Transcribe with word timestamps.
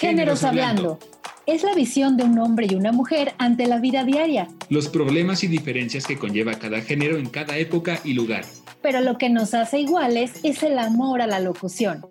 Géneros 0.00 0.44
Hablando. 0.44 0.98
Es 1.44 1.62
la 1.62 1.74
visión 1.74 2.16
de 2.16 2.24
un 2.24 2.38
hombre 2.38 2.66
y 2.70 2.74
una 2.74 2.90
mujer 2.90 3.34
ante 3.36 3.66
la 3.66 3.80
vida 3.80 4.02
diaria. 4.02 4.48
Los 4.70 4.88
problemas 4.88 5.44
y 5.44 5.46
diferencias 5.46 6.06
que 6.06 6.16
conlleva 6.16 6.54
cada 6.54 6.80
género 6.80 7.18
en 7.18 7.28
cada 7.28 7.58
época 7.58 8.00
y 8.02 8.14
lugar. 8.14 8.46
Pero 8.80 9.02
lo 9.02 9.18
que 9.18 9.28
nos 9.28 9.52
hace 9.52 9.78
iguales 9.78 10.40
es 10.42 10.62
el 10.62 10.78
amor 10.78 11.20
a 11.20 11.26
la 11.26 11.38
locución. 11.38 12.06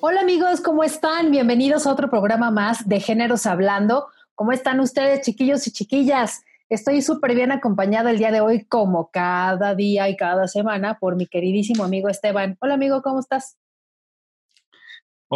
Hola 0.00 0.22
amigos, 0.22 0.60
¿cómo 0.60 0.82
están? 0.82 1.30
Bienvenidos 1.30 1.86
a 1.86 1.92
otro 1.92 2.10
programa 2.10 2.50
más 2.50 2.88
de 2.88 2.98
Géneros 2.98 3.46
Hablando. 3.46 4.08
¿Cómo 4.34 4.50
están 4.50 4.80
ustedes, 4.80 5.24
chiquillos 5.24 5.68
y 5.68 5.70
chiquillas? 5.70 6.42
Estoy 6.68 7.00
súper 7.00 7.36
bien 7.36 7.52
acompañada 7.52 8.10
el 8.10 8.18
día 8.18 8.32
de 8.32 8.40
hoy, 8.40 8.64
como 8.64 9.12
cada 9.12 9.76
día 9.76 10.08
y 10.08 10.16
cada 10.16 10.48
semana, 10.48 10.98
por 10.98 11.14
mi 11.14 11.26
queridísimo 11.26 11.84
amigo 11.84 12.08
Esteban. 12.08 12.56
Hola 12.58 12.74
amigo, 12.74 13.02
¿cómo 13.02 13.20
estás? 13.20 13.56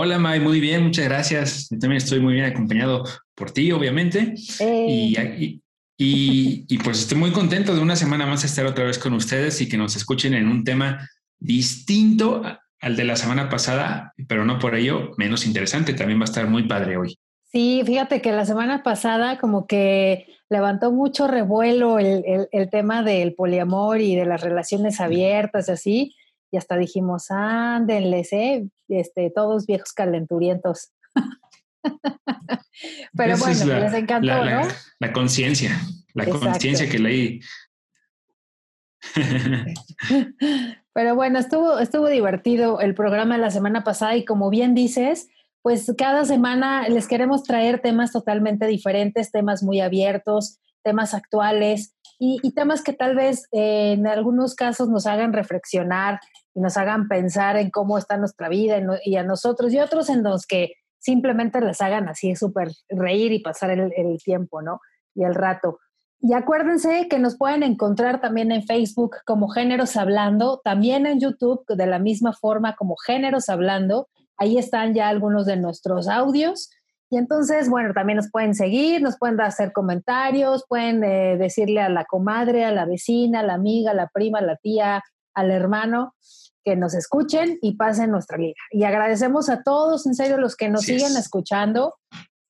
Hola, 0.02 0.18
May, 0.18 0.40
muy 0.40 0.60
bien, 0.60 0.84
muchas 0.84 1.04
gracias. 1.04 1.68
Yo 1.68 1.78
también 1.78 1.98
estoy 1.98 2.20
muy 2.20 2.32
bien 2.32 2.46
acompañado 2.46 3.04
por 3.34 3.50
ti, 3.50 3.70
obviamente. 3.70 4.32
Y, 4.58 5.60
y, 5.98 6.78
pues 6.78 7.00
estoy 7.00 7.18
muy 7.18 7.32
contento 7.32 7.74
de 7.74 7.82
una 7.82 7.96
semana 7.96 8.24
más 8.24 8.42
estar 8.42 8.64
otra 8.64 8.86
vez 8.86 8.98
con 8.98 9.12
ustedes 9.12 9.60
y 9.60 9.68
que 9.68 9.76
nos 9.76 9.96
escuchen 9.96 10.32
en 10.32 10.48
un 10.48 10.64
tema 10.64 11.06
distinto 11.38 12.40
al 12.80 12.96
de 12.96 13.04
la 13.04 13.14
semana 13.14 13.50
pasada, 13.50 14.14
pero 14.26 14.46
no 14.46 14.58
por 14.58 14.74
ello 14.74 15.10
menos 15.18 15.44
interesante. 15.44 15.92
También 15.92 16.18
va 16.18 16.22
a 16.22 16.32
estar 16.32 16.48
muy 16.48 16.62
padre 16.66 16.96
hoy. 16.96 17.18
Sí, 17.52 17.82
fíjate 17.84 18.22
que 18.22 18.32
la 18.32 18.46
semana 18.46 18.82
pasada 18.82 19.36
como 19.36 19.66
que 19.66 20.28
levantó 20.48 20.92
mucho 20.92 21.26
revuelo 21.26 21.98
el, 21.98 22.24
el, 22.24 22.48
el 22.52 22.70
tema 22.70 23.02
del 23.02 23.34
poliamor 23.34 24.00
y 24.00 24.16
de 24.16 24.24
las 24.24 24.40
relaciones 24.40 24.98
abiertas, 24.98 25.68
así 25.68 26.14
y 26.50 26.56
hasta 26.56 26.76
dijimos, 26.76 27.30
ándenles, 27.30 28.32
¿eh? 28.32 28.68
Este, 28.90 29.30
todos 29.34 29.66
viejos 29.66 29.92
calenturientos. 29.92 30.92
Pero 33.16 33.36
bueno, 33.38 33.64
les 33.64 33.94
encantó, 33.94 34.26
la, 34.26 34.62
¿no? 34.62 34.68
La 34.98 35.12
conciencia, 35.12 35.78
la 36.14 36.26
conciencia 36.26 36.88
que 36.88 36.98
leí. 36.98 37.40
Pero 40.92 41.14
bueno, 41.14 41.38
estuvo, 41.38 41.78
estuvo 41.78 42.08
divertido 42.08 42.80
el 42.80 42.94
programa 42.94 43.38
la 43.38 43.50
semana 43.50 43.84
pasada 43.84 44.16
y 44.16 44.24
como 44.24 44.50
bien 44.50 44.74
dices, 44.74 45.28
pues 45.62 45.92
cada 45.96 46.24
semana 46.24 46.88
les 46.88 47.06
queremos 47.06 47.42
traer 47.44 47.80
temas 47.80 48.12
totalmente 48.12 48.66
diferentes, 48.66 49.30
temas 49.30 49.62
muy 49.62 49.80
abiertos, 49.80 50.58
temas 50.82 51.14
actuales 51.14 51.94
y, 52.18 52.38
temas 52.52 52.82
que 52.82 52.92
tal 52.92 53.14
vez 53.14 53.46
eh, 53.52 53.92
en 53.92 54.06
algunos 54.06 54.54
casos 54.54 54.88
nos 54.90 55.06
hagan 55.06 55.32
reflexionar 55.32 56.20
y 56.54 56.60
nos 56.60 56.76
hagan 56.76 57.08
pensar 57.08 57.56
en 57.56 57.70
cómo 57.70 57.98
está 57.98 58.16
nuestra 58.16 58.48
vida 58.48 58.80
y 59.04 59.16
a 59.16 59.22
nosotros 59.22 59.72
y 59.72 59.78
otros 59.78 60.08
en 60.08 60.22
los 60.22 60.46
que 60.46 60.72
simplemente 60.98 61.60
les 61.60 61.80
hagan 61.80 62.08
así 62.08 62.36
súper 62.36 62.68
reír 62.88 63.32
y 63.32 63.40
pasar 63.40 63.70
el, 63.70 64.18
tiempo, 64.22 64.62
¿no? 64.62 64.80
Y 65.14 65.24
el 65.24 65.34
rato. 65.34 65.78
Y 66.20 66.34
acuérdense 66.34 67.08
que 67.08 67.18
nos 67.18 67.36
pueden 67.38 67.62
encontrar 67.62 68.20
también 68.20 68.52
en 68.52 68.62
Facebook 68.64 69.16
como 69.24 69.48
Géneros 69.48 69.96
Hablando, 69.96 70.60
también 70.62 71.06
en 71.06 71.18
YouTube 71.18 71.64
de 71.66 71.86
la 71.86 71.98
misma 71.98 72.34
forma 72.34 72.76
como 72.76 72.96
Géneros 72.96 73.48
Hablando. 73.48 74.08
Ahí 74.36 74.58
están 74.58 74.92
ya 74.92 75.08
algunos 75.08 75.46
de 75.46 75.56
nuestros 75.56 76.08
audios. 76.08 76.70
Y 77.08 77.16
entonces, 77.16 77.68
bueno, 77.70 77.92
también 77.94 78.18
nos 78.18 78.30
pueden 78.30 78.54
seguir, 78.54 79.02
nos 79.02 79.18
pueden 79.18 79.40
hacer 79.40 79.72
comentarios, 79.72 80.64
pueden 80.68 81.02
eh, 81.02 81.36
decirle 81.38 81.80
a 81.80 81.88
la 81.88 82.04
comadre, 82.04 82.64
a 82.64 82.70
la 82.70 82.84
vecina, 82.84 83.40
a 83.40 83.42
la 83.42 83.54
amiga, 83.54 83.90
a 83.90 83.94
la 83.94 84.08
prima, 84.08 84.38
a 84.38 84.42
la 84.42 84.56
tía, 84.56 85.02
al 85.40 85.50
hermano 85.50 86.14
que 86.64 86.76
nos 86.76 86.94
escuchen 86.94 87.58
y 87.62 87.76
pasen 87.76 88.10
nuestra 88.10 88.38
liga. 88.38 88.54
Y 88.70 88.84
agradecemos 88.84 89.48
a 89.48 89.62
todos, 89.62 90.06
en 90.06 90.14
serio, 90.14 90.36
los 90.36 90.56
que 90.56 90.68
nos 90.68 90.82
siguen 90.82 91.16
escuchando. 91.16 91.94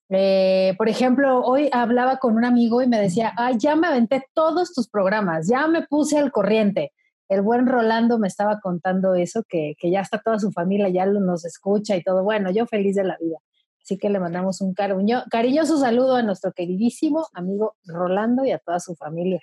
Eh, 0.09 0.75
por 0.77 0.89
ejemplo, 0.89 1.43
hoy 1.45 1.71
hablaba 1.73 2.19
con 2.19 2.37
un 2.37 2.45
amigo 2.45 2.83
y 2.83 2.89
me 2.89 3.01
decía, 3.01 3.33
ay, 3.37 3.57
ya 3.59 3.77
me 3.77 3.87
aventé 3.87 4.25
todos 4.35 4.73
tus 4.73 4.89
programas, 4.89 5.47
ya 5.49 5.67
me 5.69 5.87
puse 5.87 6.19
al 6.19 6.33
corriente. 6.33 6.93
El 7.29 7.43
buen 7.43 7.69
Rolando 7.69 8.19
me 8.19 8.27
estaba 8.27 8.59
contando 8.61 9.15
eso, 9.15 9.45
que, 9.49 9.75
que 9.79 9.91
ya 9.93 10.01
está 10.01 10.19
toda 10.19 10.41
su 10.41 10.51
familia, 10.51 10.89
ya 10.89 11.07
nos 11.07 11.45
escucha 11.45 11.95
y 11.95 12.03
todo. 12.03 12.25
Bueno, 12.25 12.51
yo 12.51 12.67
feliz 12.67 12.97
de 12.97 13.05
la 13.05 13.17
vida. 13.21 13.39
Así 13.83 13.99
que 13.99 14.11
le 14.11 14.19
mandamos 14.19 14.61
un 14.61 14.75
cariño, 14.75 15.23
cariñoso 15.31 15.79
saludo 15.79 16.17
a 16.17 16.23
nuestro 16.23 16.53
queridísimo 16.53 17.27
amigo 17.33 17.77
Rolando 17.85 18.45
y 18.45 18.51
a 18.51 18.59
toda 18.59 18.81
su 18.81 18.97
familia. 18.97 19.41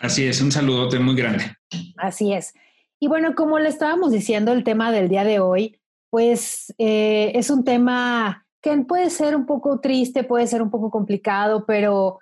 Así 0.00 0.26
es, 0.26 0.40
un 0.40 0.52
saludote 0.52 0.98
muy 0.98 1.14
grande. 1.14 1.44
Así 1.96 2.32
es. 2.32 2.54
Y 3.00 3.08
bueno, 3.08 3.34
como 3.34 3.58
le 3.58 3.68
estábamos 3.68 4.10
diciendo, 4.10 4.52
el 4.52 4.64
tema 4.64 4.90
del 4.90 5.08
día 5.08 5.24
de 5.24 5.40
hoy, 5.40 5.80
pues 6.10 6.74
eh, 6.78 7.32
es 7.34 7.50
un 7.50 7.64
tema 7.64 8.46
que 8.60 8.76
puede 8.78 9.10
ser 9.10 9.36
un 9.36 9.46
poco 9.46 9.80
triste, 9.80 10.24
puede 10.24 10.46
ser 10.46 10.62
un 10.62 10.70
poco 10.70 10.90
complicado, 10.90 11.64
pero, 11.66 12.18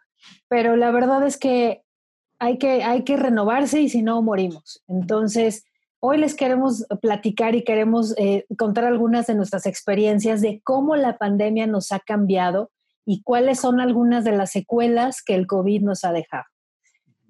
pero 0.49 0.77
la 0.77 0.91
verdad 0.91 1.27
es 1.27 1.39
que 1.39 1.83
hay, 2.39 2.59
que 2.59 2.85
hay 2.85 3.05
que 3.05 3.17
renovarse 3.17 3.81
y 3.81 3.89
si 3.89 4.03
no, 4.03 4.21
morimos. 4.23 4.83
Entonces, 4.87 5.65
hoy 6.01 6.19
les 6.19 6.35
queremos 6.35 6.85
platicar 7.01 7.55
y 7.55 7.65
queremos 7.65 8.15
eh, 8.19 8.45
contar 8.59 8.85
algunas 8.85 9.27
de 9.27 9.35
nuestras 9.35 9.65
experiencias 9.65 10.43
de 10.43 10.61
cómo 10.63 10.97
la 10.97 11.17
pandemia 11.17 11.67
nos 11.67 11.93
ha 11.93 12.01
cambiado 12.01 12.71
y 13.07 13.23
cuáles 13.23 13.61
son 13.61 13.81
algunas 13.81 14.25
de 14.25 14.33
las 14.33 14.51
secuelas 14.51 15.23
que 15.23 15.35
el 15.35 15.47
COVID 15.47 15.83
nos 15.83 16.05
ha 16.05 16.13
dejado. 16.13 16.45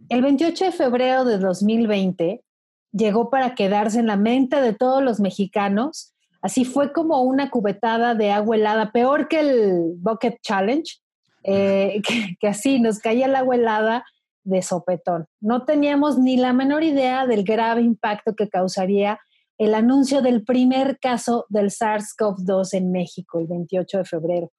El 0.09 0.23
28 0.23 0.67
de 0.67 0.73
febrero 0.73 1.25
de 1.25 1.39
2020 1.39 2.45
llegó 2.93 3.29
para 3.29 3.55
quedarse 3.55 3.99
en 3.99 4.07
la 4.07 4.17
mente 4.17 4.61
de 4.61 4.73
todos 4.73 5.03
los 5.03 5.19
mexicanos. 5.19 6.15
Así 6.41 6.65
fue 6.65 6.93
como 6.93 7.23
una 7.23 7.51
cubetada 7.51 8.15
de 8.15 8.31
agua 8.31 8.57
helada, 8.57 8.93
peor 8.93 9.27
que 9.27 9.41
el 9.41 9.95
Bucket 9.99 10.41
Challenge, 10.43 10.99
eh, 11.43 12.01
que, 12.41 12.49
así 12.49 12.79
nos 12.81 13.01
caía 13.01 13.27
el 13.27 13.35
agua 13.35 13.57
helada 13.57 14.05
de 14.45 14.63
sopetón. 14.63 15.27
No 15.41 15.65
teníamos 15.65 16.19
ni 16.19 16.37
la 16.37 16.53
menor 16.53 16.85
idea 16.85 17.27
del 17.27 17.43
grave 17.43 17.83
impacto 17.83 18.37
que 18.37 18.49
causaría 18.49 19.19
el 19.59 19.75
anuncio 19.75 20.23
del 20.23 20.45
primer 20.45 20.99
caso 21.01 21.47
del 21.49 21.71
SARS-CoV-2 21.71 22.75
en 22.75 22.93
México 22.93 23.41
el 23.41 23.47
28 23.49 23.99
de 23.99 24.05
febrero. 24.05 24.53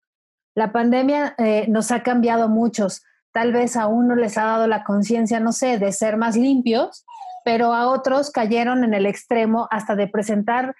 La 0.56 0.74
pandemia 0.74 1.36
eh, 1.38 1.68
nos 1.70 1.92
ha 1.92 2.04
cambiado 2.04 2.44
a 2.44 2.48
muchos. 2.48 3.04
Tal 3.38 3.54
vez 3.54 3.78
a 3.78 3.86
uno 3.86 4.16
les 4.16 4.36
ha 4.40 4.46
dado 4.46 4.66
la 4.66 4.84
conciencia, 4.84 5.40
no 5.40 5.52
sé, 5.52 5.78
de 5.78 5.92
ser 5.92 6.18
más 6.18 6.36
limpios, 6.36 7.06
pero 7.46 7.72
a 7.72 7.88
otros 7.88 8.32
cayeron 8.32 8.84
en 8.84 8.96
el 8.96 9.06
extremo 9.06 9.68
hasta 9.70 9.96
de 9.96 10.08
presentar 10.08 10.76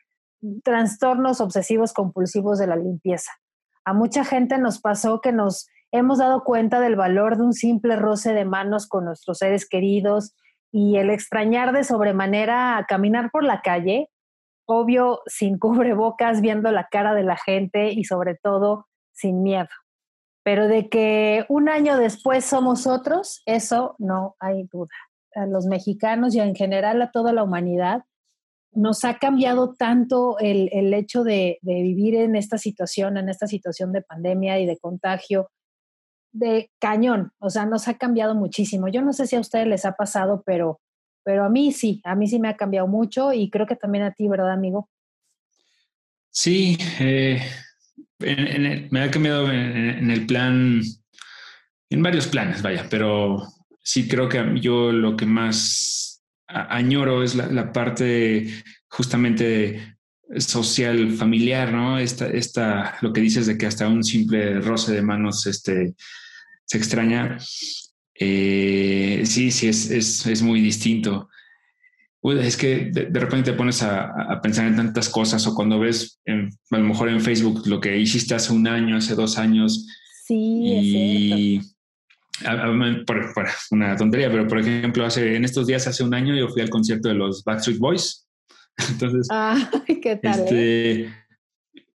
trastornos 0.64 1.40
obsesivos 1.40 1.94
compulsivos 1.94 2.58
de 2.58 2.66
la 2.66 2.76
limpieza. 2.76 3.32
A 3.86 3.94
mucha 3.94 4.26
gente 4.26 4.58
nos 4.58 4.82
pasó 4.82 5.22
que 5.22 5.32
nos 5.32 5.68
hemos 5.92 6.18
dado 6.18 6.44
cuenta 6.44 6.80
del 6.80 6.96
valor 6.96 7.38
de 7.38 7.44
un 7.44 7.54
simple 7.54 7.96
roce 7.96 8.34
de 8.34 8.46
manos 8.46 8.88
con 8.88 9.06
nuestros 9.06 9.38
seres 9.38 9.70
queridos 9.70 10.34
y 10.72 10.98
el 10.98 11.12
extrañar 11.12 11.74
de 11.74 11.84
sobremanera 11.84 12.84
caminar 12.90 13.30
por 13.30 13.44
la 13.44 13.62
calle, 13.62 14.10
obvio 14.66 15.22
sin 15.28 15.60
cubrebocas, 15.60 16.42
viendo 16.42 16.72
la 16.72 16.88
cara 16.88 17.14
de 17.14 17.22
la 17.22 17.38
gente 17.38 17.92
y 17.92 18.04
sobre 18.04 18.34
todo 18.34 18.88
sin 19.12 19.44
miedo. 19.44 19.70
Pero 20.48 20.70
de 20.70 20.88
que 20.88 21.44
un 21.50 21.68
año 21.68 21.98
después 21.98 22.46
somos 22.46 22.88
otros, 22.88 23.42
eso 23.46 23.98
no 24.00 24.38
hay 24.40 24.64
duda 24.72 24.96
a 25.36 25.46
los 25.46 25.66
mexicanos 25.66 26.34
y 26.34 26.40
en 26.40 26.56
general 26.56 27.02
a 27.02 27.12
toda 27.12 27.34
la 27.34 27.44
humanidad, 27.44 28.06
nos 28.72 29.04
ha 29.04 29.18
cambiado 29.18 29.76
tanto 29.76 30.40
el, 30.40 30.70
el 30.72 30.94
hecho 30.94 31.26
de, 31.26 31.60
vivir 31.64 32.16
en 32.16 32.38
esta 32.38 32.58
situación, 32.58 33.18
en 33.18 33.28
esta 33.28 33.46
situación 33.46 33.92
de 33.92 34.04
pandemia 34.04 34.58
y 34.58 34.66
de 34.66 34.78
contagio, 34.78 35.52
de 36.32 36.72
cañón, 36.80 37.34
o 37.40 37.50
sea, 37.50 37.66
nos 37.66 37.90
ha 37.90 37.98
cambiado 37.98 38.34
muchísimo. 38.34 38.88
Yo 38.88 39.02
no 39.02 39.12
sé 39.12 39.28
si 39.28 39.36
a 39.36 39.42
ustedes 39.42 39.68
les 39.68 39.84
ha 39.84 39.98
pasado, 39.98 40.44
pero, 40.46 40.80
pero 41.26 41.44
a 41.44 41.50
mí 41.50 41.74
sí, 41.74 42.00
a 42.06 42.16
mí 42.16 42.26
sí 42.26 42.40
me 42.40 42.48
ha 42.48 42.56
cambiado 42.56 42.88
mucho 42.88 43.34
y 43.34 43.50
creo 43.50 43.68
que 43.68 43.76
también 43.76 44.06
a 44.06 44.14
ti, 44.14 44.30
¿verdad, 44.30 44.54
amigo? 44.54 44.88
Sí, 46.30 46.78
eh, 47.02 47.42
me 48.20 49.02
ha 49.02 49.12
cambiado 49.12 49.52
en 49.52 50.10
el 50.10 50.26
plan, 50.26 50.82
en 51.90 52.04
varios 52.04 52.28
planes, 52.28 52.62
vaya, 52.62 52.88
pero 52.90 53.48
sí 53.88 54.08
creo 54.08 54.28
que 54.28 54.60
yo 54.60 54.92
lo 54.92 55.16
que 55.16 55.26
más 55.26 56.08
añoro 56.48 57.24
es 57.24 57.36
la, 57.36 57.72
parte 57.72 58.64
justamente 58.90 59.98
social, 60.38 61.12
familiar, 61.14 61.72
¿no? 61.72 62.00
Esta, 62.00 62.28
esta, 62.28 62.98
lo 63.02 63.14
que 63.14 63.22
dices 63.22 63.48
de 63.48 63.58
que 63.58 63.66
hasta 63.66 63.88
un 63.88 64.04
simple 64.04 64.60
roce 64.60 64.94
de 64.94 65.02
manos 65.02 65.46
este, 65.46 65.96
se 66.66 66.78
extraña. 66.78 67.38
Eh, 68.14 69.24
sí, 69.26 69.52
sí, 69.52 69.68
es, 69.68 69.90
es, 69.90 70.26
es, 70.26 70.42
muy 70.42 70.60
distinto. 70.60 71.30
Es 72.32 72.58
que 72.58 72.92
de, 72.92 73.20
repente 73.20 73.52
te 73.52 73.58
pones 73.58 73.82
a, 73.84 74.12
a, 74.34 74.42
pensar 74.42 74.68
en 74.68 74.76
tantas 74.76 75.08
cosas 75.10 75.46
o 75.48 75.56
cuando 75.56 75.80
ves 75.80 76.20
a 76.26 76.78
lo 76.78 76.84
mejor 76.84 77.10
en 77.10 77.22
Facebook 77.22 77.66
lo 77.68 77.80
que 77.80 77.98
hiciste 77.98 78.36
hace 78.36 78.52
un 78.52 78.68
año, 78.68 78.98
hace 78.98 79.16
dos 79.16 79.38
años. 79.38 79.88
Sí, 80.26 80.36
y, 80.36 81.62
por, 83.06 83.34
una 83.72 83.96
tontería, 83.96 84.30
pero 84.30 84.48
por 84.48 84.60
ejemplo, 84.60 85.06
hace, 85.06 85.36
en 85.36 85.46
estos 85.46 85.68
días, 85.68 85.88
hace 85.88 86.04
un 86.04 86.14
año, 86.14 86.36
yo 86.36 86.50
fui 86.50 86.62
al 86.62 86.70
concierto 86.70 87.10
de 87.10 87.16
los 87.16 87.44
Backstreet 87.44 87.80
Boys. 87.80 88.28
Entonces, 88.90 89.28
¿qué 90.02 90.16
tal? 90.18 90.40
Este, 90.42 91.10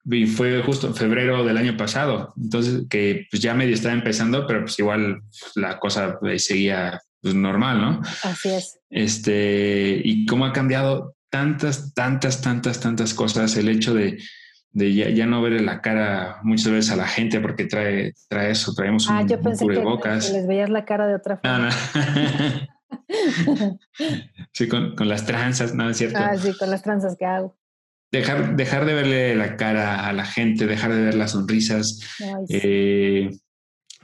y 0.04 0.26
fue 0.26 0.62
justo 0.62 0.86
en 0.86 0.94
febrero 0.94 1.44
del 1.44 1.56
año 1.56 1.76
pasado. 1.76 2.32
Entonces, 2.36 2.84
que 2.88 3.26
pues 3.30 3.42
ya 3.42 3.54
medio 3.54 3.74
estaba 3.74 3.94
empezando, 3.94 4.46
pero 4.46 4.60
pues 4.60 4.78
igual 4.78 5.22
la 5.56 5.78
cosa 5.78 6.18
seguía 6.36 7.00
pues, 7.22 7.34
normal, 7.34 7.80
¿no? 7.80 8.00
Así 8.24 8.50
es. 8.50 8.78
Este, 8.90 10.00
y 10.04 10.26
cómo 10.26 10.44
ha 10.44 10.52
cambiado 10.52 11.16
tantas, 11.30 11.94
tantas, 11.94 12.40
tantas, 12.40 12.80
tantas 12.80 13.14
cosas 13.14 13.56
el 13.56 13.68
hecho 13.68 13.94
de, 13.94 14.18
de 14.72 14.94
ya, 14.94 15.08
ya, 15.10 15.26
no 15.26 15.40
ver 15.42 15.60
la 15.60 15.80
cara 15.80 16.38
muchas 16.42 16.72
veces 16.72 16.90
a 16.90 16.96
la 16.96 17.06
gente 17.06 17.40
porque 17.40 17.64
trae, 17.64 18.14
trae 18.28 18.50
eso, 18.50 18.74
traemos 18.74 19.08
ah, 19.08 19.20
un, 19.20 19.28
yo 19.28 19.40
pensé 19.40 19.66
que, 19.66 20.32
les 20.32 20.46
veías 20.46 20.70
la 20.70 20.84
cara 20.84 21.06
de 21.06 21.14
otra 21.14 21.38
forma. 21.38 21.70
sí, 24.52 24.68
con, 24.68 24.94
con, 24.96 25.08
las 25.08 25.24
tranzas, 25.26 25.74
¿no 25.74 25.88
es 25.88 25.96
cierto? 25.96 26.18
Ah, 26.18 26.36
sí, 26.36 26.52
con 26.58 26.70
las 26.70 26.82
tranzas 26.82 27.16
que 27.16 27.26
hago. 27.26 27.56
Dejar, 28.12 28.56
dejar 28.56 28.86
de 28.86 28.94
verle 28.94 29.36
la 29.36 29.56
cara 29.56 30.06
a 30.08 30.12
la 30.12 30.24
gente, 30.24 30.66
dejar 30.66 30.92
de 30.92 31.00
ver 31.00 31.14
las 31.14 31.30
sonrisas, 31.30 32.00
eh, 32.48 33.30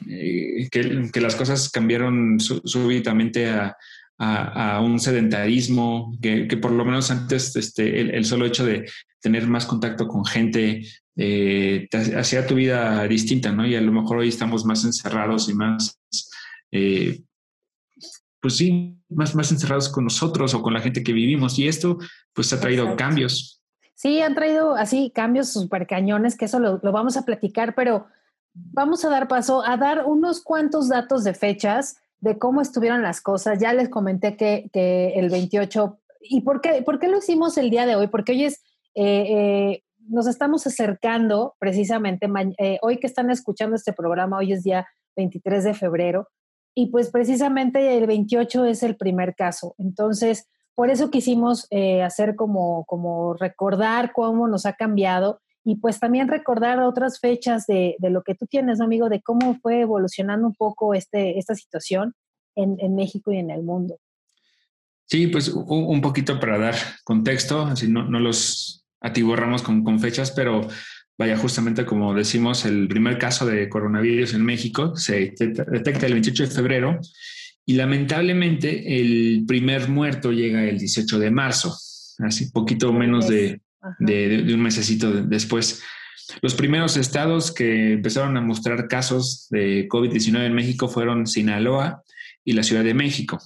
eh, 0.08 0.68
que, 0.70 1.10
que, 1.12 1.20
las 1.20 1.36
cosas 1.36 1.70
cambiaron 1.70 2.38
súbitamente 2.38 3.48
a, 3.48 3.76
a, 4.18 4.80
un 4.80 4.98
sedentarismo, 4.98 6.16
que, 6.20 6.48
que, 6.48 6.56
por 6.56 6.72
lo 6.72 6.84
menos 6.84 7.10
antes 7.10 7.54
este, 7.56 8.16
el, 8.16 8.24
solo 8.24 8.46
hecho 8.46 8.64
de 8.64 8.88
tener 9.20 9.46
más 9.46 9.66
contacto 9.66 10.06
con 10.06 10.24
gente 10.24 10.86
eh, 11.16 11.88
hacía 12.16 12.46
tu 12.46 12.54
vida 12.54 13.06
distinta, 13.08 13.52
¿no? 13.52 13.66
Y 13.66 13.74
a 13.74 13.80
lo 13.80 13.92
mejor 13.92 14.18
hoy 14.18 14.28
estamos 14.28 14.64
más 14.64 14.84
encerrados 14.84 15.48
y 15.48 15.54
más, 15.54 15.98
eh, 16.72 17.22
pues 18.40 18.56
sí, 18.56 18.96
más, 19.08 19.34
más 19.34 19.50
encerrados 19.50 19.88
con 19.88 20.04
nosotros 20.04 20.54
o 20.54 20.62
con 20.62 20.74
la 20.74 20.80
gente 20.80 21.02
que 21.02 21.12
vivimos. 21.12 21.58
Y 21.58 21.68
esto 21.68 21.98
pues 22.32 22.52
ha 22.52 22.60
traído 22.60 22.96
cambios. 22.96 23.62
Sí, 23.94 24.20
han 24.20 24.34
traído 24.34 24.76
así 24.76 25.10
cambios 25.14 25.50
súper 25.52 25.86
cañones, 25.86 26.36
que 26.36 26.44
eso 26.44 26.58
lo, 26.58 26.80
lo 26.82 26.92
vamos 26.92 27.16
a 27.16 27.24
platicar, 27.24 27.74
pero 27.74 28.06
vamos 28.72 29.04
a 29.04 29.08
dar 29.08 29.28
paso 29.28 29.62
a 29.64 29.76
dar 29.76 30.06
unos 30.06 30.42
cuantos 30.42 30.88
datos 30.88 31.24
de 31.24 31.34
fechas 31.34 31.96
de 32.20 32.38
cómo 32.38 32.60
estuvieron 32.60 33.02
las 33.02 33.20
cosas. 33.20 33.58
Ya 33.58 33.72
les 33.72 33.88
comenté 33.88 34.36
que, 34.36 34.70
el 35.14 35.28
28, 35.28 35.98
¿y 36.22 36.40
por 36.40 36.60
qué, 36.60 36.82
por 36.82 36.98
qué 36.98 37.08
lo 37.08 37.18
hicimos 37.18 37.58
el 37.58 37.70
día 37.70 37.86
de 37.86 37.96
hoy? 37.96 38.08
Porque 38.08 38.32
hoy 38.32 38.44
es, 38.44 38.62
eh, 38.94 39.26
eh, 39.28 39.82
nos 40.08 40.26
estamos 40.26 40.66
acercando 40.66 41.54
precisamente, 41.58 42.28
eh, 42.58 42.78
hoy 42.82 42.98
que 42.98 43.06
están 43.06 43.30
escuchando 43.30 43.76
este 43.76 43.92
programa, 43.92 44.38
hoy 44.38 44.52
es 44.52 44.62
día 44.62 44.86
23 45.16 45.64
de 45.64 45.74
febrero, 45.74 46.28
y 46.74 46.90
pues 46.90 47.10
precisamente 47.10 47.96
el 47.96 48.06
28 48.06 48.66
es 48.66 48.82
el 48.82 48.96
primer 48.96 49.34
caso. 49.34 49.74
Entonces, 49.78 50.48
por 50.74 50.90
eso 50.90 51.10
quisimos 51.10 51.68
hacer 52.04 52.36
como, 52.36 52.84
como 52.84 53.32
recordar 53.32 54.12
cómo 54.12 54.46
nos 54.46 54.66
ha 54.66 54.74
cambiado 54.74 55.40
y 55.66 55.74
pues 55.76 55.98
también 55.98 56.28
recordar 56.28 56.78
otras 56.78 57.18
fechas 57.18 57.66
de, 57.66 57.96
de 57.98 58.10
lo 58.10 58.22
que 58.22 58.36
tú 58.36 58.46
tienes, 58.46 58.80
amigo, 58.80 59.08
de 59.08 59.20
cómo 59.20 59.58
fue 59.60 59.80
evolucionando 59.80 60.46
un 60.46 60.54
poco 60.54 60.94
este, 60.94 61.40
esta 61.40 61.56
situación 61.56 62.14
en, 62.54 62.76
en 62.78 62.94
México 62.94 63.32
y 63.32 63.38
en 63.38 63.50
el 63.50 63.64
mundo. 63.64 63.98
Sí, 65.06 65.26
pues 65.26 65.48
un 65.48 66.00
poquito 66.00 66.38
para 66.38 66.56
dar 66.58 66.76
contexto, 67.02 67.62
así 67.62 67.88
no, 67.88 68.08
no 68.08 68.20
los 68.20 68.86
atiborramos 69.00 69.62
con, 69.62 69.82
con, 69.82 69.98
fechas, 69.98 70.30
pero 70.30 70.68
vaya, 71.18 71.36
justamente 71.36 71.84
como 71.84 72.14
decimos, 72.14 72.64
el 72.64 72.86
primer 72.86 73.18
caso 73.18 73.44
de 73.44 73.68
coronavirus 73.68 74.34
en 74.34 74.44
México 74.44 74.94
se 74.94 75.34
detecta 75.36 76.06
el 76.06 76.12
28 76.12 76.44
de 76.44 76.50
febrero 76.50 77.00
y 77.64 77.74
lamentablemente 77.74 79.00
el 79.00 79.44
primer 79.48 79.88
muerto 79.88 80.30
llega 80.30 80.62
el 80.62 80.78
18 80.78 81.18
de 81.18 81.30
marzo, 81.32 81.76
así 82.20 82.52
poquito 82.52 82.92
menos 82.92 83.26
de, 83.26 83.60
de, 83.98 84.52
un 84.52 84.62
mesecito 84.62 85.10
después. 85.12 85.82
Los 86.42 86.54
primeros 86.54 86.96
estados 86.96 87.52
que 87.52 87.94
empezaron 87.94 88.36
a 88.36 88.40
mostrar 88.40 88.88
casos 88.88 89.46
de 89.50 89.88
COVID-19 89.88 90.46
en 90.46 90.54
México 90.54 90.88
fueron 90.88 91.26
Sinaloa 91.26 92.02
y 92.44 92.52
la 92.52 92.62
Ciudad 92.62 92.84
de 92.84 92.94
México. 92.94 93.38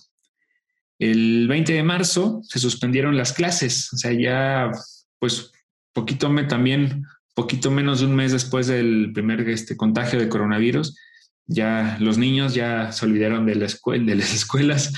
El 0.98 1.48
20 1.48 1.72
de 1.72 1.82
marzo 1.82 2.40
se 2.42 2.58
suspendieron 2.58 3.16
las 3.16 3.32
clases, 3.32 3.92
o 3.92 3.96
sea, 3.96 4.12
ya 4.12 4.70
pues 5.19 5.52
poquito 5.92 6.31
me, 6.31 6.44
también, 6.44 7.04
poquito 7.34 7.70
menos 7.70 8.00
de 8.00 8.06
un 8.06 8.14
mes 8.14 8.32
después 8.32 8.66
del 8.66 9.12
primer 9.12 9.48
este, 9.48 9.76
contagio 9.76 10.19
de 10.19 10.28
coronavirus, 10.28 10.96
ya 11.50 11.97
los 11.99 12.17
niños 12.17 12.55
ya 12.55 12.93
se 12.93 13.05
olvidaron 13.05 13.44
de, 13.44 13.56
la 13.56 13.67
escuela, 13.67 14.05
de 14.05 14.14
las 14.14 14.32
escuelas 14.35 14.93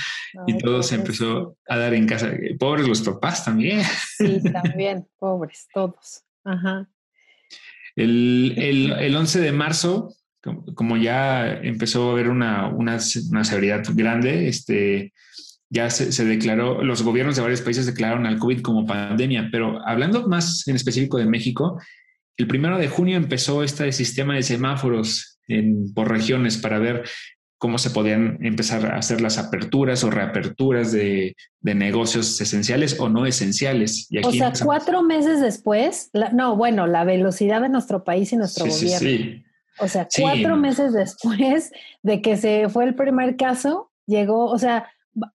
y 0.47 0.59
todo 0.59 0.83
se 0.83 0.97
empezó 0.97 1.57
a 1.67 1.79
dar 1.79 1.95
en 1.95 2.07
casa. 2.07 2.31
Pobres 2.59 2.87
los 2.87 3.01
papás 3.01 3.45
también. 3.45 3.83
Sí, 4.19 4.41
también, 4.53 5.07
pobres, 5.19 5.67
todos. 5.73 6.23
Ajá. 6.45 6.89
El, 7.97 8.55
el, 8.57 8.93
el 8.93 9.17
11 9.17 9.41
de 9.41 9.53
marzo, 9.53 10.15
como 10.75 10.97
ya 10.97 11.55
empezó 11.55 12.11
a 12.11 12.13
haber 12.13 12.29
una, 12.29 12.69
una, 12.69 12.99
una 13.31 13.45
severidad 13.45 13.83
grande, 13.95 14.49
este, 14.49 15.13
ya 15.71 15.89
se, 15.89 16.13
se, 16.13 16.25
declaró, 16.27 16.83
los 16.83 17.03
gobiernos 17.03 17.37
de 17.37 17.43
varios 17.43 17.63
países 17.63 17.87
declararon 17.87 18.27
al 18.27 18.39
COVID 18.39 18.61
como 18.61 18.87
pandemia, 18.87 19.49
pero 19.51 19.81
hablando 19.87 20.29
más 20.29 20.69
en 20.69 20.77
específico 20.77 21.17
de 21.17 21.27
México, 21.27 21.81
el 22.37 22.47
primero 22.47 22.79
de 22.79 22.89
junio 22.89 23.17
empezó 23.17 23.63
este 23.63 23.93
sistema 23.93 24.35
de 24.35 24.43
semáforos 24.43 25.32
por 25.95 26.11
regiones 26.11 26.57
para 26.57 26.79
ver 26.79 27.05
cómo 27.63 27.79
se 27.79 27.91
podían 27.91 28.39
empezar 28.41 28.87
a 28.87 28.97
hacer 28.97 29.21
las 29.21 29.39
aperturas 29.39 30.03
o 30.03 30.11
reaperturas 30.11 30.91
de, 30.91 31.37
negocios 31.61 32.41
esenciales 32.41 32.99
o 32.99 33.09
no 33.09 33.25
esenciales. 33.25 34.09
Y 34.11 34.19
o 34.19 34.33
sea, 34.33 34.53
cuatro 34.65 35.05
meses 35.05 35.41
después, 35.41 36.11
no, 36.33 36.57
bueno, 36.57 36.89
la 36.89 37.05
velocidad 37.05 37.61
de 37.61 37.69
nuestro 37.69 38.03
país 38.03 38.33
y 38.33 38.37
nuestro 38.37 38.67
gobierno. 38.67 38.99
Sí, 38.99 39.45
O 39.79 39.87
sea, 39.87 40.09
cuatro 40.21 40.57
meses 40.57 40.93
después 40.93 41.71
de 42.03 42.21
que 42.21 42.37
se 42.37 42.69
fue 42.69 42.85
el 42.85 42.97
primer 42.97 43.37
caso, 43.37 43.93
llegó, 44.07 44.47
o 44.47 44.59
sea, 44.59 44.91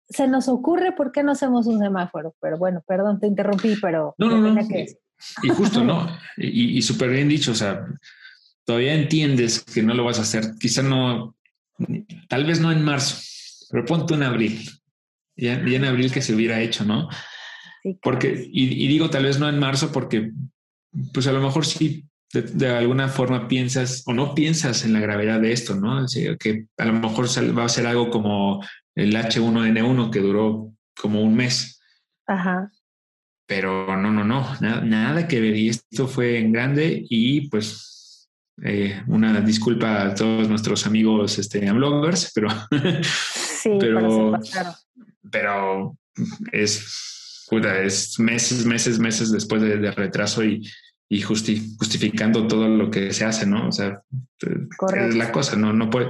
se 0.10 0.27
nos 0.27 0.50
ocurre 0.50 0.92
por 0.92 1.13
qué 1.13 1.24
no 1.24 1.31
hacemos 1.31 1.65
un 1.65 1.80
semáforo, 1.80 2.36
pero 2.42 2.57
bueno, 2.57 2.83
perdón, 2.86 3.21
te 3.21 3.27
interrumpí, 3.27 3.77
pero 3.81 4.15
no, 4.18 4.27
no, 4.27 4.53
no, 4.53 4.62
y 5.44 5.50
justo, 5.50 5.83
¿no? 5.83 6.07
Y, 6.38 6.77
y 6.77 6.81
súper 6.81 7.10
bien 7.10 7.30
dicho, 7.30 7.51
o 7.51 7.56
sea, 7.56 7.88
todavía 8.68 8.94
entiendes 8.94 9.64
que 9.64 9.81
no 9.81 9.94
lo 9.94 10.04
vas 10.04 10.19
a 10.19 10.24
hacer, 10.24 10.56
quizá 10.60 10.84
no, 10.84 11.36
tal 12.28 12.46
vez 12.46 12.60
no 12.60 12.69
en 12.69 12.84
marzo, 12.84 13.16
pero 13.72 13.86
ponte 13.86 14.14
en 14.14 14.24
abril, 14.24 14.69
ya, 15.38 15.54
en 15.54 15.86
abril 15.86 16.12
que 16.12 16.22
se 16.22 16.36
hubiera 16.36 16.60
hecho, 16.60 16.84
¿no? 16.84 17.08
Porque, 18.02 18.50
y, 18.52 18.88
digo 18.90 19.10
tal 19.10 19.24
vez 19.24 19.40
no 19.40 19.48
en 19.48 19.58
marzo 19.58 19.94
porque, 19.94 20.34
pues 21.14 21.25
a 21.28 21.31
lo 21.31 21.40
mejor 21.40 21.66
sí, 21.66 22.04
de, 22.34 22.68
alguna 22.68 23.08
forma 23.08 23.48
piensas 23.48 24.03
o 24.06 24.13
no 24.13 24.36
piensas 24.36 24.84
en 24.84 24.91
la 24.91 25.00
gravedad 25.00 25.39
de 25.39 25.53
esto, 25.53 25.74
¿no? 25.74 26.06
que 26.38 26.65
a 26.77 26.86
lo 26.86 26.91
mejor 26.91 27.25
va 27.58 27.63
a 27.63 27.70
ser 27.70 27.88
algo 27.88 28.10
como 28.10 28.62
el 28.96 29.15
H1N1 29.15 30.12
que 30.12 30.20
duró 30.20 30.74
como 31.00 31.22
un 31.22 31.36
mes. 31.36 31.82
Ajá. 32.25 32.70
Pero 33.46 33.96
no, 33.96 34.12
no, 34.12 34.25
no, 34.25 34.46
nada, 34.60 34.82
nada 34.82 35.25
que 35.30 35.39
ver. 35.39 35.56
Y 35.56 35.70
esto 35.70 36.10
fue 36.10 36.38
en 36.39 36.51
grande 36.51 37.06
y 37.10 37.48
pues 37.48 37.97
eh, 38.64 39.04
una 39.08 39.40
disculpa 39.42 40.04
a 40.04 40.16
todos 40.16 40.50
nuestros 40.50 40.88
amigos 40.88 41.38
este, 41.38 41.72
bloggers, 41.72 42.32
pero, 42.34 42.50
sí, 43.04 43.78
pero, 43.80 44.40
pero 45.30 45.98
es, 46.52 47.48
es 47.84 48.20
meses, 48.20 48.66
meses, 48.66 49.00
meses 49.00 49.32
después 49.32 49.62
de, 49.62 49.92
retraso 49.92 50.44
y, 50.44 50.68
y 51.08 51.22
justificando 51.22 52.48
todo 52.48 52.68
lo 52.68 52.90
que 52.90 53.14
se 53.14 53.26
hace, 53.26 53.46
¿no? 53.46 53.68
O 53.68 53.72
sea, 53.72 54.02
es 54.40 55.16
la 55.16 55.32
cosa, 55.32 55.56
no, 55.56 55.72
no, 55.72 55.92
puede, 55.92 56.10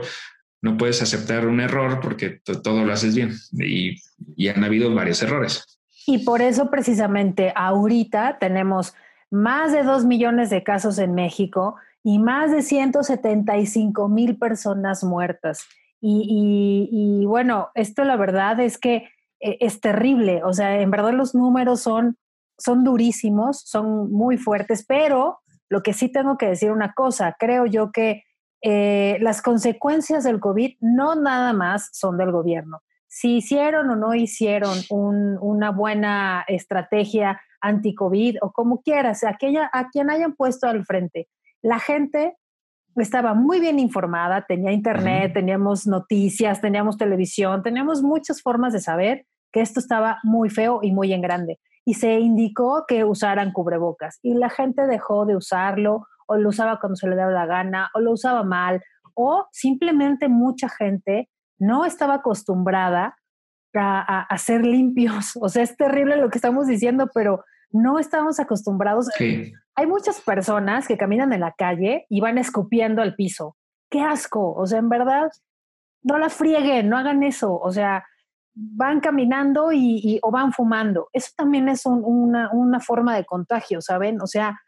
no 0.61 0.77
puedes 0.77 1.01
aceptar 1.01 1.47
un 1.47 1.59
error 1.59 1.99
porque 1.99 2.41
todo 2.63 2.85
lo 2.85 2.93
haces 2.93 3.13
bien 3.13 3.33
y, 3.51 3.95
y 4.37 4.47
han 4.47 4.63
habido 4.63 4.93
varios 4.93 5.21
errores. 5.21 5.79
Y 6.05 6.19
por 6.19 6.41
eso 6.41 6.71
precisamente 6.71 7.51
ahorita 7.53 8.37
tenemos 8.39 8.93
más 9.29 9.73
de 9.73 9.83
dos 9.83 10.05
millones 10.05 10.49
de 10.49 10.63
casos 10.63 10.97
en 10.99 11.13
México 11.13 11.75
y 12.07 12.19
más 12.19 12.51
de 12.51 12.61
175 12.61 14.07
mil 14.07 14.37
personas 14.37 15.03
muertas. 15.03 15.59
Y, 15.99 17.25
bueno, 17.25 17.67
esto 17.75 18.05
la 18.05 18.15
verdad 18.15 18.61
es 18.61 18.77
que 18.77 19.09
eh, 19.41 19.57
es 19.59 19.81
terrible, 19.81 20.41
o 20.45 20.53
sea, 20.53 20.79
en 20.79 20.89
verdad 20.89 21.11
los 21.11 21.35
números 21.35 21.81
son, 21.81 22.17
son 22.57 22.85
durísimos, 22.85 23.59
son 23.59 24.09
muy 24.09 24.37
fuertes, 24.37 24.85
pero 24.87 25.39
lo 25.67 25.83
que 25.83 25.91
sí 25.91 26.09
tengo 26.09 26.37
que 26.37 26.47
decir 26.47 26.71
una 26.71 26.93
cosa, 26.93 27.35
creo 27.37 27.65
yo 27.65 27.91
que 27.91 28.23
eh, 28.61 29.17
las 29.19 29.41
consecuencias 29.41 30.23
del 30.23 30.39
COVID 30.39 30.77
no 30.79 31.15
nada 31.15 31.51
más 31.51 31.89
son 31.91 32.17
del 32.17 32.31
gobierno. 32.31 32.79
Si 33.09 33.35
hicieron 33.35 33.89
o 33.89 33.97
no 33.97 34.15
hicieron 34.15 34.77
una 34.89 35.71
buena 35.71 36.45
estrategia 36.47 37.41
anti-COVID 37.59 38.37
o 38.43 38.53
como 38.53 38.81
quieras, 38.81 39.25
a 39.25 39.35
quien 39.35 40.09
hayan 40.09 40.35
puesto 40.35 40.67
al 40.67 40.85
frente, 40.85 41.27
la 41.61 41.79
gente 41.79 42.37
estaba 42.95 43.33
muy 43.33 43.59
bien 43.59 43.79
informada, 43.79 44.45
tenía 44.47 44.71
internet, 44.71 45.33
teníamos 45.33 45.85
noticias, 45.85 46.61
teníamos 46.61 46.97
televisión, 46.97 47.61
teníamos 47.61 48.01
muchas 48.01 48.41
formas 48.41 48.73
de 48.73 48.79
saber 48.79 49.25
que 49.51 49.61
esto 49.61 49.79
estaba 49.79 50.19
muy 50.23 50.49
feo 50.49 50.79
y 50.81 50.91
muy 50.91 51.13
en 51.13 51.21
grande. 51.21 51.59
y 51.85 51.93
se 51.93 52.19
indicó 52.19 52.83
que 52.85 53.05
usaran 53.05 53.53
cubrebocas 53.53 54.19
y 54.21 54.33
la 54.33 54.49
gente 54.49 54.85
dejó 54.87 55.25
de 55.25 55.37
usarlo 55.37 56.05
o 56.27 56.35
lo 56.35 56.49
usaba 56.49 56.81
cuando 56.81 56.97
se 56.97 57.07
le 57.07 57.15
daba 57.15 57.31
la 57.31 57.45
gana 57.45 57.89
o 57.93 58.01
lo 58.01 58.11
usaba 58.11 58.43
mal 58.43 58.81
o 59.13 59.47
simplemente 59.51 60.27
mucha 60.27 60.67
gente 60.67 61.29
no 61.57 61.85
estaba 61.85 62.15
acostumbrada 62.15 63.17
a, 63.73 64.37
ser 64.37 64.65
limpios. 64.65 65.33
O 65.41 65.49
sea, 65.49 65.63
es 65.63 65.75
terrible 65.75 66.17
lo 66.17 66.29
que 66.29 66.37
estamos 66.37 66.67
diciendo, 66.67 67.09
pero 67.13 67.43
no 67.77 67.99
estamos 67.99 68.39
acostumbrados. 68.39 69.09
Hay 69.19 69.85
muchas 69.85 70.21
personas 70.21 70.87
que 70.87 70.97
caminan 70.97 71.33
en 71.33 71.41
la 71.41 71.53
calle 71.53 72.05
y 72.09 72.19
van 72.19 72.37
escupiendo 72.37 73.01
al 73.01 73.15
piso. 73.15 73.55
¡Qué 73.89 74.01
asco! 74.01 74.53
O 74.53 74.65
sea, 74.65 74.79
en 74.79 74.89
verdad, 74.89 75.29
no 76.03 76.17
la 76.17 76.29
frieguen, 76.29 76.89
no 76.89 76.97
hagan 76.97 77.23
eso. 77.23 77.57
O 77.57 77.71
sea, 77.71 78.05
van 78.53 78.99
caminando 78.99 79.71
y, 79.71 80.19
o 80.23 80.31
van 80.31 80.51
fumando. 80.51 81.09
Eso 81.13 81.31
también 81.37 81.69
es 81.69 81.85
una, 81.85 82.49
una, 82.51 82.79
forma 82.79 83.15
de 83.15 83.25
contagio, 83.25 83.81
¿saben? 83.81 84.19
O 84.21 84.27
sea, 84.27 84.59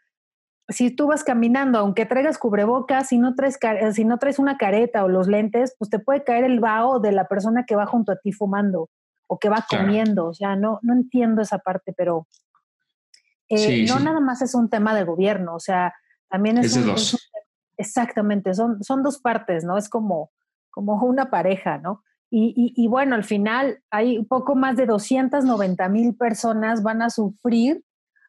si 0.68 0.94
tú 0.94 1.08
vas 1.08 1.24
caminando, 1.24 1.78
aunque 1.80 2.06
traigas 2.06 2.38
cubrebocas, 2.38 3.08
si 3.08 3.18
no 3.18 3.34
traes, 3.34 3.58
si 3.92 4.04
no 4.04 4.18
traes 4.18 4.38
una 4.38 4.56
careta 4.56 5.04
o 5.04 5.08
los 5.08 5.26
lentes, 5.26 5.74
pues 5.76 5.90
te 5.90 5.98
puede 5.98 6.22
caer 6.22 6.44
el 6.44 6.60
vaho 6.60 7.00
de 7.00 7.10
la 7.10 7.26
persona 7.26 7.64
que 7.66 7.74
va 7.74 7.86
junto 7.86 8.12
a 8.12 8.16
ti 8.16 8.30
fumando 8.32 8.88
o 9.26 9.38
que 9.38 9.48
va 9.48 9.66
comiendo. 9.68 10.26
O 10.26 10.34
sea, 10.34 10.54
no, 10.54 10.78
no 10.82 10.92
entiendo 10.92 11.42
esa 11.42 11.58
parte, 11.58 11.92
pero 11.96 12.28
eh, 13.50 13.84
no 13.86 13.98
nada 13.98 14.20
más 14.20 14.42
es 14.42 14.54
un 14.54 14.70
tema 14.70 14.94
de 14.94 15.04
gobierno, 15.04 15.56
o 15.56 15.60
sea, 15.60 15.94
también 16.28 16.58
es, 16.58 16.76
un, 16.76 16.94
exactamente, 17.76 18.54
son, 18.54 18.82
son 18.84 19.02
dos 19.02 19.18
partes, 19.18 19.64
¿no? 19.64 19.76
Es 19.76 19.88
como, 19.88 20.30
como 20.70 20.94
una 21.04 21.30
pareja, 21.30 21.78
¿no? 21.78 22.04
Y, 22.32 22.86
bueno, 22.86 23.16
al 23.16 23.24
final 23.24 23.82
hay 23.90 24.16
un 24.16 24.24
poco 24.24 24.54
más 24.54 24.76
de 24.76 24.86
290 24.86 25.88
mil 25.88 26.14
personas 26.14 26.80
van 26.84 27.02
a 27.02 27.10
sufrir 27.10 27.82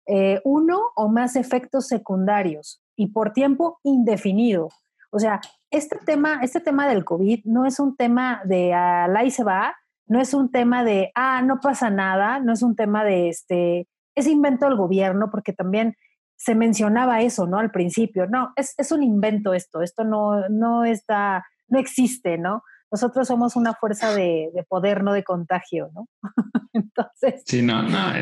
eh, 0.08 0.42
uno 0.44 0.80
o 0.96 1.08
más 1.08 1.36
efectos 1.36 1.88
secundarios 1.88 2.82
y 2.96 3.10
por 3.10 3.32
tiempo 3.32 3.80
indefinido. 3.84 4.70
O 5.12 5.20
sea, 5.20 5.40
este 5.70 6.00
tema, 6.04 6.40
este 6.42 6.62
tema 6.62 6.88
del 6.88 7.06
COVID 7.06 7.46
no 7.46 7.68
es 7.68 7.80
un 7.80 7.96
tema 7.96 8.42
de 8.46 8.74
al 8.74 9.16
y 9.24 9.30
se 9.30 9.44
va, 9.44 9.76
no 10.08 10.20
es 10.20 10.34
un 10.34 10.50
tema 10.50 10.84
de, 10.84 11.12
ah, 11.14 11.44
no 11.44 11.60
pasa 11.60 11.92
nada, 11.92 12.40
no 12.40 12.54
es 12.54 12.64
un 12.64 12.76
tema 12.76 13.04
de, 13.04 13.30
este, 13.30 13.88
es 14.16 14.28
invento 14.28 14.66
del 14.66 14.76
gobierno, 14.76 15.30
porque 15.32 15.54
también 15.54 15.96
se 16.36 16.56
mencionaba 16.56 17.22
eso, 17.22 17.48
¿no? 17.48 17.60
Al 17.60 17.72
principio, 17.72 18.28
no, 18.28 18.52
es, 18.56 18.74
es 18.78 18.92
un 18.92 19.04
invento 19.04 19.54
esto, 19.54 19.82
esto 19.82 20.04
no, 20.04 20.50
no 20.50 20.86
está, 20.86 21.46
no 21.68 21.80
existe, 21.80 22.38
¿no? 22.38 22.64
nosotros 22.92 23.28
somos 23.28 23.56
una 23.56 23.74
fuerza 23.74 24.14
de, 24.14 24.50
poder, 24.68 25.04
no 25.04 25.14
de 25.14 25.24
contagio, 25.24 25.90
¿no? 25.96 26.10
Entonces. 26.74 27.42
Sí, 27.46 27.62
no, 27.62 27.84
no, 27.84 28.14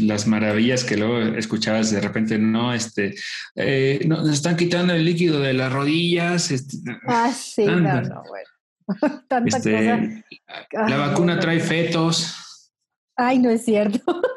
las 0.00 0.26
maravillas 0.26 0.84
que 0.84 0.96
luego 0.96 1.18
escuchabas 1.36 1.90
de 1.90 2.00
repente, 2.00 2.38
no, 2.38 2.74
este, 2.74 3.14
eh, 3.54 4.00
nos 4.06 4.28
están 4.28 4.56
quitando 4.56 4.92
el 4.92 5.04
líquido 5.04 5.40
de 5.40 5.54
las 5.54 5.72
rodillas. 5.72 6.50
Este, 6.50 6.76
ah, 7.06 7.32
sí, 7.32 7.64
no, 7.64 8.02
no, 8.02 8.22
bueno. 8.28 8.48
Tanta 9.28 9.56
este, 9.56 10.24
cosa. 10.70 10.88
La 10.88 10.96
vacuna 10.98 11.38
trae 11.38 11.58
fetos. 11.58 12.70
Ay, 13.16 13.38
no 13.38 13.48
es 13.48 13.64
cierto. 13.64 14.04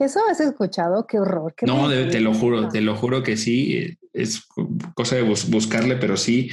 ¿Eso 0.00 0.20
has 0.30 0.40
escuchado? 0.40 1.06
Qué 1.06 1.18
horror. 1.18 1.54
no, 1.62 1.88
te 1.88 2.20
lo 2.20 2.34
juro, 2.34 2.68
te 2.68 2.80
lo 2.80 2.96
juro 2.96 3.22
que 3.22 3.36
sí. 3.36 3.98
Es 4.12 4.46
cosa 4.94 5.16
de 5.16 5.22
buscarle, 5.22 5.96
pero 5.96 6.16
sí 6.16 6.50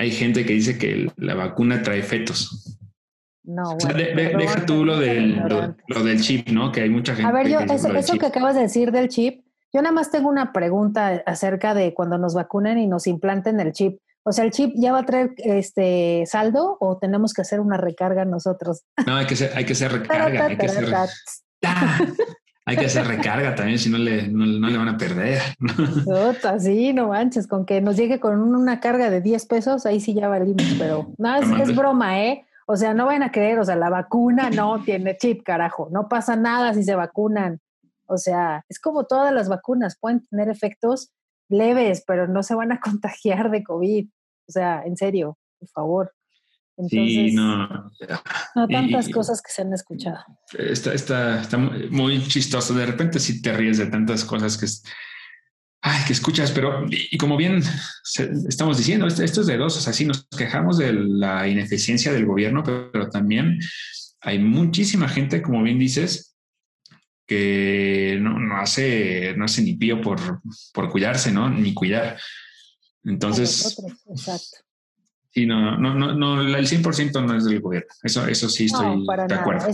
hay 0.00 0.12
gente 0.12 0.46
que 0.46 0.54
dice 0.54 0.78
que 0.78 1.12
la 1.18 1.34
vacuna 1.34 1.82
trae 1.82 2.02
fetos. 2.02 2.78
No, 3.44 3.76
bueno, 3.76 4.38
deja 4.38 4.64
tú 4.64 4.82
lo 4.82 4.98
del, 4.98 5.36
lo, 5.88 6.02
del 6.02 6.22
chip, 6.22 6.48
¿no? 6.48 6.72
Que 6.72 6.80
hay 6.80 6.88
mucha 6.88 7.14
gente. 7.14 7.28
A 7.28 7.32
ver, 7.32 7.48
yo, 7.48 7.60
eso, 7.60 7.94
eso 7.94 8.16
que 8.16 8.24
acabas 8.24 8.54
de 8.54 8.62
decir 8.62 8.92
del 8.92 9.08
chip, 9.08 9.44
yo 9.74 9.82
nada 9.82 9.92
más 9.92 10.10
tengo 10.10 10.30
una 10.30 10.54
pregunta 10.54 11.22
acerca 11.26 11.74
de 11.74 11.92
cuando 11.92 12.16
nos 12.16 12.34
vacunen 12.34 12.78
y 12.78 12.86
nos 12.86 13.06
implanten 13.06 13.60
el 13.60 13.72
chip. 13.72 13.98
O 14.22 14.32
sea, 14.32 14.46
¿el 14.46 14.52
chip 14.52 14.72
ya 14.76 14.92
va 14.92 15.00
a 15.00 15.06
traer 15.06 15.34
este 15.36 16.24
saldo 16.24 16.78
o 16.80 16.96
tenemos 16.96 17.34
que 17.34 17.42
hacer 17.42 17.60
una 17.60 17.76
recarga 17.76 18.24
nosotros? 18.24 18.84
No, 19.06 19.16
hay 19.16 19.26
que 19.26 19.34
hacer, 19.34 19.52
hay 19.54 19.66
que 19.66 19.72
hacer 19.74 19.92
recarga. 20.00 20.46
hay 20.46 20.56
que 20.56 20.66
hacer... 20.66 20.88
Hay 22.66 22.76
que 22.76 22.86
hacer 22.86 23.06
recarga 23.06 23.54
también, 23.54 23.78
si 23.78 23.90
no 23.90 23.98
le, 23.98 24.28
no, 24.28 24.44
le 24.44 24.78
van 24.78 24.88
a 24.88 24.96
perder. 24.96 25.40
sí, 26.60 26.92
no 26.92 27.08
manches, 27.08 27.46
con 27.46 27.64
que 27.64 27.80
nos 27.80 27.96
llegue 27.96 28.20
con 28.20 28.40
una 28.54 28.80
carga 28.80 29.10
de 29.10 29.20
10 29.20 29.46
pesos, 29.46 29.86
ahí 29.86 30.00
sí 30.00 30.14
ya 30.14 30.28
valimos, 30.28 30.76
pero 30.78 31.12
no, 31.18 31.36
es, 31.36 31.74
broma, 31.74 32.20
¿eh? 32.22 32.44
O 32.66 32.76
sea, 32.76 32.94
no 32.94 33.06
van 33.06 33.22
a 33.22 33.32
creer, 33.32 33.58
o 33.58 33.64
sea, 33.64 33.76
la 33.76 33.90
vacuna 33.90 34.50
no 34.50 34.82
tiene 34.84 35.16
chip, 35.16 35.42
carajo, 35.42 35.88
no 35.90 36.08
pasa 36.08 36.36
nada 36.36 36.74
si 36.74 36.84
se 36.84 36.94
vacunan. 36.94 37.60
O 38.06 38.18
sea, 38.18 38.64
es 38.68 38.78
como 38.78 39.04
todas 39.04 39.32
las 39.32 39.48
vacunas, 39.48 39.96
pueden 39.98 40.26
tener 40.26 40.48
efectos 40.48 41.12
leves, 41.48 42.04
pero 42.06 42.28
no 42.28 42.42
se 42.42 42.54
van 42.54 42.72
a 42.72 42.80
contagiar 42.80 43.50
de 43.50 43.64
COVID. 43.64 44.08
O 44.48 44.52
sea, 44.52 44.82
en 44.84 44.96
serio, 44.96 45.38
por 45.58 45.68
favor 45.70 46.12
sí, 46.88 47.32
no. 47.32 47.68
No 48.54 48.68
tantas 48.68 49.08
cosas 49.08 49.42
que 49.42 49.52
se 49.52 49.62
han 49.62 49.72
escuchado. 49.72 50.18
Está, 50.58 50.94
está, 50.94 51.42
está 51.42 51.58
muy 51.58 52.22
chistoso. 52.26 52.74
De 52.74 52.86
repente 52.86 53.18
sí 53.18 53.42
te 53.42 53.52
ríes 53.52 53.78
de 53.78 53.86
tantas 53.86 54.24
cosas 54.24 54.56
que, 54.56 54.66
ay, 55.82 56.04
que 56.06 56.12
escuchas, 56.12 56.50
pero 56.52 56.86
y 56.90 57.16
como 57.18 57.36
bien 57.36 57.62
estamos 58.48 58.78
diciendo, 58.78 59.06
esto, 59.06 59.40
es 59.40 59.46
de 59.46 59.56
dos, 59.56 59.76
o 59.76 59.80
sea, 59.80 59.92
sí 59.92 60.04
nos 60.04 60.26
quejamos 60.26 60.78
de 60.78 60.92
la 60.92 61.48
ineficiencia 61.48 62.12
del 62.12 62.26
gobierno, 62.26 62.62
pero, 62.62 63.08
también 63.10 63.58
hay 64.20 64.38
muchísima 64.38 65.08
gente, 65.08 65.42
como 65.42 65.62
bien 65.62 65.78
dices, 65.78 66.36
que 67.26 68.18
no, 68.20 68.38
no, 68.38 68.56
hace, 68.56 69.34
no 69.36 69.44
hace 69.44 69.62
ni 69.62 69.74
pío 69.74 70.00
por, 70.00 70.42
por 70.74 70.90
cuidarse, 70.90 71.30
¿no? 71.32 71.48
Ni 71.48 71.72
cuidar. 71.72 72.18
Entonces, 73.04 73.78
exacto. 74.08 74.69
Sí, 75.32 75.46
no, 75.46 75.76
no, 75.78 75.94
no, 75.94 76.12
no, 76.14 76.40
el 76.40 76.66
100% 76.66 77.24
no 77.24 77.36
es 77.36 77.44
del 77.44 77.60
gobierno. 77.60 77.88
Eso, 78.02 78.26
eso 78.26 78.48
sí 78.48 78.66
estoy 78.66 79.06
de 79.28 79.34
acuerdo. 79.34 79.66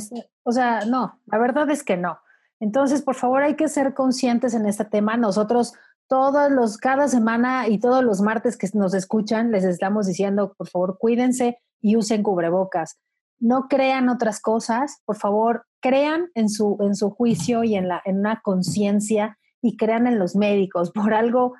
o 0.42 0.52
sea, 0.52 0.84
no, 0.84 1.20
la 1.26 1.38
verdad 1.38 1.70
es 1.70 1.82
que 1.82 1.96
no. 1.96 2.18
Entonces, 2.60 3.02
por 3.02 3.14
favor, 3.14 3.42
hay 3.42 3.56
que 3.56 3.68
ser 3.68 3.94
conscientes 3.94 4.54
en 4.54 4.66
este 4.66 4.84
tema. 4.84 5.16
Nosotros 5.16 5.72
todos 6.08 6.50
los, 6.50 6.76
cada 6.76 7.08
semana 7.08 7.68
y 7.68 7.78
todos 7.78 8.04
los 8.04 8.20
martes 8.20 8.56
que 8.56 8.68
nos 8.74 8.94
escuchan, 8.94 9.50
les 9.50 9.64
estamos 9.64 10.06
diciendo, 10.06 10.54
por 10.56 10.68
favor, 10.68 10.98
cuídense 10.98 11.58
y 11.80 11.96
usen 11.96 12.22
cubrebocas. 12.22 12.98
No 13.38 13.66
crean 13.68 14.08
otras 14.08 14.40
cosas, 14.40 15.02
por 15.04 15.16
favor, 15.16 15.66
crean 15.80 16.30
en 16.34 16.48
su, 16.48 16.76
en 16.80 16.94
su 16.94 17.10
juicio 17.10 17.64
y 17.64 17.76
en, 17.76 17.88
la, 17.88 18.00
en 18.04 18.18
una 18.18 18.40
conciencia 18.42 19.38
y 19.60 19.76
crean 19.76 20.06
en 20.06 20.18
los 20.18 20.36
médicos. 20.36 20.90
Por 20.92 21.12
algo 21.12 21.54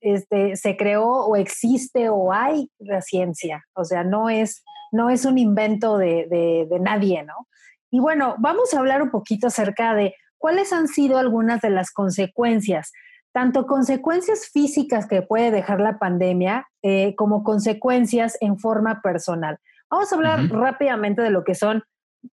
este, 0.00 0.56
se 0.56 0.76
creó 0.76 1.06
o 1.06 1.36
existe 1.36 2.08
o 2.08 2.32
hay 2.32 2.70
la 2.78 3.00
ciencia. 3.00 3.64
O 3.74 3.84
sea, 3.84 4.04
no 4.04 4.30
es, 4.30 4.62
no 4.92 5.10
es 5.10 5.24
un 5.24 5.38
invento 5.38 5.98
de, 5.98 6.26
de, 6.70 6.80
nadie, 6.80 7.22
¿no? 7.22 7.48
Y 7.90 8.00
bueno, 8.00 8.36
vamos 8.38 8.74
a 8.74 8.78
hablar 8.78 9.02
un 9.02 9.10
poquito 9.10 9.46
acerca 9.46 9.94
de 9.94 10.14
cuáles 10.38 10.72
han 10.72 10.88
sido 10.88 11.18
algunas 11.18 11.60
de 11.60 11.70
las 11.70 11.90
consecuencias, 11.90 12.92
tanto 13.32 13.66
consecuencias 13.66 14.48
físicas 14.52 15.06
que 15.06 15.22
puede 15.22 15.50
dejar 15.50 15.80
la 15.80 15.98
pandemia 15.98 16.66
eh, 16.82 17.14
como 17.16 17.44
consecuencias 17.44 18.36
en 18.40 18.58
forma 18.58 19.00
personal. 19.00 19.58
Vamos 19.90 20.12
a 20.12 20.16
hablar 20.16 20.48
rápidamente 20.48 21.22
de 21.22 21.30
lo 21.30 21.44
que 21.44 21.54
son 21.54 21.84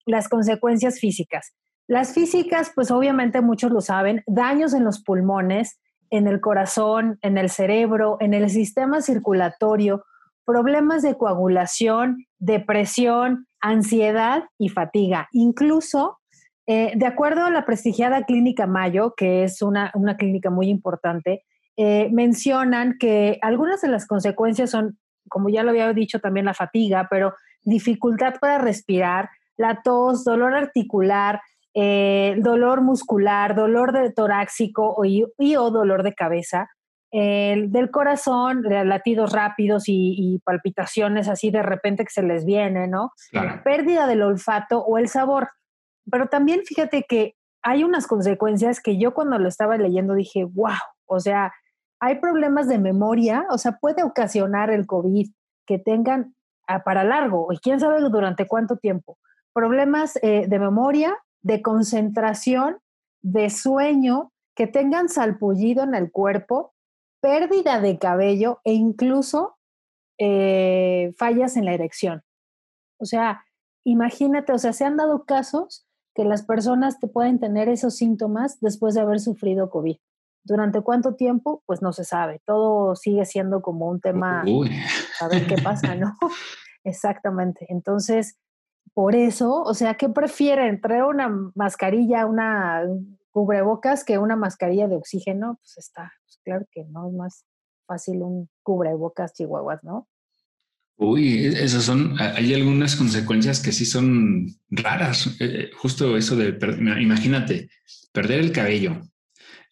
las 0.06 0.30
consecuencias 0.30 1.00
físicas. 1.00 1.54
Las 1.88 2.14
físicas, 2.14 2.72
pues 2.74 2.90
obviamente 2.90 3.42
muchos 3.42 3.72
lo 3.72 3.82
saben, 3.82 4.24
daños 4.26 4.74
en 4.74 4.84
los 4.84 5.04
pulmones, 5.04 5.80
en 6.12 6.28
el 6.28 6.42
corazón, 6.42 7.18
en 7.22 7.38
el 7.38 7.50
cerebro, 7.50 8.18
en 8.20 8.34
el 8.34 8.50
sistema 8.50 9.02
circulatorio, 9.02 10.06
problemas 10.46 11.02
de 11.02 11.18
coagulación, 11.18 12.26
depresión, 12.38 13.48
ansiedad 13.62 14.44
y 14.58 14.70
fatiga. 14.70 15.30
Incluso, 15.32 16.20
eh, 16.68 16.92
de 16.96 17.06
acuerdo 17.06 17.46
a 17.46 17.50
la 17.50 17.66
prestigiada 17.66 18.26
Clínica 18.26 18.68
Mayo, 18.68 19.14
que 19.16 19.44
es 19.44 19.62
una, 19.62 19.92
clínica 20.18 20.50
muy 20.50 20.68
importante, 20.68 21.46
eh, 21.78 22.10
mencionan 22.12 22.98
que 23.00 23.40
algunas 23.42 23.82
de 23.82 23.88
las 23.88 24.06
consecuencias 24.06 24.70
son, 24.70 25.00
como 25.30 25.50
ya 25.50 25.64
lo 25.64 25.70
había 25.70 25.92
dicho 25.94 26.20
también, 26.20 26.46
la 26.46 26.54
fatiga, 26.54 27.08
pero 27.10 27.34
dificultad 27.64 28.36
para 28.42 28.58
respirar, 28.58 29.30
la 29.56 29.82
tos, 29.82 30.26
dolor 30.26 30.56
articular, 30.56 31.40
eh, 31.74 32.36
dolor 32.40 32.82
muscular, 32.82 33.56
dolor 33.56 33.92
de 33.92 34.12
torácico 34.12 35.04
y, 35.06 35.56
o 35.56 35.72
dolor 35.72 36.04
de 36.04 36.14
cabeza, 36.14 36.70
del 37.14 37.92
corazón, 37.92 38.64
latidos 38.64 39.34
rápidos 39.34 39.84
y, 39.88 40.40
palpitaciones 40.46 41.28
así 41.28 41.52
de 41.52 41.62
repente 41.62 42.06
que 42.06 42.10
se 42.10 42.24
les 42.24 42.46
viene, 42.46 42.88
¿no? 42.88 43.12
Pérdida 43.66 44.08
del 44.08 44.22
olfato 44.22 44.80
o 44.80 44.98
el 44.98 45.10
sabor. 45.10 45.50
Pero 46.10 46.28
también 46.28 46.62
fíjate 46.64 47.04
que 47.04 47.36
hay 47.64 47.84
unas 47.84 48.08
consecuencias 48.08 48.80
que 48.82 48.98
yo 48.98 49.14
cuando 49.14 49.38
lo 49.38 49.48
estaba 49.48 49.78
leyendo 49.78 50.14
dije, 50.14 50.46
wow, 50.46 50.78
o 51.06 51.20
sea, 51.20 51.52
hay 52.00 52.20
problemas 52.20 52.68
de 52.68 52.80
memoria, 52.80 53.46
o 53.52 53.58
sea, 53.58 53.78
puede 53.80 54.04
ocasionar 54.04 54.72
el 54.72 54.88
COVID 54.88 55.30
que 55.68 55.78
tengan 55.78 56.36
ah, 56.68 56.84
para 56.84 57.04
largo, 57.04 57.48
y 57.52 57.58
quién 57.60 57.80
sabe 57.80 58.02
durante 58.02 58.48
cuánto 58.48 58.78
tiempo. 58.78 59.20
Problemas 59.54 60.18
eh, 60.24 60.46
de 60.48 60.60
memoria, 60.60 61.16
de 61.42 61.62
concentración 61.62 62.80
de 63.22 63.50
sueño, 63.50 64.32
que 64.56 64.68
tengan 64.68 65.10
salpullido 65.10 65.84
en 65.84 65.96
el 65.96 66.12
cuerpo, 66.12 66.74
pérdida 67.22 67.80
de 67.80 68.00
cabello 68.00 68.60
e 68.64 68.74
incluso 68.74 69.58
eh, 70.18 71.14
fallas 71.18 71.56
en 71.58 71.66
la 71.66 71.74
erección. 71.74 72.24
O 73.00 73.06
sea, 73.06 73.44
imagínate, 73.84 74.52
o 74.54 74.58
sea, 74.58 74.74
se 74.74 74.86
han 74.86 74.98
dado 74.98 75.26
casos 75.26 75.88
que 76.14 76.26
las 76.26 76.44
personas 76.44 77.00
te 77.00 77.08
pueden 77.08 77.40
tener 77.40 77.70
esos 77.70 77.96
síntomas 77.96 78.60
después 78.60 78.94
de 78.96 79.02
haber 79.02 79.20
sufrido 79.20 79.70
COVID. 79.70 79.98
¿Durante 80.44 80.82
cuánto 80.82 81.16
tiempo? 81.16 81.64
Pues 81.66 81.82
no 81.82 81.94
se 81.94 82.04
sabe. 82.04 82.42
Todo 82.46 82.96
sigue 82.96 83.26
siendo 83.26 83.62
como 83.62 83.88
un 83.88 84.02
tema 84.02 84.44
a 85.20 85.28
ver 85.28 85.48
qué 85.48 85.56
pasa, 85.62 85.96
¿no? 85.96 86.18
Exactamente. 86.84 87.68
Entonces, 87.70 88.38
por 88.94 89.16
eso, 89.16 89.62
o 89.62 89.74
sea, 89.74 89.96
¿qué 89.96 90.10
prefieren? 90.10 90.82
¿Traer 90.82 91.04
una 91.04 91.30
mascarilla, 91.56 92.26
una 92.26 92.84
cubrebocas 93.32 94.04
que 94.04 94.18
una 94.18 94.36
mascarilla 94.36 94.88
de 94.88 94.96
oxígeno? 94.96 95.58
Pues 95.62 95.78
está, 95.78 96.12
pues 96.26 96.40
claro 96.44 96.66
que 96.72 96.84
no 96.86 97.08
es 97.08 97.14
más 97.14 97.46
fácil 97.86 98.22
un 98.22 98.50
cubrebocas 98.64 99.34
chihuahuas, 99.34 99.84
¿no? 99.84 100.08
Uy, 100.98 101.46
e, 101.46 101.64
esas 101.64 101.84
son, 101.84 102.16
hay 102.20 102.54
algunas 102.54 102.96
consecuencias 102.96 103.60
que 103.60 103.72
sí 103.72 103.86
son 103.86 104.48
raras. 104.70 105.28
Eh, 105.28 105.34
eh, 105.40 105.72
justo 105.78 106.18
eso 106.18 106.36
de, 106.36 106.58
imagínate, 107.00 107.70
perder 108.12 108.42
el 108.42 108.52
cabello, 108.52 109.02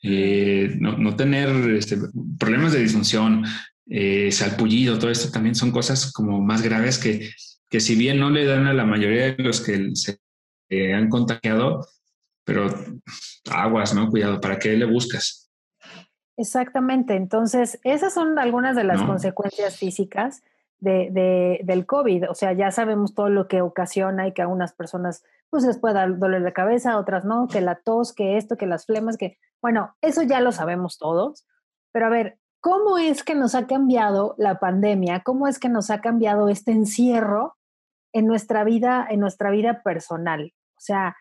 eh, 0.02 0.76
no, 0.80 1.16
tener 1.16 1.50
este, 1.72 1.98
problemas 2.40 2.72
de 2.74 2.80
disfunción, 2.80 3.44
salpullido, 4.32 5.00
todo 5.00 5.10
esto 5.10 5.32
también 5.32 5.56
son 5.56 5.72
cosas 5.72 6.12
como 6.12 6.42
más 6.42 6.62
graves 6.62 7.00
que, 7.00 7.32
que 7.70 7.80
si 7.80 7.96
bien 7.96 8.20
no 8.20 8.30
le 8.30 8.46
dan 8.46 8.68
a 8.68 8.74
la 8.74 8.86
mayoría 8.86 9.34
de 9.34 9.44
los 9.44 9.62
que 9.62 9.92
se 9.94 10.94
han 10.94 11.10
contagiado, 11.10 11.86
pero 12.44 12.68
aguas, 13.52 13.94
¿no? 13.94 14.10
Cuidado, 14.10 14.42
¿para 14.42 14.58
qué 14.58 14.76
le 14.76 14.86
buscas? 14.86 15.52
Exactamente. 16.36 17.16
Entonces, 17.16 17.80
esas 17.84 18.14
son 18.14 18.40
algunas 18.40 18.76
de 18.76 18.86
las 18.86 19.02
consecuencias 19.04 19.78
físicas 19.78 20.42
de, 20.80 21.60
del 21.64 21.86
COVID. 21.86 22.30
O 22.30 22.34
sea, 22.34 22.54
ya 22.54 22.72
sabemos 22.72 23.14
todo 23.14 23.30
lo 23.30 23.48
que 23.48 23.62
ocasiona 23.62 24.28
y 24.28 24.34
que 24.34 24.42
a 24.42 24.48
unas 24.48 24.74
personas 24.74 25.24
pues 25.50 25.64
les 25.64 25.78
puede 25.78 25.96
dar 25.96 26.18
dolor 26.18 26.44
de 26.44 26.54
cabeza, 26.54 26.94
a 26.94 27.00
otras 27.00 27.26
no, 27.26 27.48
que 27.48 27.60
la 27.62 27.76
tos, 27.76 28.14
que 28.14 28.38
esto, 28.38 28.56
que 28.56 28.68
las 28.68 28.86
flemas, 28.86 29.18
que, 29.18 29.38
bueno, 29.62 29.96
eso 30.02 30.22
ya 30.22 30.40
lo 30.42 30.52
sabemos 30.52 30.98
todos. 30.98 31.46
Pero 31.92 32.06
a 32.06 32.10
ver, 32.10 32.40
¿cómo 32.62 32.98
es 32.98 33.24
que 33.24 33.36
nos 33.36 33.54
ha 33.54 33.68
cambiado 33.68 34.36
la 34.38 34.60
pandemia? 34.60 35.22
¿Cómo 35.22 35.48
es 35.48 35.60
que 35.60 35.70
nos 35.70 35.90
ha 35.90 36.02
cambiado 36.02 36.50
este 36.50 36.72
encierro 36.72 37.58
en 38.13 38.25
nuestra 38.25 38.63
vida, 38.63 39.08
en 39.10 39.20
nuestra 39.20 39.51
vida 39.51 39.82
personal? 39.84 40.54
O 40.78 40.82
sea, 40.82 41.16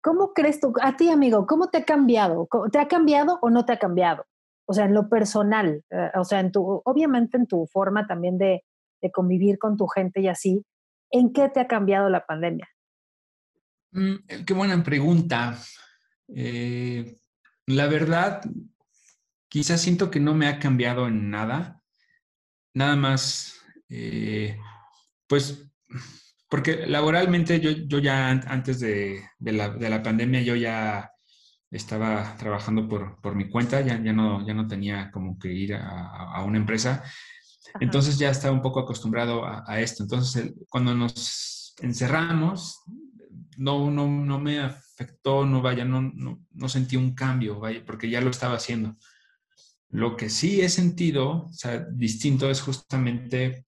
¿cómo 0.00 0.32
crees 0.32 0.60
tú, 0.60 0.72
a 0.80 0.96
ti 0.96 1.10
amigo, 1.10 1.46
cómo 1.46 1.68
te 1.68 1.78
ha 1.78 1.84
cambiado? 1.84 2.48
¿Te 2.72 2.78
ha 2.78 2.88
cambiado 2.88 3.38
o 3.42 3.50
no 3.50 3.64
te 3.64 3.72
ha 3.72 3.78
cambiado? 3.78 4.24
O 4.66 4.72
sea, 4.72 4.84
en 4.84 4.94
lo 4.94 5.08
personal, 5.08 5.84
eh, 5.90 6.10
o 6.14 6.24
sea, 6.24 6.40
en 6.40 6.52
tu, 6.52 6.80
obviamente 6.84 7.36
en 7.36 7.46
tu 7.46 7.66
forma 7.66 8.06
también 8.06 8.38
de, 8.38 8.64
de 9.02 9.10
convivir 9.10 9.58
con 9.58 9.76
tu 9.76 9.88
gente 9.88 10.20
y 10.20 10.28
así, 10.28 10.64
¿en 11.10 11.32
qué 11.32 11.48
te 11.48 11.58
ha 11.58 11.66
cambiado 11.66 12.08
la 12.08 12.24
pandemia? 12.24 12.68
Mm, 13.90 14.14
eh, 14.28 14.44
qué 14.46 14.54
buena 14.54 14.80
pregunta. 14.84 15.58
Eh, 16.28 17.18
la 17.66 17.88
verdad, 17.88 18.42
quizás 19.48 19.80
siento 19.80 20.08
que 20.08 20.20
no 20.20 20.34
me 20.34 20.46
ha 20.46 20.60
cambiado 20.60 21.08
en 21.08 21.30
nada. 21.30 21.82
Nada 22.72 22.94
más, 22.94 23.60
pues, 25.26 25.68
porque 26.50 26.86
laboralmente 26.86 27.60
yo, 27.60 27.70
yo 27.70 27.98
ya 27.98 28.28
antes 28.28 28.80
de, 28.80 29.22
la, 29.38 30.02
pandemia, 30.02 30.42
yo 30.42 30.56
ya 30.56 31.10
estaba 31.70 32.36
trabajando 32.36 32.88
por, 32.88 33.34
mi 33.34 33.48
cuenta, 33.48 33.80
ya, 33.80 34.02
ya, 34.02 34.12
no, 34.12 34.46
ya 34.46 34.52
no 34.52 34.66
tenía 34.66 35.10
como 35.10 35.38
que 35.38 35.52
ir 35.52 35.74
a, 35.74 36.34
a 36.34 36.44
una 36.44 36.58
empresa. 36.58 37.02
Entonces 37.78 38.18
ya 38.18 38.30
estaba 38.30 38.52
un 38.54 38.62
poco 38.62 38.80
acostumbrado 38.80 39.44
a, 39.44 39.80
esto. 39.80 40.02
Entonces, 40.02 40.52
cuando 40.68 40.94
nos 40.94 41.74
encerramos, 41.80 42.82
no, 43.56 43.90
no, 43.90 44.08
no 44.08 44.40
me 44.40 44.58
afectó, 44.58 45.46
no 45.46 45.62
vaya, 45.62 45.84
no, 45.84 46.10
no, 46.12 46.68
sentí 46.68 46.96
un 46.96 47.14
cambio, 47.14 47.60
vaya, 47.60 47.84
porque 47.84 48.10
ya 48.10 48.20
lo 48.20 48.30
estaba 48.30 48.56
haciendo. 48.56 48.96
Lo 49.90 50.16
que 50.16 50.30
sí 50.30 50.60
he 50.60 50.68
sentido, 50.68 51.44
o 51.44 51.52
sea, 51.52 51.86
distinto 51.92 52.50
es 52.50 52.60
justamente, 52.60 53.66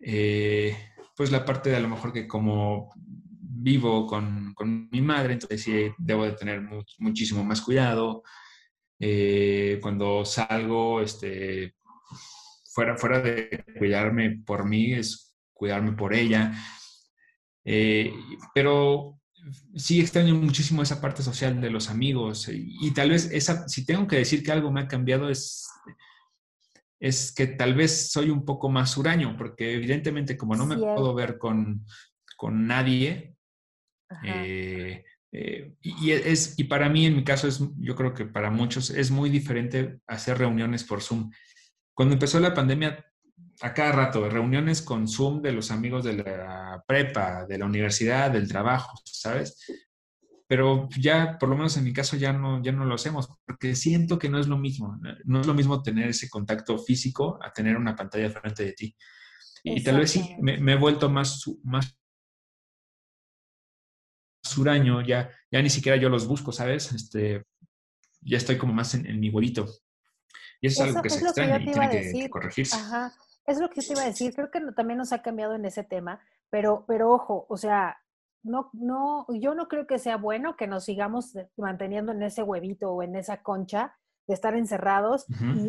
eh, 0.00 0.76
pues 1.16 1.30
la 1.30 1.44
parte 1.44 1.70
de 1.70 1.76
a 1.76 1.80
lo 1.80 1.88
mejor 1.88 2.12
que 2.12 2.26
como 2.26 2.92
vivo 3.40 4.06
con, 4.06 4.54
mi 4.90 5.00
madre, 5.00 5.34
entonces 5.34 5.62
sí 5.62 5.72
debo 5.98 6.24
de 6.24 6.32
tener 6.32 6.62
muchísimo 6.98 7.44
más 7.44 7.60
cuidado. 7.60 8.22
Eh, 8.98 9.78
cuando 9.82 10.24
salgo, 10.24 11.00
este, 11.00 11.74
fuera, 12.72 12.96
fuera 12.96 13.20
de 13.20 13.64
cuidarme 13.78 14.42
por 14.44 14.68
mí, 14.68 14.92
es 14.92 15.36
cuidarme 15.52 15.92
por 15.92 16.14
ella. 16.14 16.52
Eh, 17.64 18.12
pero 18.54 19.20
sí 19.74 20.00
extraño 20.00 20.34
muchísimo 20.34 20.82
esa 20.82 21.00
parte 21.00 21.22
social 21.22 21.60
de 21.60 21.70
los 21.70 21.90
amigos 21.90 22.48
y, 22.52 22.92
tal 22.92 23.10
vez 23.10 23.30
esa, 23.32 23.68
si 23.68 23.84
tengo 23.84 24.06
que 24.06 24.16
decir 24.16 24.42
que 24.42 24.52
algo 24.52 24.70
me 24.70 24.82
ha 24.82 24.88
cambiado 24.88 25.28
es, 25.28 25.68
es 27.02 27.34
que 27.34 27.48
tal 27.48 27.74
vez 27.74 28.12
soy 28.12 28.30
un 28.30 28.44
poco 28.44 28.68
más 28.70 28.96
huraño, 28.96 29.36
porque 29.36 29.74
evidentemente 29.74 30.36
como 30.38 30.54
no 30.54 30.66
me 30.66 30.76
puedo 30.76 31.12
ver 31.14 31.36
con, 31.36 31.84
con 32.36 32.68
nadie, 32.68 33.34
eh, 34.24 35.04
eh, 35.32 35.74
y, 35.80 36.12
es, 36.12 36.56
y 36.56 36.64
para 36.64 36.88
mí, 36.88 37.04
en 37.06 37.16
mi 37.16 37.24
caso, 37.24 37.48
es, 37.48 37.60
yo 37.78 37.96
creo 37.96 38.14
que 38.14 38.26
para 38.26 38.50
muchos 38.52 38.90
es 38.90 39.10
muy 39.10 39.30
diferente 39.30 39.98
hacer 40.06 40.38
reuniones 40.38 40.84
por 40.84 41.02
Zoom. 41.02 41.32
Cuando 41.92 42.14
empezó 42.14 42.38
la 42.38 42.54
pandemia, 42.54 43.04
a 43.62 43.74
cada 43.74 43.90
rato, 43.90 44.30
reuniones 44.30 44.80
con 44.80 45.08
Zoom 45.08 45.42
de 45.42 45.50
los 45.50 45.72
amigos 45.72 46.04
de 46.04 46.14
la 46.14 46.84
prepa, 46.86 47.46
de 47.46 47.58
la 47.58 47.66
universidad, 47.66 48.30
del 48.30 48.46
trabajo, 48.46 48.96
¿sabes? 49.04 49.58
Pero 50.52 50.86
ya, 50.98 51.38
por 51.38 51.48
lo 51.48 51.56
menos 51.56 51.78
en 51.78 51.84
mi 51.84 51.94
caso, 51.94 52.14
ya 52.14 52.34
no, 52.34 52.62
ya 52.62 52.72
no 52.72 52.84
lo 52.84 52.96
hacemos, 52.96 53.26
porque 53.46 53.74
siento 53.74 54.18
que 54.18 54.28
no 54.28 54.38
es 54.38 54.48
lo 54.48 54.58
mismo. 54.58 55.00
No 55.24 55.40
es 55.40 55.46
lo 55.46 55.54
mismo 55.54 55.82
tener 55.82 56.10
ese 56.10 56.28
contacto 56.28 56.76
físico 56.76 57.38
a 57.42 57.50
tener 57.54 57.74
una 57.74 57.96
pantalla 57.96 58.28
frente 58.28 58.66
de 58.66 58.72
ti. 58.74 58.94
Y 59.64 59.82
tal 59.82 59.96
vez 59.96 60.10
sí, 60.10 60.36
me, 60.42 60.72
he 60.72 60.76
vuelto 60.76 61.08
más, 61.08 61.42
más 61.62 61.96
suraño, 64.42 65.00
ya, 65.00 65.30
ya 65.50 65.62
ni 65.62 65.70
siquiera 65.70 65.96
yo 65.96 66.10
los 66.10 66.26
busco, 66.26 66.52
¿sabes? 66.52 66.92
Este, 66.92 67.46
ya 68.20 68.36
estoy 68.36 68.58
como 68.58 68.74
más 68.74 68.94
en, 68.94 69.06
en 69.06 69.20
mi 69.20 69.30
huevito. 69.30 69.66
Y 70.60 70.66
eso, 70.66 70.84
es 70.84 70.90
algo 70.90 71.00
que 71.00 71.08
se 71.08 71.24
extraña 71.24 71.62
y 71.62 71.64
tiene 71.64 71.88
que, 71.88 72.28
corregirse. 72.28 72.76
Ajá. 72.76 73.14
Es 73.46 73.58
lo 73.58 73.70
que 73.70 73.80
yo 73.80 73.86
te 73.86 73.92
iba 73.94 74.02
a 74.02 74.06
decir. 74.06 74.34
Creo 74.34 74.50
que 74.50 74.60
también 74.76 74.98
nos 74.98 75.14
ha 75.14 75.22
cambiado 75.22 75.54
en 75.54 75.64
ese 75.64 75.82
tema, 75.82 76.20
pero, 76.50 76.84
pero 76.86 77.10
ojo, 77.10 77.46
o 77.48 77.56
sea, 77.56 78.01
no, 78.42 78.70
no, 78.72 79.26
yo 79.28 79.54
no 79.54 79.68
creo 79.68 79.86
que 79.86 79.98
sea 79.98 80.16
bueno 80.16 80.56
que 80.56 80.66
nos 80.66 80.84
sigamos 80.84 81.32
manteniendo 81.56 82.12
en 82.12 82.22
ese 82.22 82.42
huevito 82.42 82.92
o 82.92 83.02
en 83.02 83.16
esa 83.16 83.42
concha 83.42 83.94
de 84.26 84.34
estar 84.34 84.54
encerrados 84.54 85.26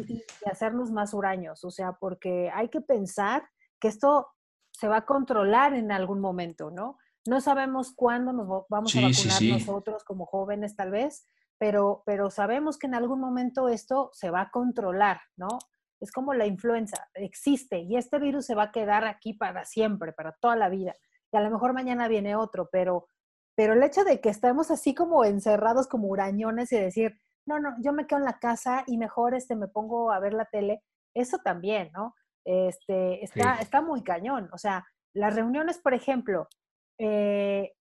y, 0.08 0.24
hacernos 0.46 0.92
más 0.92 1.14
huraños. 1.14 1.64
O 1.64 1.72
sea, 1.72 1.94
porque 1.94 2.52
hay 2.54 2.70
que 2.70 2.82
pensar 2.82 3.48
que 3.80 3.88
esto 3.88 4.28
se 4.72 4.88
va 4.88 4.98
a 4.98 5.06
controlar 5.06 5.74
en 5.74 5.92
algún 5.92 6.20
momento, 6.20 6.72
¿no? 6.72 6.98
No 7.26 7.42
sabemos 7.42 7.94
cuándo 7.96 8.34
nos 8.34 8.66
vamos 8.70 8.96
a 8.96 9.02
vacunar 9.02 9.44
nosotros 9.44 10.04
como 10.04 10.26
jóvenes, 10.26 10.76
tal 10.76 10.92
vez, 10.92 11.26
pero, 11.58 12.04
pero 12.06 12.30
sabemos 12.30 12.78
que 12.78 12.88
en 12.88 12.96
algún 12.96 13.20
momento 13.20 13.70
esto 13.70 14.10
se 14.14 14.30
va 14.30 14.42
a 14.42 14.52
controlar, 14.52 15.22
¿no? 15.38 15.60
Es 16.00 16.12
como 16.12 16.34
la 16.34 16.46
influenza, 16.46 17.08
existe 17.14 17.80
y 17.80 17.96
este 17.96 18.20
virus 18.20 18.46
se 18.46 18.56
va 18.56 18.64
a 18.64 18.72
quedar 18.72 19.06
aquí 19.06 19.34
para 19.34 19.64
siempre, 19.64 20.12
para 20.12 20.34
toda 20.34 20.58
la 20.58 20.68
vida. 20.68 20.96
Y 21.34 21.38
a 21.38 21.42
lo 21.42 21.50
mejor 21.50 21.74
mañana 21.74 22.08
viene 22.08 22.36
otro, 22.36 22.70
pero, 22.72 23.08
pero 23.56 23.74
el 23.74 23.84
hecho 23.84 24.04
de 24.04 24.22
que 24.22 24.30
estemos 24.30 24.70
así 24.72 24.94
como 24.94 25.26
encerrados 25.26 25.88
como 25.88 26.08
urañones 26.08 26.72
y 26.72 26.80
decir, 26.80 27.20
no, 27.46 27.60
no, 27.60 27.76
yo 27.82 27.92
me 27.92 28.06
quedo 28.06 28.20
en 28.20 28.26
la 28.26 28.40
casa 28.40 28.84
y 28.86 28.98
mejor 28.98 29.34
este, 29.34 29.56
me 29.56 29.68
pongo 29.68 30.12
a 30.12 30.20
ver 30.20 30.34
la 30.34 30.46
tele, 30.46 30.84
eso 31.16 31.40
también, 31.40 31.92
¿no? 31.94 32.14
Este, 32.46 33.24
está, 33.24 33.56
está 33.56 33.82
muy 33.82 34.04
cañón. 34.04 34.50
O 34.54 34.58
sea, 34.58 34.86
las 35.14 35.36
reuniones, 35.36 35.80
por 35.80 35.94
ejemplo, 35.94 36.48
eh, 37.00 37.74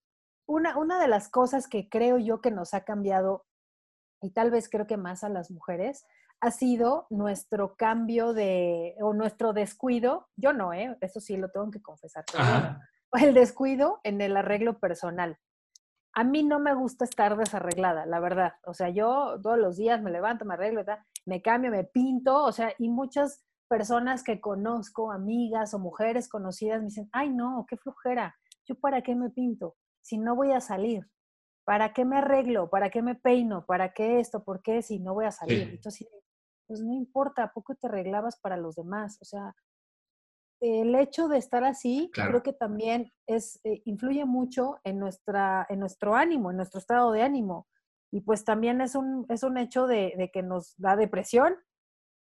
una, 0.47 0.77
una 0.77 0.99
de 0.99 1.07
las 1.07 1.29
cosas 1.29 1.67
que 1.67 1.87
creo 1.89 2.17
yo 2.17 2.41
que 2.41 2.51
nos 2.51 2.73
ha 2.73 2.83
cambiado 2.83 3.45
y 4.23 4.31
tal 4.31 4.49
vez 4.51 4.69
creo 4.69 4.87
que 4.87 4.97
más 4.97 5.23
a 5.23 5.29
las 5.29 5.51
mujeres, 5.51 6.05
ha 6.39 6.51
sido 6.51 7.07
nuestro 7.09 7.75
cambio 7.75 8.33
de, 8.33 8.95
o 9.01 9.13
nuestro 9.13 9.53
descuido, 9.53 10.27
yo 10.35 10.53
no, 10.53 10.73
¿eh? 10.73 10.97
eso 11.01 11.19
sí 11.19 11.37
lo 11.37 11.49
tengo 11.49 11.69
que 11.71 11.81
confesar, 11.81 12.25
el 13.21 13.33
descuido 13.33 13.99
en 14.03 14.21
el 14.21 14.35
arreglo 14.37 14.79
personal. 14.79 15.37
A 16.15 16.23
mí 16.23 16.43
no 16.43 16.59
me 16.59 16.73
gusta 16.75 17.05
estar 17.05 17.37
desarreglada, 17.37 18.05
la 18.05 18.19
verdad. 18.19 18.53
O 18.65 18.73
sea, 18.73 18.89
yo 18.89 19.39
todos 19.41 19.57
los 19.57 19.77
días 19.77 20.01
me 20.01 20.11
levanto, 20.11 20.45
me 20.45 20.53
arreglo, 20.53 20.83
me 21.25 21.41
cambio, 21.41 21.71
me 21.71 21.83
pinto, 21.83 22.43
o 22.43 22.51
sea, 22.51 22.73
y 22.77 22.89
muchas 22.89 23.43
personas 23.67 24.23
que 24.23 24.39
conozco, 24.39 25.11
amigas 25.11 25.73
o 25.73 25.79
mujeres 25.79 26.29
conocidas, 26.29 26.79
me 26.79 26.85
dicen, 26.85 27.09
ay 27.11 27.29
no, 27.29 27.65
qué 27.67 27.77
flojera, 27.77 28.35
yo 28.65 28.75
para 28.75 29.01
qué 29.01 29.15
me 29.15 29.31
pinto 29.31 29.75
si 30.01 30.19
no 30.19 30.35
voy 30.35 30.51
a 30.51 30.61
salir. 30.61 31.07
¿para 31.65 31.93
qué 31.93 32.05
me 32.05 32.17
arreglo? 32.17 32.69
¿Para 32.69 32.89
qué 32.89 33.01
me 33.01 33.15
peino? 33.15 33.65
¿Para 33.65 33.93
qué 33.93 34.19
esto? 34.19 34.43
¿Por 34.43 34.61
qué 34.61 34.81
si 34.81 34.99
no 34.99 35.13
voy 35.13 35.25
a 35.25 35.31
salir? 35.31 35.69
Entonces, 35.69 36.07
pues 36.67 36.81
no 36.81 36.93
importa, 36.93 37.43
¿a 37.43 37.53
poco 37.53 37.75
te 37.75 37.87
arreglabas 37.87 38.39
para 38.39 38.57
los 38.57 38.75
demás? 38.75 39.17
O 39.21 39.25
sea, 39.25 39.55
el 40.63 40.95
hecho 40.95 41.27
de 41.27 41.37
estar 41.37 41.65
así, 41.65 42.09
creo 42.13 42.41
que 42.41 42.53
también 42.53 43.11
es, 43.27 43.59
eh, 43.65 43.81
influye 43.83 44.23
mucho 44.23 44.79
en, 44.85 44.97
nuestra, 44.97 45.67
en 45.69 45.79
nuestro 45.81 46.15
ánimo, 46.15 46.51
en 46.51 46.57
nuestro 46.57 46.79
estado 46.79 47.11
de 47.11 47.21
ánimo. 47.21 47.67
Y 48.11 48.21
pues 48.21 48.45
también 48.45 48.79
es 48.79 48.95
un, 48.95 49.25
es 49.27 49.43
un 49.43 49.57
hecho 49.57 49.87
de, 49.87 50.31
que 50.33 50.41
nos 50.41 50.73
da 50.77 50.95
depresión. 50.95 51.55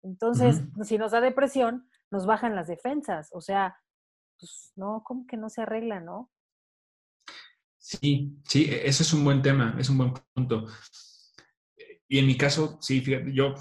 Entonces, 0.02 0.62
si 0.84 0.98
nos 0.98 1.12
da 1.12 1.22
depresión, 1.22 1.88
nos 2.10 2.26
bajan 2.26 2.56
las 2.56 2.68
defensas. 2.68 3.30
O 3.32 3.42
sea, 3.42 3.78
pues 4.40 4.72
no, 4.76 5.04
como 5.06 5.28
que 5.28 5.38
no 5.38 5.50
se 5.50 5.62
arregla, 5.62 6.00
no? 6.00 6.32
Sí, 7.78 8.36
sí, 8.46 8.66
e, 8.66 8.88
eso 8.88 9.04
es 9.04 9.14
un 9.14 9.24
buen 9.24 9.44
tema, 9.44 9.76
es 9.78 9.90
un 9.90 10.00
buen 10.00 10.14
punto. 10.34 10.66
Y 12.08 12.18
en 12.18 12.26
mi 12.26 12.38
caso, 12.38 12.80
sí, 12.82 13.02
fíjate, 13.02 13.32
yo, 13.34 13.54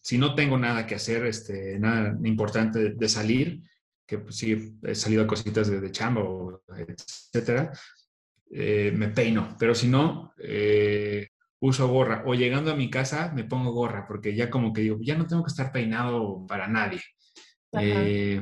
si 0.00 0.16
no 0.16 0.34
tengo 0.34 0.56
nada 0.56 0.86
que 0.86 0.94
hacer, 0.94 1.26
este, 1.26 1.78
nada 1.78 2.16
importante 2.24 2.94
de 2.94 3.08
salir, 3.10 3.62
que 4.06 4.18
pues, 4.18 4.36
sí 4.36 4.78
he 4.82 4.94
salido 4.94 5.24
a 5.24 5.26
cositas 5.26 5.68
de, 5.68 5.80
de 5.80 5.90
chamba, 5.90 6.22
etcétera, 6.76 7.72
eh, 8.50 8.92
me 8.94 9.08
peino. 9.08 9.56
Pero 9.58 9.74
si 9.74 9.88
no, 9.88 10.32
eh, 10.38 11.28
uso 11.60 11.88
gorra. 11.88 12.22
O 12.26 12.34
llegando 12.34 12.70
a 12.70 12.76
mi 12.76 12.90
casa, 12.90 13.32
me 13.34 13.44
pongo 13.44 13.72
gorra, 13.72 14.06
porque 14.06 14.34
ya 14.34 14.50
como 14.50 14.72
que 14.72 14.82
digo, 14.82 14.98
ya 15.00 15.16
no 15.16 15.26
tengo 15.26 15.42
que 15.42 15.50
estar 15.50 15.72
peinado 15.72 16.46
para 16.46 16.68
nadie. 16.68 17.02
Eh, 17.72 18.40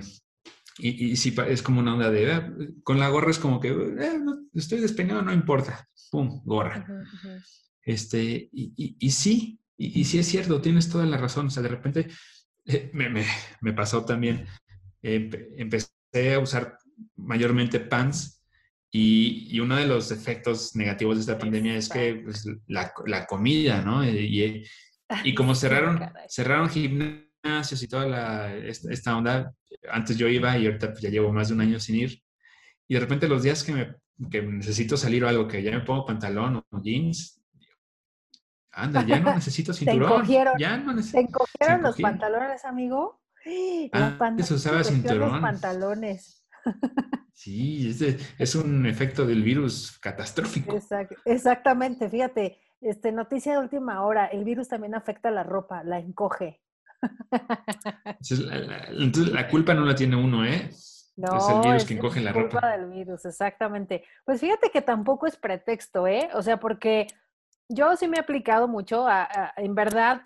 y, 0.78 1.12
y 1.12 1.16
si 1.16 1.34
es 1.48 1.62
como 1.62 1.80
una 1.80 1.94
onda 1.94 2.10
de, 2.10 2.32
ah, 2.32 2.52
con 2.82 2.98
la 2.98 3.08
gorra 3.08 3.30
es 3.30 3.38
como 3.38 3.60
que, 3.60 3.74
estoy 4.54 4.80
despeinado, 4.80 5.22
no 5.22 5.32
importa. 5.32 5.88
Pum, 6.10 6.42
gorra. 6.44 6.86
Este, 7.82 8.48
y, 8.52 8.96
y, 8.98 9.10
sí, 9.10 9.58
y, 9.76 10.04
sí 10.04 10.18
es 10.18 10.26
cierto, 10.26 10.60
tienes 10.60 10.88
toda 10.88 11.06
la 11.06 11.16
razón. 11.16 11.46
O 11.46 11.50
sea, 11.50 11.62
de 11.62 11.68
repente 11.68 12.08
me, 12.92 13.08
me, 13.08 13.24
me 13.60 13.72
pasó 13.72 14.04
también 14.04 14.46
empecé 15.04 16.34
a 16.34 16.38
usar 16.38 16.78
mayormente 17.16 17.80
pants 17.80 18.42
y, 18.90 19.58
uno 19.60 19.76
de 19.76 19.86
los 19.86 20.10
efectos 20.10 20.76
negativos 20.76 21.16
de 21.16 21.20
esta 21.22 21.38
pandemia 21.38 21.76
es 21.76 21.88
que 21.88 22.22
pues, 22.24 22.46
la, 22.68 23.26
comida, 23.26 23.82
¿no? 23.82 24.04
Y, 24.08 24.64
y 25.24 25.34
como 25.34 25.54
cerraron, 25.54 26.00
cerraron 26.28 26.68
gimnasios 26.70 27.82
y 27.82 27.88
toda 27.88 28.06
la, 28.06 28.54
esta, 28.54 29.16
onda, 29.16 29.52
antes 29.90 30.16
yo 30.16 30.28
iba 30.28 30.56
y 30.56 30.66
ahorita 30.66 30.90
pues, 30.92 31.02
ya 31.02 31.10
llevo 31.10 31.32
más 31.32 31.48
de 31.48 31.54
un 31.54 31.60
año 31.60 31.80
sin 31.80 31.96
ir. 31.96 32.22
Y 32.86 32.94
de 32.94 33.00
repente 33.00 33.28
los 33.28 33.42
días 33.42 33.64
que, 33.64 33.72
me, 33.72 33.96
que 34.30 34.42
necesito 34.42 34.96
salir 34.96 35.24
o 35.24 35.28
algo, 35.28 35.48
que 35.48 35.62
ya 35.62 35.72
me 35.72 35.80
pongo 35.80 36.06
pantalón 36.06 36.62
o 36.70 36.80
jeans, 36.80 37.42
anda, 38.70 39.04
ya 39.04 39.18
no 39.18 39.34
necesito 39.34 39.72
cinturón. 39.72 40.08
¿Te 40.08 40.14
encogieron, 40.14 40.54
ya 40.58 40.76
no 40.76 40.92
necesito, 40.92 41.18
¿Te 41.18 41.26
encogieron 41.26 41.82
los 41.82 41.96
pantalones, 41.96 42.64
amigo? 42.64 43.20
Ah, 43.92 44.34
eso 44.38 44.54
usaba 44.54 44.82
cinturón. 44.84 45.40
pantalones. 45.40 46.44
Sí, 47.32 47.90
es, 47.90 48.00
es, 48.38 48.54
un 48.54 48.86
efecto 48.86 49.26
del 49.26 49.42
virus 49.42 49.98
catastrófico. 49.98 50.78
exactamente, 51.24 52.08
fíjate, 52.08 52.58
este, 52.80 53.12
noticia 53.12 53.52
de 53.52 53.58
última 53.58 54.02
hora, 54.04 54.26
el 54.26 54.44
virus 54.44 54.68
también 54.68 54.94
afecta 54.94 55.30
la 55.30 55.42
ropa, 55.42 55.82
la 55.84 55.98
encoge. 55.98 56.62
Entonces 58.90 59.32
la, 59.32 59.48
culpa 59.48 59.74
no 59.74 59.84
la 59.84 59.94
tiene 59.94 60.16
uno, 60.16 60.44
¿eh? 60.44 60.70
No, 61.16 61.36
es 61.36 61.48
el 61.48 61.60
virus 61.60 61.84
que 61.84 61.94
encoge 61.94 62.20
la 62.20 62.32
ropa. 62.32 62.50
Culpa 62.50 62.76
del 62.76 62.90
virus, 62.90 63.24
exactamente. 63.24 64.04
Pues 64.24 64.40
fíjate 64.40 64.70
que 64.70 64.82
tampoco 64.82 65.26
es 65.26 65.36
pretexto, 65.36 66.06
¿eh? 66.06 66.28
O 66.34 66.42
sea, 66.42 66.58
porque 66.58 67.06
yo 67.68 67.96
sí 67.96 68.08
me 68.08 68.16
he 68.16 68.20
aplicado 68.20 68.68
mucho, 68.68 69.06
en 69.56 69.74
verdad, 69.74 70.22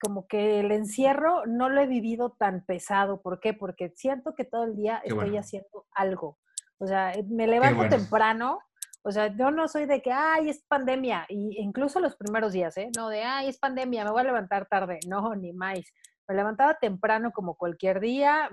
como 0.00 0.26
que 0.26 0.60
el 0.60 0.72
encierro 0.72 1.44
no 1.46 1.68
lo 1.68 1.80
he 1.80 1.86
vivido 1.86 2.30
tan 2.30 2.64
pesado. 2.64 3.20
¿Por 3.20 3.40
qué? 3.40 3.52
Porque 3.52 3.92
siento 3.96 4.34
que 4.34 4.44
todo 4.44 4.64
el 4.64 4.76
día 4.76 5.00
estoy 5.04 5.36
haciendo 5.36 5.86
algo. 5.92 6.38
O 6.78 6.86
sea, 6.86 7.12
eh, 7.12 7.24
me 7.28 7.46
levanto 7.46 7.88
temprano. 7.88 8.60
O 9.02 9.12
sea, 9.12 9.28
yo 9.28 9.50
no 9.50 9.68
soy 9.68 9.86
de 9.86 10.02
que, 10.02 10.12
ay, 10.12 10.50
es 10.50 10.64
pandemia. 10.68 11.26
Y 11.28 11.60
incluso 11.60 12.00
los 12.00 12.16
primeros 12.16 12.52
días, 12.52 12.76
¿eh? 12.76 12.90
No 12.96 13.08
de, 13.08 13.22
ay, 13.22 13.48
es 13.48 13.58
pandemia, 13.58 14.04
me 14.04 14.10
voy 14.10 14.20
a 14.20 14.24
levantar 14.24 14.66
tarde. 14.66 14.98
No, 15.08 15.34
ni 15.34 15.52
más. 15.52 15.80
Me 16.28 16.34
levantaba 16.34 16.78
temprano 16.78 17.32
como 17.32 17.56
cualquier 17.56 18.00
día, 18.00 18.50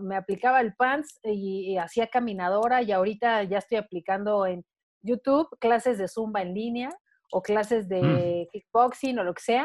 me, 0.00 0.16
aplicaba 0.16 0.60
el 0.60 0.74
pants 0.74 1.20
y, 1.22 1.76
hacía 1.76 2.08
caminadora 2.08 2.82
y 2.82 2.90
ahorita 2.90 3.44
ya 3.44 3.58
estoy 3.58 3.78
aplicando 3.78 4.46
en 4.46 4.64
YouTube 5.00 5.48
clases 5.60 5.96
de 5.96 6.08
zumba 6.08 6.42
en 6.42 6.54
línea 6.54 6.90
o 7.30 7.40
clases 7.40 7.86
mm. 7.86 7.88
de 7.88 8.48
kickboxing 8.50 9.18
o 9.20 9.22
lo 9.22 9.32
que 9.32 9.42
sea 9.42 9.64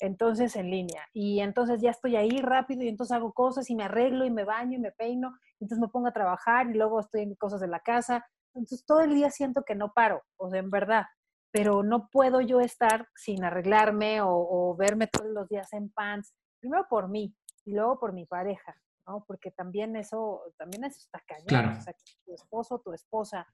entonces 0.00 0.56
en 0.56 0.70
línea. 0.70 1.02
Y 1.12 1.40
entonces 1.40 1.80
ya 1.80 1.90
estoy 1.90 2.16
ahí 2.16 2.40
rápido 2.40 2.82
y 2.82 2.88
entonces 2.88 3.16
hago 3.16 3.32
cosas 3.32 3.68
y 3.70 3.74
me 3.74 3.84
arreglo 3.84 4.24
y 4.24 4.30
me 4.30 4.44
baño 4.44 4.76
y 4.76 4.80
me 4.80 4.92
peino, 4.92 5.36
entonces 5.60 5.80
me 5.80 5.88
pongo 5.88 6.08
a 6.08 6.12
trabajar 6.12 6.68
y 6.70 6.74
luego 6.74 7.00
estoy 7.00 7.22
en 7.22 7.34
cosas 7.34 7.60
de 7.60 7.68
la 7.68 7.80
casa. 7.80 8.26
Entonces 8.54 8.84
todo 8.86 9.00
el 9.00 9.14
día 9.14 9.30
siento 9.30 9.62
que 9.64 9.74
no 9.74 9.92
paro, 9.92 10.22
o 10.36 10.50
sea, 10.50 10.60
en 10.60 10.70
verdad, 10.70 11.04
pero 11.52 11.82
no 11.82 12.08
puedo 12.08 12.40
yo 12.40 12.60
estar 12.60 13.08
sin 13.14 13.44
arreglarme 13.44 14.20
o, 14.22 14.74
verme 14.78 15.06
todos 15.06 15.30
los 15.30 15.48
días 15.48 15.72
en 15.72 15.90
pants, 15.90 16.34
primero 16.60 16.86
por 16.88 17.08
mí 17.08 17.34
y 17.64 17.74
luego 17.74 17.98
por 17.98 18.12
mi 18.12 18.26
pareja, 18.26 18.74
¿no? 19.06 19.24
Porque 19.26 19.50
también 19.50 19.96
eso, 19.96 20.42
también 20.56 20.84
eso 20.84 20.98
está 20.98 21.22
cañón. 21.26 21.76
O 21.76 21.80
sea, 21.80 21.92
que 21.92 22.04
tu 22.24 22.34
esposo, 22.34 22.78
tu 22.80 22.92
esposa 22.92 23.46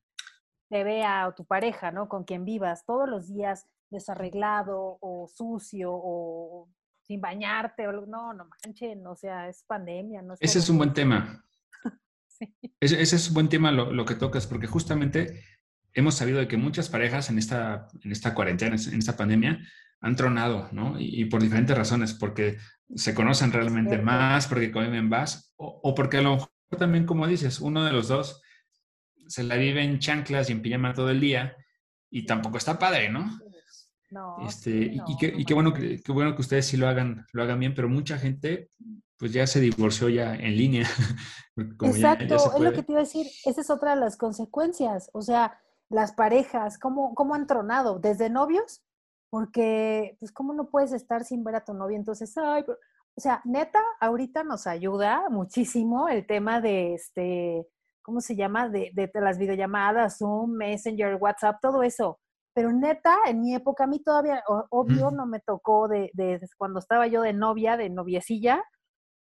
te 0.73 0.85
vea 0.85 1.29
o 1.29 1.35
tu 1.35 1.45
pareja, 1.45 1.91
¿no? 1.91 2.09
Con 2.09 2.25
quien 2.25 2.47
vivas 2.47 2.87
todos 2.87 3.07
los 3.07 3.29
días 3.29 3.67
desarreglado 3.91 4.97
o 5.03 5.29
sucio 5.29 5.91
o 5.93 6.67
sin 7.03 7.21
bañarte. 7.21 7.87
O, 7.87 8.07
no, 8.07 8.33
no 8.33 8.49
manchen, 8.65 9.07
o 9.07 9.15
sea, 9.15 9.51
es 9.51 9.65
pandemia. 9.67 10.23
No 10.23 10.33
ese 10.41 10.61
es 10.61 10.71
un 10.71 10.79
buen 10.79 10.95
tema. 10.95 11.45
ese, 12.81 13.03
es 13.03 13.29
un 13.29 13.35
buen 13.35 13.51
tema 13.51 13.71
lo, 13.71 14.05
que 14.07 14.15
tocas, 14.15 14.47
porque 14.47 14.67
justamente 14.67 15.45
hemos 15.93 16.15
sabido 16.15 16.39
de 16.39 16.49
que 16.49 16.57
muchas 16.57 16.89
parejas 16.89 17.29
en 17.29 17.37
esta, 17.37 17.89
en 18.03 18.11
esta 18.11 18.33
cuarentena, 18.33 18.75
en 18.75 18.99
esta 18.99 19.15
pandemia, 19.15 19.61
han 20.01 20.17
tronado, 20.17 20.71
¿no? 20.73 20.99
Y, 20.99 21.27
por 21.27 21.43
diferentes 21.43 21.77
razones, 21.77 22.15
porque 22.15 22.57
se 22.95 23.15
conocen 23.15 23.53
realmente 23.53 23.99
más, 23.99 24.47
porque 24.47 24.73
comen 24.73 25.07
más, 25.07 25.53
o, 25.57 25.81
o, 25.83 25.95
porque 25.95 26.17
a 26.17 26.23
lo 26.23 26.37
mejor 26.37 26.51
también, 26.79 27.05
como 27.05 27.27
dices, 27.27 27.61
uno 27.61 27.85
de 27.85 27.93
los 27.93 28.09
dos 28.09 28.41
se 29.33 29.43
la 29.45 29.57
vive 29.57 29.83
en 29.83 29.99
chanclas 29.99 30.51
y 30.51 30.53
en 30.53 30.61
pijama 30.61 30.93
todo 30.93 31.09
el 31.09 31.19
día 31.19 31.57
y 32.11 32.27
tampoco 32.27 32.59
está 32.59 32.79
padre, 32.79 33.09
¿no? 33.09 33.25
este, 34.47 34.93
y, 34.93 35.45
qué, 35.47 35.55
bueno 35.55 35.73
que, 35.73 36.03
bueno 36.09 36.35
que 36.35 36.43
ustedes 36.43 36.67
sí 36.67 36.77
lo 36.77 36.87
hagan, 36.87 37.25
lo 37.33 37.43
hagan 37.43 37.59
bien, 37.59 37.75
pero 37.75 37.89
mucha 37.89 38.19
gente 38.19 38.69
pues 39.17 39.33
ya 39.33 39.47
se 39.47 39.61
divorció 39.61 40.11
ya 40.11 40.35
en 40.35 40.55
línea. 40.55 40.87
Exacto, 41.57 42.35
es 42.35 42.61
lo 42.61 42.73
que 42.75 42.83
te 42.83 42.93
iba 42.93 43.01
a 43.01 43.05
decir, 43.05 43.27
esa 43.47 43.61
es 43.63 43.71
otra 43.71 43.95
de 43.95 44.01
las 44.01 44.19
consecuencias, 44.19 45.09
o 45.15 45.23
sea, 45.23 45.59
las 45.89 46.13
parejas, 46.13 46.79
¿cómo, 46.79 47.15
cómo 47.15 47.35
han 47.35 47.47
tronado? 47.47 47.99
¿Desde 47.99 48.29
novios? 48.29 48.83
Porque, 49.31 50.17
pues, 50.21 50.31
¿cómo 50.31 50.53
no 50.53 50.69
puedes 50.69 50.93
estar 50.93 51.25
sin 51.25 51.43
ver 51.43 51.55
a 51.55 51.65
tu 51.65 51.73
novia? 51.73 51.97
Entonces, 51.97 52.37
ay, 52.37 52.65
o 52.69 53.21
sea, 53.21 53.41
neta, 53.45 53.81
ahorita 53.99 54.45
nos 54.45 54.67
ayuda 54.67 55.25
muchísimo 55.31 56.09
el 56.11 56.27
tema 56.27 56.61
de, 56.61 56.95
este, 56.95 57.67
¿cómo 58.03 58.21
se 58.21 58.37
llama? 58.37 58.69
De, 58.69 58.91
de 58.95 59.11
las 59.21 59.39
videollamadas, 59.39 60.19
Zoom, 60.19 60.53
Messenger, 60.53 61.17
WhatsApp, 61.17 61.59
todo 61.61 61.83
eso 61.83 62.19
pero 62.55 62.73
neta, 62.73 63.17
en 63.27 63.41
mi 63.41 63.55
época, 63.55 63.85
a 63.85 63.87
mí 63.87 64.03
todavía, 64.03 64.43
obvio, 64.71 65.11
no 65.11 65.27
me 65.27 65.41
tocó 65.41 65.89
de, 65.89 66.11
de, 66.13 66.41
cuando 66.59 66.81
estaba 66.81 67.07
yo 67.07 67.23
de 67.23 67.33
novia, 67.33 67.77
de 67.77 67.89
noviecilla, 67.89 68.63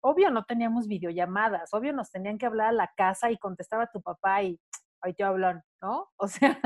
obvio 0.02 0.32
no 0.32 0.44
teníamos 0.44 0.88
videollamadas, 0.88 1.72
obvio 1.74 1.94
nos 1.94 2.10
tenían 2.10 2.40
que 2.40 2.48
hablar 2.48 2.70
a 2.70 2.74
la 2.74 2.92
casa 2.98 3.30
y 3.30 3.38
contestaba 3.38 3.88
tu 3.88 4.02
papá 4.02 4.42
y 4.42 4.60
ahí 5.02 5.14
te 5.14 5.24
hablan, 5.24 5.64
¿no? 5.82 6.10
O 6.18 6.28
sea, 6.28 6.60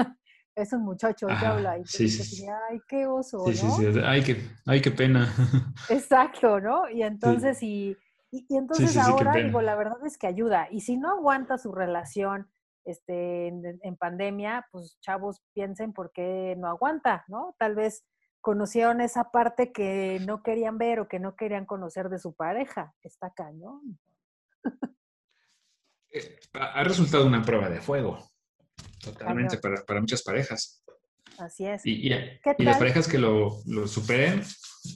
es 0.55 0.71
un 0.71 0.83
muchacho, 0.83 1.27
ahí 1.27 1.37
te 1.37 1.45
habla. 1.45 1.77
Y 1.77 1.85
sí, 1.85 2.07
sí, 2.07 2.45
ay, 2.69 2.79
qué 2.87 3.05
oso, 3.05 3.43
sí, 3.47 3.55
Sí, 3.55 3.67
sí, 3.69 3.99
ay, 4.05 4.23
qué, 4.23 4.49
ay, 4.65 4.81
qué 4.81 4.91
pena. 4.91 5.33
Exacto, 5.89 6.61
¿no? 6.61 6.89
Y 6.89 7.03
entonces, 7.03 7.61
y, 7.61 7.97
y, 8.35 8.55
entonces 8.55 8.97
ahora, 8.97 9.33
digo, 9.33 9.61
la 9.61 9.75
verdad 9.75 10.05
es 10.05 10.17
que 10.17 10.27
ayuda. 10.27 10.67
Y 10.69 10.81
si 10.81 10.97
no 10.97 11.09
aguanta 11.11 11.57
su 11.57 11.71
relación, 11.71 12.49
este, 12.83 13.47
en, 13.47 13.95
pandemia, 13.97 14.67
pues 14.71 14.97
chavos 15.01 15.41
piensen 15.53 15.93
por 15.93 16.11
qué 16.11 16.55
no 16.57 16.67
aguanta, 16.67 17.25
¿no? 17.27 17.55
Tal 17.57 17.75
vez 17.75 18.05
conocieron 18.41 19.01
esa 19.01 19.31
parte 19.31 19.71
que 19.71 20.21
no 20.25 20.43
querían 20.43 20.77
ver 20.77 20.99
o 20.99 21.07
que 21.07 21.19
no 21.19 21.35
querían 21.35 21.65
conocer 21.65 22.09
de 22.09 22.19
su 22.19 22.35
pareja. 22.35 22.93
Está 23.01 23.31
cañón. 23.31 23.99
Eh, 26.11 26.39
ha 26.53 26.81
resultado 26.85 27.27
una 27.27 27.41
prueba 27.41 27.69
de 27.69 27.81
fuego, 27.81 28.25
totalmente, 29.03 29.57
para, 29.57 29.99
muchas 29.99 30.23
parejas. 30.23 30.81
Así 31.37 31.65
es. 31.65 31.85
Y, 31.85 32.09
las 32.59 32.77
parejas 32.77 33.07
que 33.07 33.17
lo, 33.17 33.61
superen, 33.85 34.41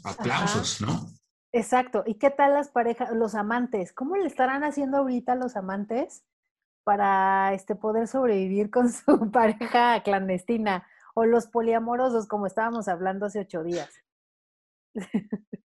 aplausos, 0.05 0.79
¿no? 0.79 1.07
Exacto. 1.51 2.03
¿Y 2.05 2.15
qué 2.15 2.29
tal 2.29 2.53
las 2.53 2.69
parejas, 2.69 3.11
los 3.11 3.35
amantes? 3.35 3.93
¿Cómo 3.93 4.15
le 4.15 4.27
estarán 4.27 4.63
haciendo 4.63 4.97
ahorita 4.97 5.35
los 5.35 5.55
amantes 5.55 6.23
para 6.83 7.53
este, 7.53 7.75
poder 7.75 8.07
sobrevivir 8.07 8.71
con 8.71 8.89
su 8.91 9.31
pareja 9.31 10.01
clandestina. 10.03 10.87
o 11.15 11.25
los 11.25 11.47
poliamorosos, 11.47 12.27
como 12.27 12.47
estábamos 12.47 12.87
hablando 12.87 13.25
hace 13.25 13.41
ocho 13.41 13.63
días. 13.63 13.93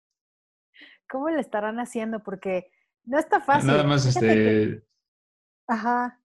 ¿Cómo 1.11 1.29
le 1.29 1.41
estarán 1.41 1.81
haciendo? 1.81 2.23
Porque 2.23 2.71
no 3.05 3.19
está 3.19 3.41
fácil. 3.41 3.67
Nada 3.71 3.85
más 3.85 4.07
este. 4.07 4.85
Ajá. 5.67 6.20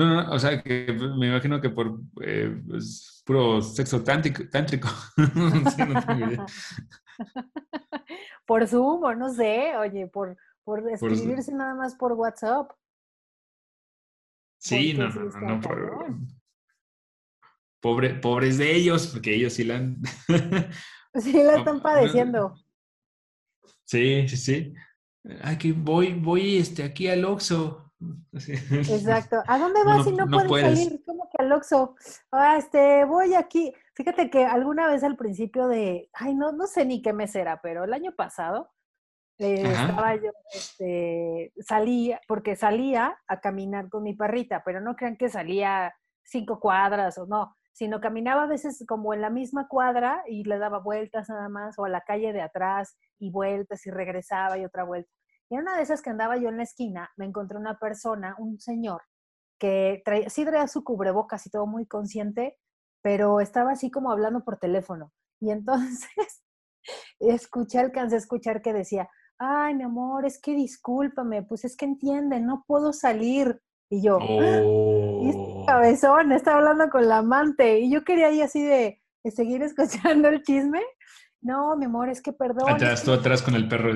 No, 0.00 0.06
no, 0.06 0.32
o 0.32 0.38
sea, 0.38 0.62
que 0.62 0.86
me 1.18 1.28
imagino 1.28 1.60
que 1.60 1.68
por 1.68 2.00
eh, 2.22 2.58
pues, 2.66 3.22
puro 3.26 3.60
sexo 3.60 4.02
tántrico. 4.02 4.44
tántrico. 4.50 4.88
por 8.46 8.66
Zoom 8.66 9.04
o 9.04 9.14
no 9.14 9.28
sé, 9.28 9.76
oye, 9.76 10.06
por, 10.06 10.38
por 10.64 10.88
escribirse 10.90 11.52
nada 11.52 11.74
más 11.74 11.96
por 11.96 12.14
WhatsApp. 12.14 12.70
Sí, 14.58 14.94
no, 14.94 15.10
no, 15.10 15.58
no, 15.58 15.60
pobre, 17.82 18.14
pobres 18.14 18.56
de 18.56 18.74
ellos, 18.74 19.08
porque 19.08 19.34
ellos 19.34 19.52
sí 19.52 19.64
la 19.64 19.76
han... 19.76 20.00
sí 21.14 21.32
la 21.42 21.56
están 21.56 21.82
padeciendo. 21.82 22.54
Sí, 23.84 24.26
sí, 24.28 24.36
sí. 24.38 24.74
Aquí 25.42 25.72
voy, 25.72 26.14
voy 26.14 26.56
este, 26.56 26.84
aquí 26.84 27.06
al 27.08 27.26
Oxxo. 27.26 27.89
Exacto. 28.32 29.42
¿A 29.46 29.58
dónde 29.58 29.84
vas 29.84 30.04
si 30.04 30.12
no, 30.12 30.26
puedes, 30.26 30.78
salir? 30.78 31.02
¿Cómo 31.04 31.28
que 31.30 31.42
al 31.42 31.52
Oxxo? 31.52 31.96
Ah, 32.32 32.56
este, 32.56 33.04
voy 33.04 33.34
aquí. 33.34 33.72
Fíjate 33.94 34.30
que 34.30 34.44
alguna 34.44 34.88
vez 34.88 35.04
al 35.04 35.16
principio 35.16 35.68
de, 35.68 36.08
ay, 36.14 36.34
no, 36.34 36.52
no 36.52 36.66
sé 36.66 36.84
ni 36.86 37.02
qué 37.02 37.12
mes 37.12 37.34
era, 37.34 37.60
pero 37.60 37.84
el 37.84 37.92
año 37.92 38.12
pasado 38.16 38.70
eh, 39.38 39.62
estaba 39.62 40.16
yo, 40.16 40.30
este, 40.52 41.52
salía, 41.60 42.20
porque 42.26 42.56
salía 42.56 43.18
a 43.26 43.40
caminar 43.40 43.88
con 43.88 44.02
mi 44.02 44.14
perrita, 44.14 44.62
pero 44.64 44.80
no 44.80 44.96
crean 44.96 45.16
que 45.16 45.28
salía 45.28 45.94
cinco 46.22 46.60
cuadras 46.60 47.18
o 47.18 47.26
no, 47.26 47.56
sino 47.72 48.00
caminaba 48.00 48.44
a 48.44 48.46
veces 48.46 48.84
como 48.86 49.12
en 49.14 49.20
la 49.20 49.30
misma 49.30 49.68
cuadra 49.68 50.22
y 50.26 50.44
le 50.44 50.58
daba 50.58 50.78
vueltas 50.78 51.28
nada 51.28 51.48
más, 51.48 51.78
o 51.78 51.84
a 51.84 51.88
la 51.88 52.02
calle 52.02 52.32
de 52.32 52.42
atrás 52.42 52.96
y 53.18 53.30
vueltas 53.30 53.86
y 53.86 53.90
regresaba 53.90 54.58
y 54.58 54.64
otra 54.64 54.84
vuelta. 54.84 55.10
Y 55.50 55.56
en 55.56 55.62
una 55.62 55.76
de 55.76 55.82
esas 55.82 56.00
que 56.00 56.10
andaba 56.10 56.36
yo 56.36 56.48
en 56.48 56.56
la 56.56 56.62
esquina, 56.62 57.10
me 57.16 57.26
encontré 57.26 57.58
una 57.58 57.78
persona, 57.78 58.36
un 58.38 58.60
señor, 58.60 59.02
que 59.58 60.00
traía, 60.04 60.30
sí 60.30 60.44
traía 60.44 60.68
su 60.68 60.84
cubrebocas 60.84 61.44
y 61.46 61.50
todo 61.50 61.66
muy 61.66 61.86
consciente, 61.86 62.56
pero 63.02 63.40
estaba 63.40 63.72
así 63.72 63.90
como 63.90 64.12
hablando 64.12 64.44
por 64.44 64.58
teléfono. 64.58 65.12
Y 65.40 65.50
entonces 65.50 66.08
escuché, 67.18 67.80
alcancé 67.80 68.14
a 68.14 68.18
escuchar 68.18 68.62
que 68.62 68.72
decía, 68.72 69.08
ay, 69.38 69.74
mi 69.74 69.82
amor, 69.82 70.24
es 70.24 70.40
que 70.40 70.54
discúlpame, 70.54 71.42
pues 71.42 71.64
es 71.64 71.76
que 71.76 71.84
entiende, 71.84 72.38
no 72.40 72.64
puedo 72.66 72.92
salir. 72.92 73.60
Y 73.90 74.02
yo, 74.02 74.18
oh. 74.22 75.28
este 75.28 75.66
cabezón, 75.66 76.30
está 76.30 76.54
hablando 76.54 76.88
con 76.90 77.08
la 77.08 77.18
amante. 77.18 77.80
Y 77.80 77.90
yo 77.90 78.04
quería 78.04 78.28
ahí 78.28 78.40
así 78.40 78.62
de, 78.62 79.02
seguir 79.32 79.62
escuchando 79.64 80.28
el 80.28 80.44
chisme. 80.44 80.80
No, 81.42 81.76
mi 81.76 81.86
amor, 81.86 82.08
es 82.08 82.22
que 82.22 82.32
perdón. 82.32 82.70
Atrás, 82.70 83.02
tú 83.02 83.12
atrás 83.12 83.42
con 83.42 83.54
el 83.54 83.66
perro. 83.66 83.92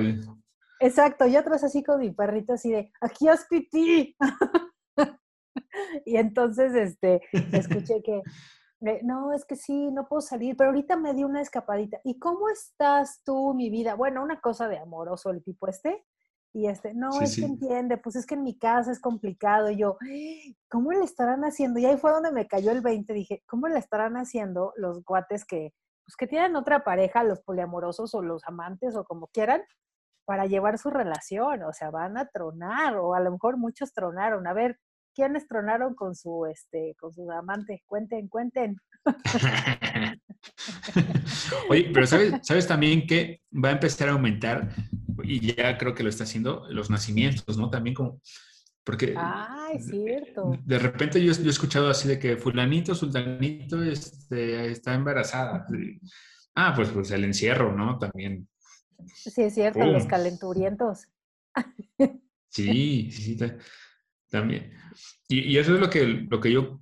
Exacto, 0.84 1.26
yo 1.26 1.40
atrás 1.40 1.64
así 1.64 1.82
con 1.82 1.98
mi 1.98 2.10
perrito 2.10 2.52
así 2.52 2.70
de, 2.70 2.92
aquí 3.00 3.26
has 3.26 3.46
pití. 3.46 4.14
y 6.04 6.16
entonces, 6.16 6.74
este, 6.74 7.22
escuché 7.52 8.02
que, 8.02 8.20
no, 9.02 9.32
es 9.32 9.46
que 9.46 9.56
sí, 9.56 9.90
no 9.90 10.06
puedo 10.06 10.20
salir, 10.20 10.58
pero 10.58 10.68
ahorita 10.68 10.96
me 10.96 11.14
di 11.14 11.24
una 11.24 11.40
escapadita. 11.40 12.00
¿Y 12.04 12.18
cómo 12.18 12.50
estás 12.50 13.22
tú, 13.24 13.54
mi 13.54 13.70
vida? 13.70 13.94
Bueno, 13.94 14.22
una 14.22 14.42
cosa 14.42 14.68
de 14.68 14.76
amoroso 14.76 15.30
el 15.30 15.42
tipo 15.42 15.68
este. 15.68 16.04
Y 16.52 16.66
este, 16.66 16.92
no, 16.92 17.18
es 17.22 17.36
que 17.36 17.46
entiende, 17.46 17.96
pues 17.96 18.14
es 18.14 18.26
que 18.26 18.34
en 18.34 18.42
mi 18.42 18.58
casa 18.58 18.92
es 18.92 19.00
complicado. 19.00 19.70
Y 19.70 19.78
yo, 19.78 19.96
¿cómo 20.68 20.92
le 20.92 21.02
estarán 21.02 21.44
haciendo? 21.44 21.80
Y 21.80 21.86
ahí 21.86 21.96
fue 21.96 22.12
donde 22.12 22.30
me 22.30 22.46
cayó 22.46 22.70
el 22.72 22.82
20. 22.82 23.10
Dije, 23.14 23.42
¿cómo 23.46 23.68
le 23.68 23.78
estarán 23.78 24.18
haciendo 24.18 24.74
los 24.76 25.02
guates 25.02 25.46
que, 25.46 25.72
pues 26.04 26.14
que 26.16 26.26
tienen 26.26 26.56
otra 26.56 26.84
pareja, 26.84 27.24
los 27.24 27.40
poliamorosos 27.40 28.14
o 28.14 28.20
los 28.20 28.44
amantes 28.44 28.94
o 28.96 29.04
como 29.04 29.28
quieran, 29.28 29.62
para 30.24 30.46
llevar 30.46 30.78
su 30.78 30.90
relación? 30.90 31.62
O 31.64 31.72
sea, 31.72 31.90
van 31.90 32.16
a 32.18 32.26
tronar, 32.26 32.96
o 32.96 33.14
a 33.14 33.20
lo 33.20 33.32
mejor 33.32 33.56
muchos 33.56 33.92
tronaron. 33.92 34.46
A 34.46 34.52
ver, 34.52 34.78
¿quiénes 35.14 35.46
tronaron 35.46 35.94
con 35.94 36.14
su, 36.14 36.46
este, 36.46 36.94
con 36.98 37.12
su 37.12 37.30
amante? 37.30 37.82
Cuenten, 37.86 38.28
cuenten. 38.28 38.76
Oye, 41.68 41.90
pero 41.92 42.06
sabes, 42.06 42.34
sabes 42.42 42.66
también 42.66 43.06
que 43.06 43.42
va 43.52 43.68
a 43.70 43.72
empezar 43.72 44.08
a 44.08 44.12
aumentar 44.12 44.70
y 45.22 45.54
ya 45.54 45.78
creo 45.78 45.94
que 45.94 46.02
lo 46.02 46.08
está 46.08 46.24
haciendo, 46.24 46.66
los 46.68 46.90
nacimientos, 46.90 47.56
¿no? 47.56 47.70
También 47.70 47.94
como, 47.94 48.20
porque... 48.84 49.14
Ah, 49.16 49.68
es 49.72 49.86
cierto. 49.86 50.52
De 50.64 50.78
repente 50.78 51.22
yo, 51.24 51.32
he 51.32 51.48
escuchado 51.48 51.88
así 51.88 52.06
de 52.08 52.18
que 52.18 52.36
fulanito, 52.36 52.94
sultanito 52.94 53.82
este, 53.82 54.70
está 54.70 54.94
embarazada. 54.94 55.66
Ah, 56.54 56.72
pues, 56.76 56.90
pues 56.90 57.10
el 57.10 57.24
encierro, 57.24 57.74
¿no? 57.74 57.98
También. 57.98 58.46
Sí, 59.14 59.42
es 59.42 59.54
cierto, 59.54 59.84
los 59.84 60.06
calenturientos. 60.06 61.08
Sí, 62.48 63.10
sí, 63.10 63.36
sí, 63.36 63.38
también. 64.30 64.72
Y, 65.28 65.52
y, 65.52 65.58
eso 65.58 65.74
es 65.74 65.80
lo 65.80 65.90
que, 65.90 66.04
lo 66.04 66.40
que 66.40 66.52
yo 66.52 66.80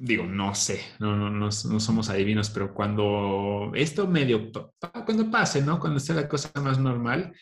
digo, 0.00 0.24
no 0.24 0.54
sé, 0.54 0.80
no, 0.98 1.14
no, 1.14 1.30
no, 1.30 1.50
somos 1.50 2.08
adivinos, 2.08 2.50
pero 2.50 2.72
cuando 2.72 3.70
esto 3.74 4.06
medio, 4.06 4.50
cuando 5.04 5.30
pase, 5.30 5.60
¿no? 5.60 5.78
Cuando 5.78 5.98
esté 5.98 6.14
la 6.14 6.26
cosa 6.28 6.50
más 6.60 6.78
normal, 6.78 7.34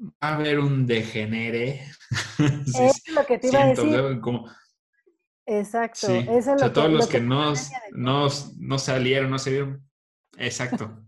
va 0.00 0.28
a 0.28 0.34
haber 0.36 0.58
un 0.58 0.86
degenere. 0.86 1.86
es 2.38 3.08
lo 3.08 3.26
que 3.26 3.38
te 3.38 3.48
iba 3.48 3.62
a 3.62 3.66
decir. 3.66 4.20
Como, 4.20 4.50
exacto. 5.44 6.06
Sí. 6.06 6.26
Eso 6.28 6.32
es 6.32 6.46
o 6.48 6.58
sea, 6.58 6.72
todos 6.72 6.90
los 6.90 7.06
que, 7.06 7.20
no, 7.20 7.52
no, 7.92 8.28
no, 8.56 8.78
salieron, 8.78 9.30
no 9.30 9.38
se 9.38 9.50
vieron. 9.50 9.86
Exacto. 10.38 11.01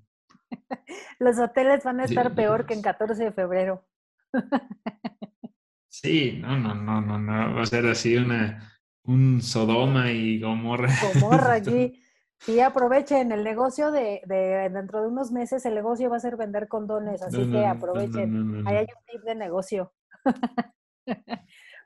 los 1.19 1.39
hoteles 1.39 1.85
van 1.85 2.01
a 2.01 2.05
estar 2.05 2.35
peor 2.35 2.67
que 2.67 2.75
en 2.75 2.83
14 2.83 3.25
de 3.25 3.33
febrero. 3.33 3.85
sí, 5.89 6.39
no, 6.41 6.59
no, 6.59 6.75
no, 6.75 7.01
no, 7.01 7.19
no. 7.19 7.55
Va 7.55 7.63
a 7.63 7.67
ser 7.67 7.87
así 7.87 8.17
una, 8.17 8.79
un 9.05 9.43
Sodoma 9.43 10.11
y 10.11 10.41
Gomorra. 10.41 10.89
Gomorra 11.15 11.53
allí. 11.55 12.01
Sí, 12.41 12.61
aprovechen 12.61 13.33
el 13.33 13.43
negocio 13.43 13.91
de, 13.91 14.21
de, 14.27 14.69
dentro 14.69 15.01
de 15.01 15.09
unos 15.09 15.33
meses, 15.33 15.65
el 15.65 15.75
negocio 15.75 16.11
va 16.11 16.17
a 16.17 16.21
ser 16.21 16.37
vender 16.37 16.69
condones, 16.69 17.23
así 17.23 17.51
que 17.51 17.65
aprovechen. 17.65 18.67
Ahí 18.67 18.77
hay 18.77 18.85
un 18.85 19.05
tip 19.07 19.23
de 19.25 19.35
negocio. 19.35 19.95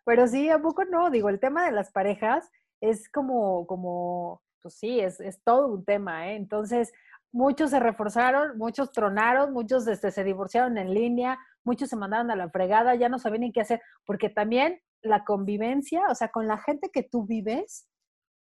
Pero 0.04 0.26
sí, 0.26 0.48
¿a 0.48 0.58
poco 0.58 0.84
no? 0.84 1.10
Digo, 1.10 1.28
el 1.28 1.38
tema 1.38 1.64
de 1.66 1.72
las 1.72 1.92
parejas 1.92 2.50
es 2.80 3.08
como, 3.08 3.66
como, 3.66 4.42
pues 4.62 4.74
sí, 4.74 4.98
es, 4.98 5.20
es 5.20 5.42
todo 5.44 5.68
un 5.68 5.84
tema, 5.84 6.30
¿eh? 6.30 6.36
Entonces, 6.36 6.92
muchos 7.32 7.70
se 7.70 7.80
reforzaron, 7.80 8.56
muchos 8.58 8.92
tronaron, 8.92 9.52
muchos 9.52 9.86
este, 9.86 10.10
se 10.10 10.24
divorciaron 10.24 10.78
en 10.78 10.94
línea, 10.94 11.38
muchos 11.64 11.88
se 11.88 11.96
mandaron 11.96 12.30
a 12.30 12.36
la 12.36 12.50
fregada, 12.50 12.94
ya 12.94 13.08
no 13.08 13.18
sabían 13.18 13.42
ni 13.42 13.52
qué 13.52 13.60
hacer, 13.60 13.82
porque 14.04 14.30
también 14.30 14.80
la 15.02 15.24
convivencia, 15.24 16.02
o 16.10 16.14
sea, 16.14 16.28
con 16.28 16.46
la 16.46 16.58
gente 16.58 16.90
que 16.92 17.02
tú 17.02 17.26
vives, 17.26 17.88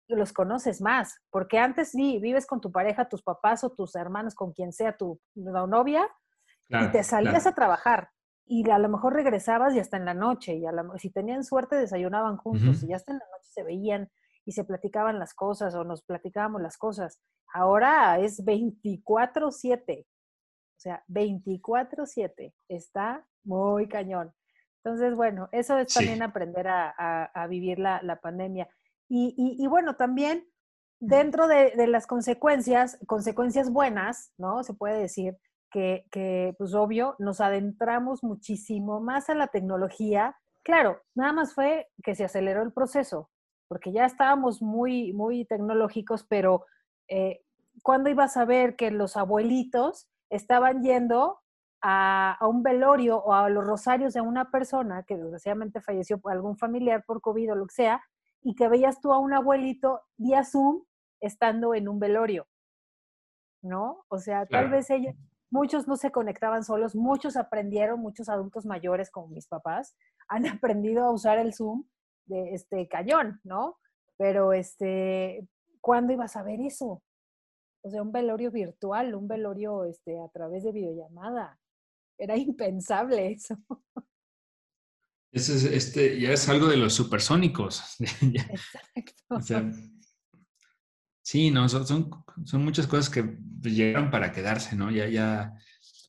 los 0.09 0.33
conoces 0.33 0.81
más, 0.81 1.21
porque 1.31 1.59
antes 1.59 1.91
sí, 1.91 2.19
vives 2.21 2.47
con 2.47 2.61
tu 2.61 2.73
pareja, 2.73 3.09
tus 3.09 3.23
papás 3.23 3.65
o 3.65 3.71
tus 3.71 3.95
hermanos, 3.95 4.35
con 4.35 4.53
quien 4.53 4.73
sea 4.73 4.97
tu 4.97 5.21
novia, 5.35 6.09
y 6.69 6.91
te 6.91 7.03
salías 7.05 7.47
a 7.47 7.55
trabajar 7.55 8.09
y 8.47 8.69
a 8.71 8.79
lo 8.79 8.89
mejor 8.89 9.15
regresabas 9.15 9.75
y 9.75 9.79
hasta 9.79 9.97
en 9.97 10.05
la 10.05 10.15
noche, 10.15 10.57
y 10.57 10.67
a 10.67 10.73
si 10.99 11.11
tenían 11.11 11.45
suerte 11.45 11.77
desayunaban 11.77 12.37
juntos 12.37 12.83
y 12.83 12.93
hasta 12.93 13.13
en 13.13 13.19
la 13.19 13.25
noche 13.27 13.49
se 13.51 13.63
veían 13.63 14.11
y 14.45 14.53
se 14.53 14.65
platicaban 14.65 15.19
las 15.19 15.35
cosas 15.35 15.75
o 15.75 15.85
nos 15.85 16.03
platicábamos 16.03 16.63
las 16.63 16.77
cosas. 16.77 17.21
Ahora 17.53 18.19
es 18.19 18.45
24/7, 18.45 20.07
o 20.07 20.81
sea, 20.81 21.05
24/7, 21.09 22.55
está 22.69 23.27
muy 23.45 23.89
cañón. 23.89 24.33
Entonces, 24.85 25.15
bueno, 25.15 25.49
eso 25.53 25.79
es 25.79 25.95
también 25.95 26.23
aprender 26.23 26.67
a, 26.69 27.47
vivir 27.49 27.79
la, 27.79 28.19
pandemia. 28.21 28.69
Y, 29.09 29.67
bueno, 29.69 29.95
también 29.95 30.49
dentro 30.99 31.47
de, 31.47 31.87
las 31.87 32.07
consecuencias, 32.07 32.99
consecuencias 33.07 33.71
buenas, 33.71 34.33
¿no? 34.39 34.65
Se 34.65 34.75
puede 34.75 34.99
decir 34.99 35.39
que, 35.71 36.05
que, 36.11 36.55
pues 36.59 36.75
obvio, 36.75 37.15
nos 37.21 37.41
adentramos 37.41 38.25
muchísimo 38.25 39.01
más 39.01 39.31
a 39.31 39.35
la 39.35 39.47
tecnología. 39.47 40.37
Claro, 40.65 41.01
nada 41.15 41.33
más 41.33 41.55
fue 41.55 41.89
que 42.03 42.17
se 42.17 42.25
aceleró 42.25 42.63
el 42.63 42.73
proceso, 42.73 43.31
porque 43.73 43.91
ya 43.91 44.05
estábamos 44.05 44.61
muy, 44.61 45.15
muy 45.15 45.47
tecnológicos, 45.47 46.25
pero 46.25 46.67
eh, 47.09 47.43
¿cuándo 47.83 48.11
ibas 48.11 48.37
a 48.37 48.45
ver 48.45 48.77
que 48.77 48.91
los 48.91 49.17
abuelitos 49.17 50.11
estaban 50.29 50.83
yendo 50.83 51.41
a, 51.81 52.37
un 52.43 52.63
velorio 52.63 53.17
o 53.17 53.33
a 53.33 53.49
los 53.49 53.65
rosarios 53.65 54.13
de 54.13 54.21
una 54.21 54.51
persona 54.51 55.05
que 55.05 55.17
desgraciadamente 55.17 55.81
falleció 55.81 56.19
por 56.19 56.33
algún 56.33 56.59
familiar 56.59 57.03
por 57.07 57.23
COVID 57.23 57.53
o 57.53 57.57
lo 57.57 57.67
que 57.67 57.75
sea, 57.77 58.03
y 58.43 58.55
que 58.55 58.69
veías 58.69 59.01
tú 59.01 59.11
a 59.11 59.19
un 59.19 59.33
abuelito 59.33 60.03
vía 60.19 60.45
Zoom 60.45 60.83
estando 61.23 61.75
en 61.75 61.89
un 61.89 61.99
velorio, 61.99 62.47
¿no? 63.63 64.05
O 64.09 64.19
sea, 64.19 64.45
tal 64.45 64.69
vez 64.69 64.91
ellos, 64.91 65.15
muchos 65.49 65.89
no 65.89 65.97
se 65.97 66.13
conectaban 66.13 66.63
solos, 66.63 66.95
muchos 66.95 67.39
aprendieron, 67.39 68.01
muchos 68.01 68.29
adultos 68.29 68.67
mayores 68.67 69.11
como 69.11 69.29
mis 69.29 69.47
papás, 69.47 69.97
han 70.29 70.45
aprendido 70.61 71.05
a 71.05 71.11
usar 71.11 71.39
el 71.39 71.55
Zoom 71.55 71.85
de 72.33 72.55
este 72.55 72.89
cañón, 72.89 73.41
¿no? 73.45 73.79
pero 74.23 74.53
este, 74.53 75.49
¿cuándo 75.81 76.13
ibas 76.13 76.37
a 76.37 76.45
ver 76.45 76.61
eso? 76.61 77.03
O 77.83 77.91
sea, 77.91 78.03
un 78.03 78.13
velorio 78.13 78.53
virtual, 78.53 79.17
un 79.17 79.27
velorio 79.27 79.85
este, 79.85 80.17
a 80.21 80.29
través 80.29 80.63
de 80.63 80.71
videollamada. 80.71 81.59
Era 82.17 82.37
impensable 82.39 83.33
eso. 83.33 83.59
Eso 85.33 85.55
es, 85.55 85.65
este, 85.65 86.21
ya 86.21 86.31
es 86.31 86.49
algo 86.49 86.69
de 86.69 86.77
los 86.77 86.95
supersónicos. 86.95 87.97
Exacto. 89.35 89.77
sí, 91.23 91.51
no, 91.51 91.69
son, 91.69 91.85
son, 92.45 92.65
muchas 92.65 92.87
cosas 92.87 93.11
que 93.11 93.25
pues, 93.25 93.75
llegaron 93.75 94.11
para 94.13 94.31
quedarse, 94.31 94.77
¿no? 94.77 94.93
Ya, 94.93 95.09
ya, 95.09 95.53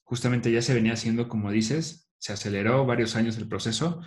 justamente 0.04 0.52
ya 0.52 0.62
se 0.62 0.76
venía 0.76 0.94
haciendo, 0.94 1.28
como 1.28 1.50
dices, 1.50 2.12
se 2.20 2.34
aceleró 2.34 2.86
varios 2.86 3.16
años 3.16 3.38
el 3.38 3.48
proceso, 3.48 4.02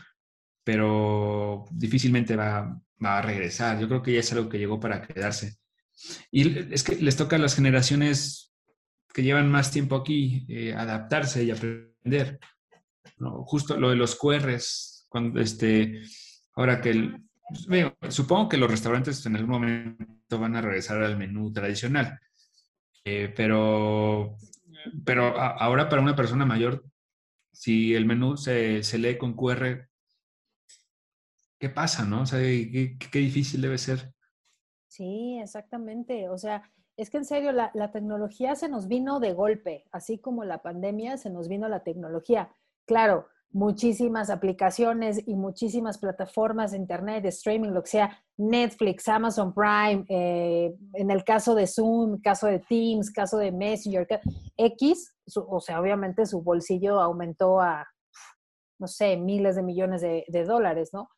pero 0.66 1.64
difícilmente 1.70 2.34
va, 2.34 2.76
a 2.98 3.22
regresar. 3.22 3.78
Yo 3.78 3.86
creo 3.86 4.02
que 4.02 4.14
ya 4.14 4.18
es 4.18 4.32
algo 4.32 4.48
que 4.48 4.58
llegó 4.58 4.80
para 4.80 5.00
quedarse. 5.00 5.58
Y 6.32 6.74
es 6.74 6.82
que 6.82 6.96
les 6.96 7.14
toca 7.14 7.36
a 7.36 7.38
las 7.38 7.54
generaciones 7.54 8.52
que 9.14 9.22
llevan 9.22 9.48
más 9.48 9.70
tiempo 9.70 9.94
aquí 9.94 10.44
eh, 10.48 10.74
adaptarse 10.74 11.44
y 11.44 11.52
aprender. 11.52 12.40
Justo 13.44 13.78
lo 13.78 13.90
de 13.90 13.96
los 13.96 14.16
QRs, 14.16 15.06
cuando 15.08 15.40
este, 15.40 16.02
ahora 16.56 16.80
que 16.80 16.90
el, 16.90 17.22
supongo 18.08 18.48
que 18.48 18.56
los 18.56 18.68
restaurantes 18.68 19.24
en 19.24 19.36
algún 19.36 19.50
momento 19.50 20.40
van 20.40 20.56
a 20.56 20.62
regresar 20.62 21.00
al 21.00 21.16
menú 21.16 21.52
tradicional, 21.52 22.18
eh, 23.04 23.32
pero, 23.36 24.36
pero 25.04 25.38
ahora 25.38 25.88
para 25.88 26.02
una 26.02 26.16
persona 26.16 26.44
mayor, 26.44 26.84
si 27.52 27.94
el 27.94 28.04
menú 28.04 28.36
se, 28.36 28.82
se 28.82 28.98
lee 28.98 29.16
con 29.16 29.34
QR, 29.34 29.88
¿qué 31.58 31.68
pasa, 31.68 32.04
no? 32.04 32.22
O 32.22 32.26
sea, 32.26 32.38
qué, 32.38 32.96
difícil 33.12 33.60
debe 33.60 33.78
ser. 33.78 34.12
Sí, 34.88 35.38
exactamente. 35.40 36.28
O 36.28 36.38
sea, 36.38 36.62
es 36.96 37.10
que 37.10 37.18
en 37.18 37.24
serio, 37.24 37.52
la, 37.52 37.92
tecnología 37.92 38.54
se 38.56 38.68
nos 38.68 38.88
vino 38.88 39.20
de 39.20 39.32
golpe, 39.32 39.84
así 39.92 40.18
como 40.18 40.44
la 40.44 40.62
pandemia 40.62 41.16
se 41.18 41.30
nos 41.30 41.48
vino 41.48 41.68
la 41.68 41.82
tecnología. 41.82 42.50
Claro, 42.86 43.26
muchísimas 43.50 44.30
aplicaciones 44.30 45.22
y 45.26 45.34
muchísimas 45.34 45.98
plataformas 45.98 46.72
de 46.72 46.78
internet, 46.78 47.22
de 47.22 47.30
streaming, 47.30 47.70
lo 47.70 47.82
que 47.82 47.90
sea, 47.90 48.22
Netflix, 48.36 49.08
Amazon 49.08 49.54
Prime, 49.54 50.04
eh, 50.08 50.74
en 50.94 51.10
el 51.10 51.24
caso 51.24 51.54
de 51.54 51.66
Zoom, 51.66 52.20
caso 52.20 52.46
de 52.46 52.60
Teams, 52.60 53.10
caso 53.10 53.38
de 53.38 53.52
Messenger, 53.52 54.06
X, 54.56 55.14
o 55.34 55.60
sea, 55.60 55.80
obviamente 55.80 56.26
su 56.26 56.42
bolsillo 56.42 57.00
aumentó 57.00 57.60
a, 57.60 57.86
no 58.78 58.86
sé, 58.86 59.16
miles 59.16 59.56
de 59.56 59.62
millones 59.62 60.02
de, 60.02 60.44
dólares, 60.44 60.90
¿no? 60.92 61.08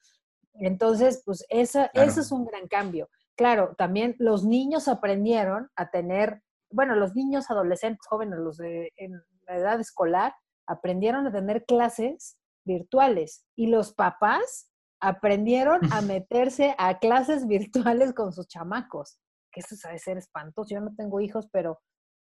Entonces, 0.59 1.23
pues 1.25 1.45
esa, 1.49 1.91
eso 1.95 2.21
es 2.21 2.33
un 2.33 2.45
gran 2.45 2.69
cambio 2.69 3.09
claro, 3.39 3.75
también 3.79 4.17
los 4.19 4.45
niños 4.45 4.89
aprendieron 4.89 5.71
a 5.77 5.91
tener, 5.91 6.43
bueno, 6.71 6.97
los 6.97 7.15
niños, 7.15 7.51
adolescentes, 7.51 8.05
jóvenes, 8.07 8.41
los 8.41 8.59
de 8.59 8.93
en 8.97 9.13
la 9.47 9.57
edad 9.57 9.81
escolar, 9.81 10.35
aprendieron 10.67 11.27
a 11.27 11.33
tener 11.33 11.65
clases 11.65 12.37
virtuales 12.67 13.47
y 13.57 13.69
los 13.69 13.95
papás 13.95 14.71
aprendieron 15.01 15.81
a 15.93 16.01
meterse 16.03 16.75
a 16.79 16.99
clases 16.99 17.47
virtuales 17.47 18.13
con 18.13 18.33
sus 18.33 18.49
chamacos, 18.49 19.19
que 19.53 19.61
eso 19.61 19.77
ha 19.89 19.93
de 19.93 20.01
ser 20.01 20.19
espantoso. 20.19 20.75
Yo 20.75 20.81
no 20.81 20.95
tengo 20.97 21.21
hijos, 21.21 21.49
pero 21.53 21.81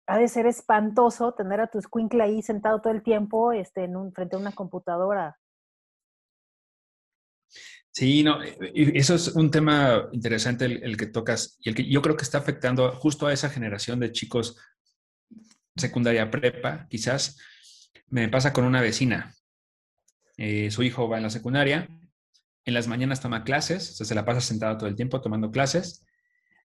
ha 0.05 0.17
de 0.17 0.27
ser 0.27 0.47
espantoso 0.47 1.33
tener 1.33 1.61
a 1.61 1.67
tu 1.67 1.79
escuincle 1.79 2.21
ahí 2.23 2.41
sentado 2.41 2.81
todo 2.81 2.91
el 2.91 3.03
tiempo 3.03 3.53
este, 3.53 3.85
en 3.85 3.95
un, 3.95 4.11
frente 4.11 4.35
a 4.35 4.39
una 4.39 4.51
computadora. 4.51 5.38
Sí, 7.91 8.23
no, 8.23 8.39
eso 8.41 9.15
es 9.15 9.29
un 9.29 9.49
tema 9.49 10.07
interesante 10.11 10.65
el, 10.65 10.95
que 10.95 11.07
tocas 11.07 11.57
y 11.59 11.69
el 11.69 11.75
que 11.75 11.89
yo 11.89 12.01
creo 12.01 12.15
que 12.15 12.23
está 12.23 12.37
afectando 12.37 12.91
justo 12.91 13.27
a 13.27 13.33
esa 13.33 13.49
generación 13.49 13.99
de 13.99 14.11
chicos 14.11 14.57
secundaria 15.75 16.29
prepa, 16.29 16.87
quizás. 16.89 17.37
Me 18.07 18.27
pasa 18.27 18.53
con 18.53 18.65
una 18.65 18.81
vecina. 18.81 19.35
Eh, 20.37 20.71
su 20.71 20.83
hijo 20.83 21.09
va 21.09 21.17
en 21.17 21.23
la 21.23 21.29
secundaria, 21.29 21.89
en 22.65 22.73
las 22.73 22.87
mañanas 22.87 23.21
toma 23.21 23.43
clases, 23.43 23.91
o 23.91 23.93
sea, 23.95 24.05
se 24.05 24.15
la 24.15 24.25
pasa 24.25 24.41
sentado 24.41 24.77
todo 24.77 24.89
el 24.89 24.95
tiempo 24.95 25.21
tomando 25.21 25.51
clases, 25.51 26.05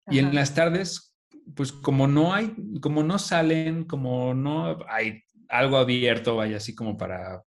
y 0.08 0.18
en 0.18 0.34
las 0.34 0.54
tardes, 0.54 1.16
pues 1.56 1.72
como 1.72 2.06
no 2.06 2.34
hay, 2.34 2.54
como 2.80 3.02
no 3.02 3.18
salen, 3.18 3.84
como 3.84 4.34
no 4.34 4.78
hay 4.88 5.24
algo 5.48 5.78
abierto, 5.78 6.36
vaya 6.36 6.58
así 6.58 6.74
como 6.74 6.96
para 6.96 7.42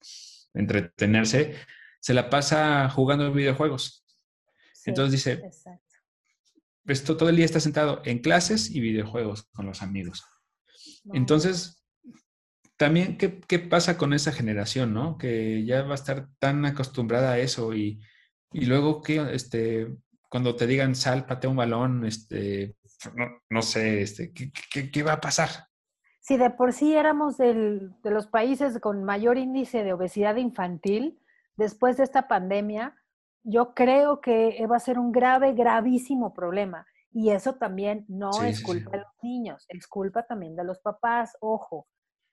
entretenerse, 0.55 1.57
se 2.03 2.15
la 2.15 2.29
pasa 2.29 2.91
jugando 2.91 3.33
videojuegos. 3.33 4.05
Entonces 4.85 5.13
dice, 5.13 5.43
pues 6.85 7.05
todo 7.05 7.29
el 7.29 7.37
día 7.37 7.45
está 7.45 7.61
sentado 7.61 8.03
en 8.05 8.19
clases 8.19 8.71
y 8.71 8.81
videojuegos 8.81 9.45
con 9.53 9.67
los 9.67 9.83
amigos. 9.83 10.25
Entonces, 11.13 11.85
también, 12.77 13.17
¿qué, 13.17 13.59
pasa 13.61 13.97
con 13.97 14.13
esa 14.13 14.33
generación, 14.33 14.93
no? 14.93 15.17
Que 15.17 15.65
ya 15.65 15.83
va 15.83 15.93
a 15.93 15.95
estar 15.95 16.27
tan 16.41 16.65
acostumbrada 16.67 17.33
a 17.33 17.39
eso 17.39 17.73
y, 17.73 18.01
luego 18.51 19.01
que, 19.01 19.25
este, 19.33 19.97
cuando 20.29 20.57
te 20.57 20.67
digan 20.67 20.97
sal, 20.97 21.25
patea 21.25 21.51
un 21.51 21.57
balón, 21.57 22.05
este, 22.05 22.75
no, 23.49 23.63
sé, 23.63 24.03
este, 24.03 24.33
¿qué, 24.33 25.03
va 25.05 25.13
a 25.13 25.21
pasar? 25.21 25.69
Si 26.21 26.37
de 26.37 26.51
por 26.51 26.73
sí 26.73 26.95
éramos 26.97 27.39
de 27.39 27.93
los 28.03 28.27
países 28.27 28.81
con 28.81 29.05
mayor 29.05 29.39
índice 29.39 29.85
de 29.85 29.93
obesidad 29.93 30.35
infantil, 30.35 31.22
después 31.57 31.97
de 31.97 32.05
esta 32.05 32.29
pandemia, 32.29 32.97
yo 33.45 33.75
creo 33.75 34.21
que 34.21 34.65
va 34.67 34.77
a 34.77 34.81
ser 34.81 34.99
un 34.99 35.13
grave, 35.13 35.53
gravísimo 35.53 36.33
problema. 36.33 36.87
Y 37.11 37.31
eso 37.31 37.55
también 37.57 38.07
no 38.09 38.31
es 38.43 38.63
culpa 38.63 38.91
de 38.91 38.99
los 38.99 39.13
niños, 39.23 39.67
es 39.69 39.87
culpa 39.87 40.23
también 40.23 40.57
de 40.57 40.65
los 40.65 40.79
papás, 40.81 41.37
ojo. 41.41 41.87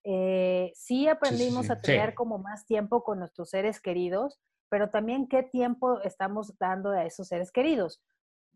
Eh, 0.05 0.71
sí 0.73 1.10
aprendimos 1.10 1.69
a 1.69 1.82
tener 1.82 2.13
como 2.13 2.38
más 2.38 2.65
tiempo 2.65 3.03
con 3.03 3.19
nuestros 3.19 3.49
seres 3.49 3.82
queridos, 3.82 4.39
pero 4.69 4.89
también 4.89 5.27
qué 5.27 5.43
tiempo 5.43 5.99
estamos 6.01 6.58
dando 6.58 6.91
a 6.91 7.03
esos 7.03 7.27
seres 7.27 7.51
queridos. 7.51 8.01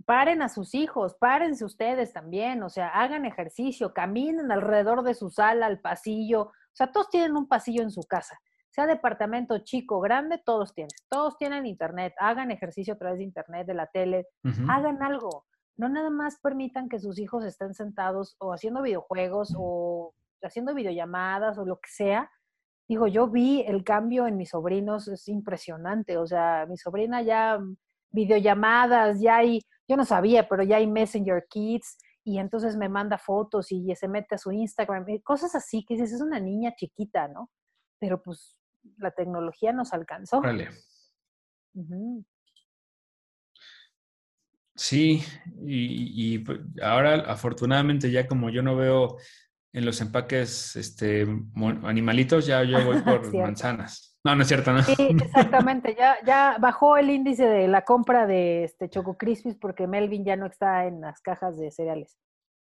Paren 0.06 0.42
a 0.42 0.48
sus 0.48 0.74
hijos, 0.76 1.16
párense 1.16 1.66
ustedes 1.66 2.14
también, 2.14 2.64
o 2.64 2.70
sea, 2.70 2.88
hagan 2.88 3.26
ejercicio, 3.26 3.94
caminen 3.94 4.52
alrededor 4.52 5.04
de 5.04 5.16
su 5.16 5.30
sala, 5.30 5.66
al 5.66 5.82
pasillo, 5.82 6.44
o 6.44 6.76
sea, 6.76 6.92
todos 6.92 7.10
tienen 7.10 7.36
un 7.36 7.48
pasillo 7.50 7.84
en 7.84 7.92
su 7.92 8.04
casa 8.04 8.40
sea 8.74 8.88
departamento 8.88 9.60
chico, 9.60 10.00
grande, 10.00 10.42
todos 10.44 10.74
tienen. 10.74 10.90
Todos 11.08 11.38
tienen 11.38 11.68
internet. 11.68 12.16
Hagan 12.18 12.50
ejercicio 12.50 12.96
a 12.96 12.98
través 12.98 13.20
de 13.20 13.24
internet, 13.24 13.68
de 13.68 13.76
la 13.76 13.86
tele. 13.86 14.26
Hagan 14.68 15.04
algo. 15.04 15.46
No 15.78 15.90
nada 15.90 16.10
más 16.10 16.40
permitan 16.40 16.90
que 16.90 17.00
sus 17.00 17.20
hijos 17.20 17.46
estén 17.46 17.76
sentados 17.76 18.36
o 18.40 18.52
haciendo 18.52 18.82
videojuegos 18.82 19.54
o 19.56 20.16
haciendo 20.42 20.74
videollamadas 20.74 21.60
o 21.60 21.66
lo 21.66 21.76
que 21.76 21.90
sea. 21.92 22.32
Digo, 22.88 23.08
yo 23.08 23.28
vi 23.28 23.62
el 23.62 23.84
cambio 23.84 24.26
en 24.26 24.38
mis 24.38 24.50
sobrinos, 24.50 25.08
es 25.08 25.28
impresionante. 25.28 26.18
O 26.18 26.26
sea, 26.26 26.66
mi 26.68 26.76
sobrina 26.78 27.22
ya 27.22 27.60
mm, 27.60 27.78
videollamadas, 28.12 29.22
ya 29.22 29.38
hay, 29.38 29.62
yo 29.88 29.98
no 29.98 30.04
sabía, 30.04 30.50
pero 30.50 30.64
ya 30.64 30.78
hay 30.78 30.88
Messenger 30.88 31.46
Kids 31.48 31.98
y 32.24 32.40
entonces 32.40 32.76
me 32.76 32.90
manda 32.90 33.20
fotos 33.20 33.72
y 33.72 33.94
se 33.96 34.08
mete 34.08 34.34
a 34.34 34.40
su 34.40 34.52
Instagram, 34.52 35.06
cosas 35.24 35.54
así 35.56 35.86
que 35.86 35.96
dices, 35.96 36.14
es 36.14 36.22
una 36.22 36.40
niña 36.40 36.74
chiquita, 36.76 37.28
¿no? 37.28 37.50
Pero 38.00 38.22
pues 38.22 38.58
la 38.98 39.12
tecnología 39.12 39.72
nos 39.74 39.94
alcanzó. 39.94 40.42
Vale. 40.42 40.70
Sí, 44.76 45.24
y, 45.66 46.40
pues, 46.40 46.60
ahora 46.82 47.16
afortunadamente 47.32 48.12
ya 48.12 48.28
como 48.28 48.50
yo 48.50 48.64
no 48.64 48.76
veo 48.76 49.18
en 49.72 49.86
los 49.86 50.02
empaques 50.02 50.76
este, 50.76 51.28
animalitos, 51.84 52.46
ya 52.46 52.64
yo 52.64 52.84
voy 52.86 53.02
por 53.04 53.34
manzanas. 53.36 54.14
No, 54.24 54.36
no 54.36 54.44
es 54.44 54.48
cierto, 54.48 54.72
¿no? 54.72 54.82
Sí, 54.84 54.96
exactamente. 55.22 55.96
Ya, 55.98 56.16
ya 56.26 56.58
bajó 56.60 56.96
el 56.98 57.10
índice 57.10 57.46
de 57.46 57.68
la 57.68 57.84
compra 57.84 58.26
de 58.26 58.64
este 58.64 58.90
Choco 58.90 59.18
Crispies 59.18 59.58
porque 59.58 59.86
Melvin 59.86 60.24
ya 60.24 60.38
no 60.38 60.46
está 60.46 60.86
en 60.86 61.02
las 61.02 61.22
cajas 61.22 61.58
de 61.58 61.72
cereales. 61.72 62.18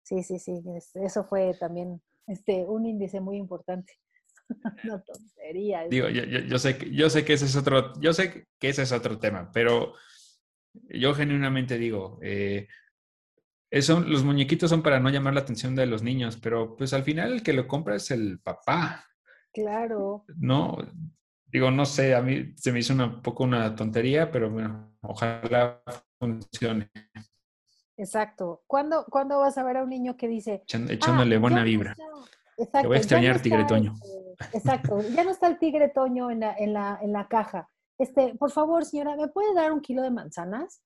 Sí, 0.03 0.23
sí, 0.23 0.39
sí. 0.39 0.61
Eso 0.95 1.23
fue 1.23 1.53
también 1.57 2.01
este, 2.27 2.65
un 2.65 2.85
índice 2.85 3.21
muy 3.21 3.37
importante. 3.37 3.93
Una 4.83 5.03
tontería. 5.03 5.87
Digo, 5.89 6.09
yo, 6.09 6.23
yo, 6.23 6.59
sé, 6.59 6.77
yo 6.91 7.09
sé 7.09 7.25
que 7.25 7.33
ese 7.33 7.45
es 7.45 7.55
otro, 7.55 7.93
yo 7.99 8.13
sé 8.13 8.47
que 8.59 8.69
ese 8.69 8.83
es 8.83 8.91
otro 8.91 9.19
tema, 9.19 9.51
pero 9.53 9.93
yo 10.89 11.13
genuinamente 11.13 11.77
digo, 11.77 12.19
eh, 12.21 12.67
eso, 13.69 13.99
los 13.99 14.23
muñequitos 14.23 14.69
son 14.69 14.81
para 14.81 14.99
no 14.99 15.09
llamar 15.09 15.33
la 15.33 15.41
atención 15.41 15.75
de 15.75 15.85
los 15.85 16.03
niños, 16.03 16.37
pero 16.37 16.75
pues 16.75 16.93
al 16.93 17.03
final 17.03 17.33
el 17.33 17.43
que 17.43 17.53
lo 17.53 17.67
compra 17.67 17.95
es 17.95 18.11
el 18.11 18.39
papá. 18.39 19.05
Claro. 19.51 20.25
No, 20.37 20.77
digo, 21.45 21.71
no 21.71 21.85
sé, 21.85 22.15
a 22.15 22.21
mí 22.21 22.53
se 22.55 22.71
me 22.71 22.79
hizo 22.79 22.93
un 22.93 23.21
poco 23.21 23.43
una 23.43 23.75
tontería, 23.75 24.31
pero 24.31 24.49
bueno, 24.49 24.97
ojalá 25.01 25.81
funcione. 26.19 26.89
Exacto. 27.97 28.63
¿Cuándo, 28.67 29.05
¿Cuándo 29.09 29.39
vas 29.39 29.57
a 29.57 29.63
ver 29.63 29.77
a 29.77 29.83
un 29.83 29.89
niño 29.89 30.15
que 30.15 30.27
dice... 30.27 30.63
echándole 30.67 31.35
ah, 31.35 31.39
buena 31.39 31.63
vibra. 31.63 31.95
Exacto. 32.57 32.81
Te 32.81 32.87
voy 32.87 32.97
a 32.97 32.99
extrañar, 32.99 33.41
Tigre 33.41 33.65
Toño. 33.65 33.95
Exacto, 34.53 35.01
ya 35.01 35.23
no 35.23 35.31
está 35.31 35.47
el 35.47 35.59
Tigre 35.59 35.89
Toño 35.89 36.31
en 36.31 36.41
la, 36.41 36.55
en 36.57 36.73
la, 36.73 36.99
en 37.01 37.13
la 37.13 37.27
caja. 37.27 37.69
Este, 37.97 38.35
por 38.35 38.51
favor, 38.51 38.85
señora, 38.85 39.15
¿me 39.15 39.27
puede 39.27 39.53
dar 39.53 39.71
un 39.71 39.81
kilo 39.81 40.01
de 40.01 40.11
manzanas? 40.11 40.81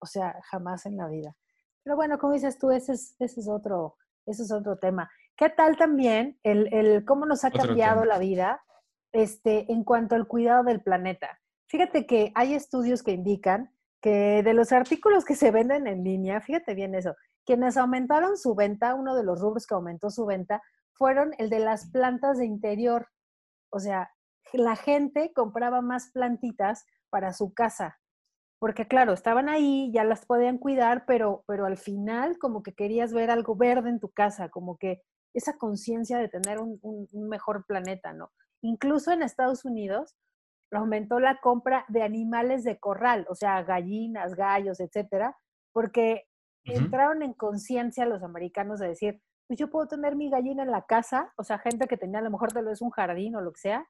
O 0.00 0.06
sea, 0.06 0.38
jamás 0.50 0.86
en 0.86 0.96
la 0.96 1.08
vida. 1.08 1.34
Pero 1.82 1.96
bueno, 1.96 2.18
como 2.18 2.34
dices 2.34 2.58
tú, 2.58 2.70
ese 2.70 2.92
es, 2.92 3.14
ese 3.18 3.40
es, 3.40 3.48
otro, 3.48 3.96
ese 4.26 4.42
es 4.42 4.52
otro 4.52 4.76
tema. 4.78 5.10
¿Qué 5.36 5.48
tal 5.48 5.76
también 5.76 6.38
el, 6.42 6.72
el 6.72 7.04
cómo 7.04 7.26
nos 7.26 7.44
ha 7.44 7.50
cambiado 7.50 8.04
la 8.04 8.18
vida 8.18 8.62
este, 9.12 9.70
en 9.72 9.84
cuanto 9.84 10.14
al 10.14 10.26
cuidado 10.26 10.64
del 10.64 10.82
planeta? 10.82 11.40
Fíjate 11.68 12.06
que 12.06 12.32
hay 12.34 12.54
estudios 12.54 13.02
que 13.02 13.12
indican 13.12 13.72
que 14.00 14.42
de 14.42 14.54
los 14.54 14.72
artículos 14.72 15.24
que 15.24 15.34
se 15.34 15.50
venden 15.50 15.86
en 15.86 16.04
línea, 16.04 16.40
fíjate 16.40 16.74
bien 16.74 16.94
eso, 16.94 17.14
quienes 17.44 17.76
aumentaron 17.76 18.36
su 18.36 18.54
venta, 18.54 18.94
uno 18.94 19.14
de 19.14 19.24
los 19.24 19.40
rubros 19.40 19.66
que 19.66 19.74
aumentó 19.74 20.10
su 20.10 20.26
venta, 20.26 20.62
fueron 20.96 21.32
el 21.38 21.50
de 21.50 21.60
las 21.60 21.90
plantas 21.90 22.38
de 22.38 22.46
interior. 22.46 23.08
O 23.70 23.78
sea, 23.78 24.10
la 24.52 24.76
gente 24.76 25.32
compraba 25.34 25.80
más 25.80 26.10
plantitas 26.12 26.84
para 27.10 27.32
su 27.32 27.52
casa, 27.54 27.98
porque 28.58 28.88
claro, 28.88 29.12
estaban 29.12 29.48
ahí, 29.48 29.90
ya 29.92 30.04
las 30.04 30.24
podían 30.26 30.58
cuidar, 30.58 31.04
pero, 31.06 31.44
pero 31.46 31.66
al 31.66 31.76
final 31.76 32.38
como 32.38 32.62
que 32.62 32.74
querías 32.74 33.12
ver 33.12 33.30
algo 33.30 33.56
verde 33.56 33.90
en 33.90 34.00
tu 34.00 34.10
casa, 34.10 34.48
como 34.48 34.78
que 34.78 35.02
esa 35.34 35.58
conciencia 35.58 36.18
de 36.18 36.28
tener 36.28 36.58
un, 36.58 36.78
un 36.82 37.28
mejor 37.28 37.66
planeta, 37.66 38.12
¿no? 38.12 38.32
Incluso 38.62 39.12
en 39.12 39.22
Estados 39.22 39.64
Unidos, 39.64 40.16
aumentó 40.72 41.20
la 41.20 41.38
compra 41.40 41.84
de 41.88 42.02
animales 42.02 42.64
de 42.64 42.78
corral, 42.78 43.26
o 43.28 43.34
sea, 43.34 43.62
gallinas, 43.62 44.34
gallos, 44.34 44.80
etcétera, 44.80 45.36
porque 45.72 46.24
entraron 46.64 47.22
en 47.22 47.34
conciencia 47.34 48.06
los 48.06 48.22
americanos 48.22 48.80
de 48.80 48.88
decir, 48.88 49.22
pues 49.46 49.58
yo 49.58 49.70
puedo 49.70 49.86
tener 49.86 50.16
mi 50.16 50.30
gallina 50.30 50.62
en 50.62 50.70
la 50.70 50.86
casa, 50.86 51.32
o 51.36 51.44
sea, 51.44 51.58
gente 51.58 51.86
que 51.86 51.96
tenía 51.96 52.18
a 52.18 52.22
lo 52.22 52.30
mejor 52.30 52.52
tal 52.52 52.66
vez 52.66 52.80
un 52.82 52.90
jardín 52.90 53.36
o 53.36 53.40
lo 53.40 53.52
que 53.52 53.60
sea, 53.60 53.88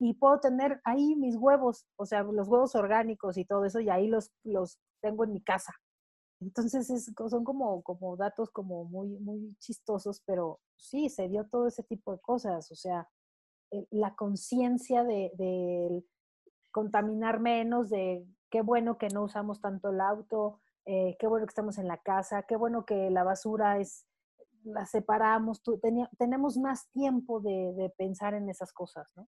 y 0.00 0.14
puedo 0.14 0.38
tener 0.40 0.80
ahí 0.84 1.16
mis 1.16 1.36
huevos, 1.36 1.86
o 1.96 2.06
sea, 2.06 2.22
los 2.22 2.48
huevos 2.48 2.74
orgánicos 2.74 3.36
y 3.36 3.44
todo 3.44 3.64
eso, 3.64 3.80
y 3.80 3.90
ahí 3.90 4.06
los, 4.06 4.30
los 4.44 4.78
tengo 5.00 5.24
en 5.24 5.32
mi 5.32 5.42
casa. 5.42 5.74
Entonces 6.40 6.88
es, 6.90 7.12
son 7.28 7.44
como, 7.44 7.82
como 7.82 8.16
datos 8.16 8.50
como 8.50 8.84
muy, 8.84 9.08
muy 9.18 9.56
chistosos, 9.58 10.22
pero 10.24 10.60
sí, 10.76 11.08
se 11.08 11.28
dio 11.28 11.48
todo 11.48 11.66
ese 11.66 11.82
tipo 11.82 12.12
de 12.12 12.20
cosas, 12.20 12.70
o 12.70 12.76
sea, 12.76 13.08
la 13.90 14.14
conciencia 14.14 15.04
de, 15.04 15.32
de, 15.36 16.04
contaminar 16.70 17.40
menos, 17.40 17.90
de 17.90 18.24
qué 18.50 18.62
bueno 18.62 18.98
que 18.98 19.08
no 19.08 19.24
usamos 19.24 19.60
tanto 19.60 19.90
el 19.90 20.00
auto, 20.00 20.60
eh, 20.86 21.16
qué 21.18 21.26
bueno 21.26 21.44
que 21.44 21.50
estamos 21.50 21.78
en 21.78 21.88
la 21.88 21.98
casa, 21.98 22.44
qué 22.44 22.56
bueno 22.56 22.84
que 22.84 23.10
la 23.10 23.24
basura 23.24 23.78
es, 23.78 24.06
la 24.72 24.86
separamos, 24.86 25.62
tenemos 26.18 26.56
más 26.56 26.90
tiempo 26.90 27.40
de, 27.40 27.92
pensar 27.96 28.34
en 28.34 28.48
esas 28.48 28.72
cosas, 28.72 29.06
¿no? 29.16 29.28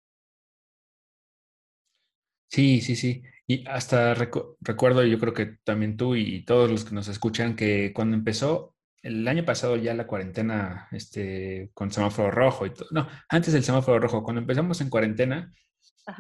Sí, 2.49 2.81
sí, 2.81 2.97
sí. 2.97 3.23
Y 3.47 3.67
hasta 3.69 4.15
recuerdo, 4.15 5.05
yo 5.05 5.19
creo 5.21 5.33
que 5.33 5.59
también 5.65 5.97
tú 5.97 6.17
y 6.17 6.45
todos 6.45 6.71
los 6.71 6.85
que 6.85 6.95
nos 6.95 7.07
escuchan, 7.09 7.55
que 7.55 7.93
cuando 7.93 8.17
empezó 8.17 8.75
el 9.03 9.27
año 9.29 9.45
pasado 9.45 9.77
ya 9.77 9.95
la 9.95 10.07
cuarentena 10.07 10.89
este, 10.93 11.71
con 11.73 11.91
semáforo 11.91 12.31
rojo 12.31 12.67
y 12.67 12.71
todo, 12.71 12.89
no, 12.91 13.09
antes 13.29 13.53
del 13.53 13.65
semáforo 13.65 13.99
rojo, 13.99 14.23
cuando 14.23 14.41
empezamos 14.41 14.81
en 14.81 14.91
cuarentena, 14.91 15.55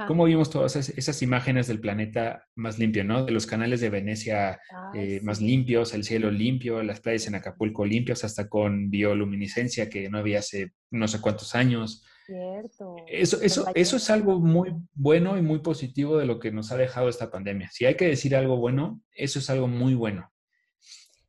¿Cómo 0.06 0.24
vimos 0.24 0.50
todas 0.50 0.76
esas, 0.76 1.22
imágenes 1.22 1.66
del 1.66 1.80
planeta 1.80 2.46
más 2.54 2.78
limpio, 2.78 3.04
¿no? 3.04 3.24
De 3.24 3.32
los 3.32 3.46
canales 3.46 3.80
de 3.80 3.90
Venecia 3.90 4.60
eh, 4.94 5.20
más 5.22 5.40
limpios, 5.40 5.94
el 5.94 6.04
cielo 6.04 6.30
limpio, 6.30 6.82
las 6.82 7.00
playas 7.00 7.26
en 7.26 7.34
Acapulco 7.34 7.84
limpios, 7.84 8.24
hasta 8.24 8.48
con 8.48 8.90
bioluminiscencia 8.90 9.88
que 9.88 10.08
no 10.08 10.18
había 10.18 10.40
hace 10.40 10.72
no 10.90 11.08
sé 11.08 11.20
cuántos 11.20 11.54
años. 11.54 12.04
Cierto. 12.26 12.96
Eso, 13.08 13.40
eso, 13.42 13.66
eso 13.74 13.96
es 13.96 14.10
algo 14.10 14.38
muy 14.38 14.72
bueno 14.94 15.36
y 15.36 15.42
muy 15.42 15.60
positivo 15.60 16.18
de 16.18 16.26
lo 16.26 16.38
que 16.38 16.52
nos 16.52 16.70
ha 16.72 16.76
dejado 16.76 17.08
esta 17.08 17.30
pandemia. 17.30 17.70
Si 17.72 17.86
hay 17.86 17.96
que 17.96 18.06
decir 18.06 18.36
algo 18.36 18.56
bueno, 18.56 19.02
eso 19.12 19.38
es 19.38 19.50
algo 19.50 19.66
muy 19.66 19.94
bueno. 19.94 20.30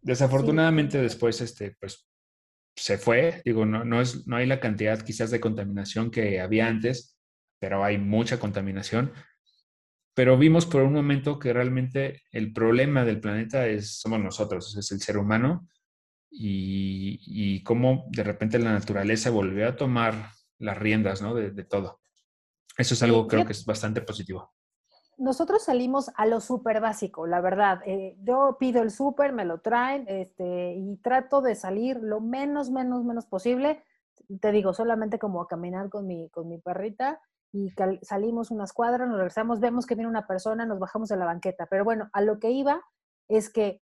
Desafortunadamente 0.02 1.02
después, 1.02 1.42
este, 1.42 1.76
pues, 1.80 2.08
se 2.76 2.98
fue. 2.98 3.42
Digo, 3.46 3.66
no, 3.66 3.84
no, 3.84 4.02
es, 4.02 4.28
no 4.28 4.38
hay 4.38 4.46
la 4.46 4.60
cantidad 4.60 5.02
quizás 5.02 5.32
de 5.32 5.40
contaminación 5.40 6.12
que 6.12 6.40
había 6.40 6.68
antes, 6.68 7.11
pero 7.62 7.84
hay 7.84 8.00
mucha 8.00 8.40
contaminación. 8.40 9.14
Pero 10.16 10.36
vimos 10.38 10.66
por 10.66 10.82
un 10.82 10.94
momento 10.94 11.38
que 11.38 11.54
realmente 11.54 12.24
el 12.32 12.52
problema 12.52 13.06
del 13.06 13.22
planeta 13.22 13.68
es, 13.68 14.00
somos 14.00 14.20
nosotros, 14.20 14.76
es 14.76 14.92
el 14.92 15.00
ser 15.00 15.18
humano, 15.18 15.70
y, 16.32 17.20
y 17.26 17.64
cómo 17.64 18.06
de 18.10 18.24
repente 18.24 18.58
la 18.58 18.74
naturaleza 18.74 19.30
volvió 19.30 19.68
a 19.68 19.76
tomar 19.76 20.32
las 20.58 20.78
riendas 20.78 21.22
¿no? 21.22 21.36
de, 21.36 21.52
todo. 21.64 22.00
Eso 22.78 22.96
es 22.96 23.04
algo 23.04 23.28
creo 23.28 23.46
que 23.46 23.52
es 23.52 23.66
bastante 23.66 24.02
positivo. 24.02 24.52
Nosotros 25.18 25.66
salimos 25.66 26.10
a 26.16 26.26
lo 26.26 26.40
súper 26.40 26.82
básico, 26.82 27.28
la 27.28 27.42
verdad. 27.42 27.82
Eh, 27.86 28.18
yo 28.24 28.58
pido 28.60 28.82
el 28.82 28.90
súper, 28.90 29.34
me 29.34 29.46
lo 29.46 29.60
traen 29.60 30.06
este, 30.08 30.74
y 30.74 30.98
trato 30.98 31.42
de 31.42 31.54
salir 31.54 31.98
lo 32.02 32.22
menos, 32.22 32.72
menos, 32.72 33.04
menos 33.04 33.28
posible. 33.28 33.84
Te 34.40 34.52
digo, 34.52 34.74
solamente 34.74 35.20
como 35.20 35.42
a 35.42 35.48
caminar 35.48 35.90
con 35.90 36.08
mi, 36.08 36.30
con 36.30 36.48
mi 36.48 36.58
perrita 36.58 37.22
y 37.54 37.70
salimos 38.04 38.50
unas 38.50 38.72
cuadras, 38.74 39.08
nos 39.08 39.18
regresamos, 39.18 39.60
vemos 39.60 39.86
que 39.86 39.96
viene 39.96 40.10
una 40.10 40.28
persona, 40.28 40.66
nos 40.66 40.80
bajamos 40.80 41.10
de 41.10 41.18
la 41.18 41.26
banqueta. 41.26 41.68
Pero 41.70 41.84
bueno, 41.84 42.10
a 42.14 42.22
lo 42.22 42.40
que 42.40 42.52
iba 42.52 42.82
es 43.28 43.52
que 43.52 43.82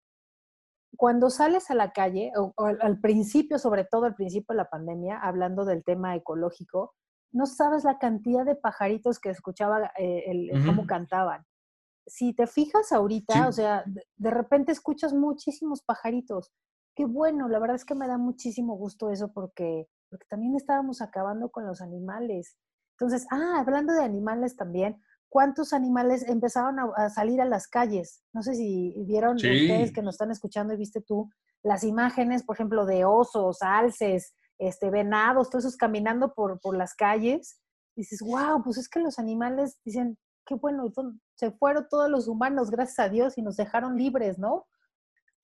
cuando 0.97 1.31
sales 1.31 1.71
a 1.71 1.75
la 1.75 1.93
calle, 1.93 2.33
o, 2.37 2.55
al 2.59 3.01
principio, 3.01 3.59
sobre 3.59 3.85
todo 3.85 4.07
al 4.07 4.15
principio 4.15 4.55
de 4.55 4.57
la 4.57 4.71
pandemia, 4.71 5.19
hablando 5.19 5.65
del 5.65 5.85
tema 5.85 6.17
ecológico, 6.17 6.95
no 7.33 7.47
sabes 7.47 7.85
la 7.85 7.99
cantidad 7.99 8.45
de 8.45 8.57
pajaritos 8.57 9.21
que 9.21 9.31
escuchaba, 9.31 9.93
eh, 9.99 10.25
el, 10.27 10.65
cómo 10.67 10.87
cantaban. 10.87 11.45
Si 12.07 12.35
te 12.35 12.47
fijas 12.47 12.91
ahorita, 12.93 13.47
o 13.47 13.53
sea, 13.53 13.85
de, 13.87 14.31
repente 14.31 14.73
escuchas 14.73 15.13
muchísimos 15.13 15.83
pajaritos. 15.83 16.51
Qué 16.97 17.05
bueno, 17.05 17.49
la 17.49 17.61
verdad 17.61 17.77
es 17.77 17.85
que 17.85 17.95
me 17.95 18.09
da 18.09 18.19
muchísimo 18.19 18.75
gusto 18.75 19.11
eso 19.11 19.33
porque, 19.33 19.87
porque 20.09 20.27
también 20.29 20.57
estábamos 20.57 21.03
acabando 21.03 21.51
con 21.51 21.67
los 21.67 21.81
animales. 21.81 22.57
Entonces, 23.01 23.27
ah, 23.31 23.61
hablando 23.61 23.95
de 23.95 24.05
animales 24.05 24.57
también, 24.57 25.01
¿cuántos 25.31 25.73
animales 25.73 26.23
empezaron 26.29 26.77
a, 26.79 27.09
salir 27.09 27.41
a 27.41 27.47
las 27.47 27.67
calles? 27.67 28.23
No 28.35 28.43
sé 28.43 28.55
si 28.55 28.95
vieron 29.07 29.37
ustedes 29.37 29.93
que 29.93 30.03
nos 30.03 30.17
están 30.17 30.31
escuchando 30.31 30.75
y 30.75 30.77
viste 30.77 31.01
tú 31.01 31.31
las 31.63 31.83
imágenes, 31.85 32.43
por 32.43 32.57
ejemplo, 32.57 32.85
de 32.85 33.05
osos, 33.05 33.63
alces, 33.63 34.35
este, 34.59 34.91
venados, 34.91 35.49
todos 35.49 35.65
esos 35.65 35.77
caminando 35.79 36.35
por, 36.35 36.61
por 36.61 36.77
las 36.77 36.95
calles. 36.95 37.61
dices, 37.97 38.21
wow, 38.21 38.63
pues 38.63 38.77
es 38.77 38.89
que 38.89 39.01
los 39.01 39.19
animales 39.19 39.79
dicen, 39.85 40.19
qué 40.45 40.57
bueno, 40.57 40.93
se 41.37 41.53
fueron 41.53 41.87
todos 41.89 42.11
los 42.11 42.29
humanos, 42.29 42.71
gracias 42.71 42.99
a 42.99 43.09
Dios, 43.09 43.39
y 43.39 43.43
nos 43.43 43.57
dejaron 43.57 43.97
libres, 43.97 44.39
¿no? 44.39 44.67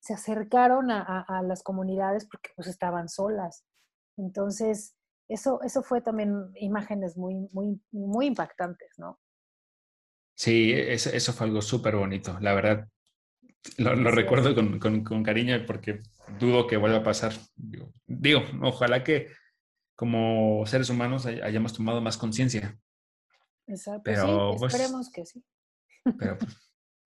Se 0.01 0.15
acercaron 0.15 0.91
a, 0.91 1.23
a 1.23 1.43
las 1.43 1.63
comunidades 1.63 2.27
porque 2.27 2.51
pues 2.55 2.69
estaban 2.69 3.09
solas. 3.09 3.65
Entonces, 4.17 4.96
eso, 5.29 5.61
eso 5.63 5.83
fue 5.83 6.01
también 6.01 6.51
imágenes 6.57 7.17
muy, 7.17 7.49
muy, 7.53 7.81
muy 7.91 8.27
impactantes, 8.27 8.99
¿no? 8.99 9.19
Sí, 10.35 10.73
eso, 10.73 11.11
eso 11.11 11.33
fue 11.33 11.47
algo 11.47 11.63
súper 11.63 11.97
bonito. 11.97 12.39
La 12.41 12.55
verdad, 12.55 12.89
lo, 13.79 14.11
recuerdo 14.11 14.55
con, 14.55 14.79
con, 14.79 15.03
con, 15.03 15.23
cariño 15.23 15.57
porque 15.67 16.03
dudo 16.39 16.67
que 16.67 16.77
vuelva 16.77 16.99
a 16.99 17.03
pasar. 17.03 17.33
Digo, 18.07 18.43
ojalá 18.63 19.03
que 19.03 19.29
como 19.95 20.65
seres 20.67 20.91
humanos 20.91 21.27
hayamos 21.27 21.73
tomado 21.73 22.01
más 22.01 22.19
conciencia. 22.19 22.79
Exacto. 23.67 24.03
Pero, 24.05 24.53
sí, 24.53 24.59
pues 24.59 24.75
esperemos 24.75 25.11
que 25.11 25.27
sí. 25.27 25.45
Pero 26.19 26.39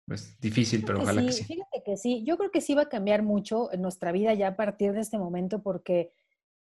pues, 0.06 0.38
difícil, 0.40 0.84
pero 0.84 1.00
ojalá 1.00 1.22
que 1.22 1.32
sí. 1.32 1.44
Fíjate 1.44 1.82
que 1.84 1.96
sí. 1.96 2.24
Yo 2.26 2.36
creo 2.36 2.50
que 2.50 2.60
sí 2.60 2.74
va 2.74 2.82
a 2.82 2.88
cambiar 2.88 3.22
mucho 3.22 3.72
en 3.72 3.80
nuestra 3.80 4.12
vida 4.12 4.34
ya 4.34 4.48
a 4.48 4.56
partir 4.56 4.92
de 4.92 5.00
este 5.00 5.18
momento 5.18 5.62
porque 5.62 6.12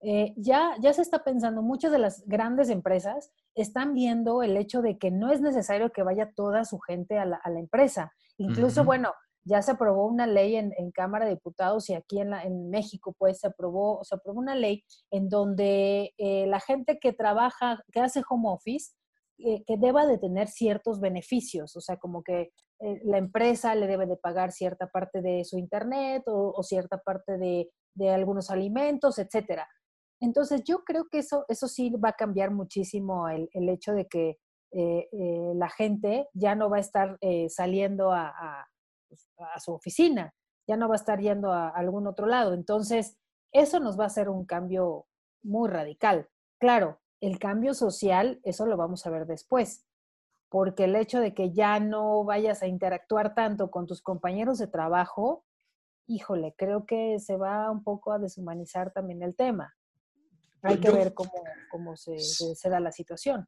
eh, 0.00 0.32
ya, 0.36 0.76
ya 0.80 0.92
se 0.92 1.02
está 1.02 1.24
pensando, 1.24 1.60
muchas 1.60 1.90
de 1.90 1.98
las 1.98 2.24
grandes 2.26 2.70
empresas 2.70 3.32
están 3.54 3.94
viendo 3.94 4.42
el 4.42 4.56
hecho 4.56 4.80
de 4.80 4.96
que 4.96 5.10
no 5.10 5.32
es 5.32 5.40
necesario 5.40 5.90
que 5.90 6.04
vaya 6.04 6.32
toda 6.34 6.64
su 6.64 6.78
gente 6.78 7.18
a 7.18 7.24
la, 7.24 7.40
empresa. 7.46 8.12
Incluso, 8.36 8.84
bueno, 8.84 9.12
ya 9.44 9.60
se 9.62 9.72
aprobó 9.72 10.06
una 10.06 10.26
ley 10.26 10.54
en, 10.54 10.72
Cámara 10.92 11.24
de 11.24 11.32
Diputados 11.32 11.90
y 11.90 11.94
aquí 11.94 12.20
en, 12.20 12.32
en, 12.32 12.70
México, 12.70 13.14
pues 13.18 13.40
se 13.40 13.48
aprobó, 13.48 14.04
se 14.04 14.14
aprobó 14.14 14.38
una 14.38 14.54
ley 14.54 14.84
en 15.10 15.28
donde 15.28 16.14
eh, 16.16 16.46
la 16.46 16.60
gente 16.60 16.98
que 17.00 17.12
trabaja, 17.12 17.82
que 17.92 18.00
hace 18.00 18.22
home 18.28 18.50
office, 18.50 18.92
eh, 19.38 19.64
que 19.66 19.76
deba 19.76 20.06
de 20.06 20.18
tener 20.18 20.48
ciertos 20.48 21.00
beneficios, 21.00 21.76
o 21.76 21.80
sea, 21.80 21.96
como 21.96 22.22
que 22.22 22.50
la 23.02 23.18
empresa 23.18 23.74
le 23.74 23.88
debe 23.88 24.06
de 24.06 24.16
pagar 24.16 24.52
cierta 24.52 24.86
parte 24.86 25.20
de 25.20 25.44
su 25.44 25.58
internet 25.58 26.22
o, 26.26 26.62
cierta 26.62 26.98
parte 26.98 27.36
de, 27.36 27.68
de 27.94 28.10
algunos 28.10 28.50
alimentos, 28.50 29.18
etcétera. 29.18 29.66
Entonces, 30.20 30.64
yo 30.64 30.84
creo 30.84 31.08
que 31.08 31.18
eso, 31.18 31.44
eso 31.48 31.68
sí 31.68 31.90
va 31.90 32.10
a 32.10 32.16
cambiar 32.16 32.50
muchísimo 32.50 33.28
el, 33.28 33.48
hecho 33.68 33.92
de 33.92 34.06
que 34.06 34.38
eh, 34.72 35.08
eh, 35.12 35.52
la 35.54 35.68
gente 35.70 36.28
ya 36.34 36.54
no 36.54 36.68
va 36.68 36.78
a 36.78 36.80
estar 36.80 37.16
eh, 37.20 37.48
saliendo 37.48 38.12
pues, 39.08 39.28
a, 39.38 39.60
su 39.60 39.72
oficina, 39.72 40.34
ya 40.66 40.76
no 40.76 40.88
va 40.88 40.94
a 40.94 40.96
estar 40.96 41.20
yendo 41.20 41.52
a, 41.52 41.68
algún 41.68 42.06
otro 42.06 42.26
lado. 42.26 42.52
Entonces, 42.52 43.16
eso 43.52 43.80
nos 43.80 43.98
va 43.98 44.04
a 44.04 44.08
hacer 44.08 44.28
un 44.28 44.44
cambio 44.44 45.06
muy 45.42 45.68
radical. 45.68 46.28
Claro, 46.58 47.00
el 47.20 47.38
cambio 47.38 47.74
social, 47.74 48.40
eso 48.42 48.66
lo 48.66 48.76
vamos 48.76 49.06
a 49.06 49.10
ver 49.10 49.26
después, 49.26 49.86
porque 50.50 50.84
el 50.84 50.96
hecho 50.96 51.20
de 51.20 51.34
que 51.34 51.52
ya 51.52 51.78
no 51.78 52.24
vayas 52.24 52.62
a 52.62 52.66
interactuar 52.66 53.34
tanto 53.34 53.70
con 53.70 53.86
tus 53.86 54.02
compañeros 54.02 54.58
de 54.58 54.66
trabajo, 54.66 55.44
híjole, 56.08 56.54
creo 56.56 56.86
que 56.86 57.18
se 57.20 57.36
va 57.36 57.70
un 57.70 57.84
poco 57.84 58.12
a 58.12 58.18
deshumanizar 58.18 58.92
también 58.92 59.22
el 59.22 59.36
tema. 59.36 59.74
Hay 60.62 60.78
que 60.78 60.90
ver 60.90 61.14
cómo, 61.14 61.32
cómo 61.70 61.96
se, 61.96 62.18
se, 62.18 62.68
da 62.68 62.80
la 62.80 62.92
situación. 62.92 63.46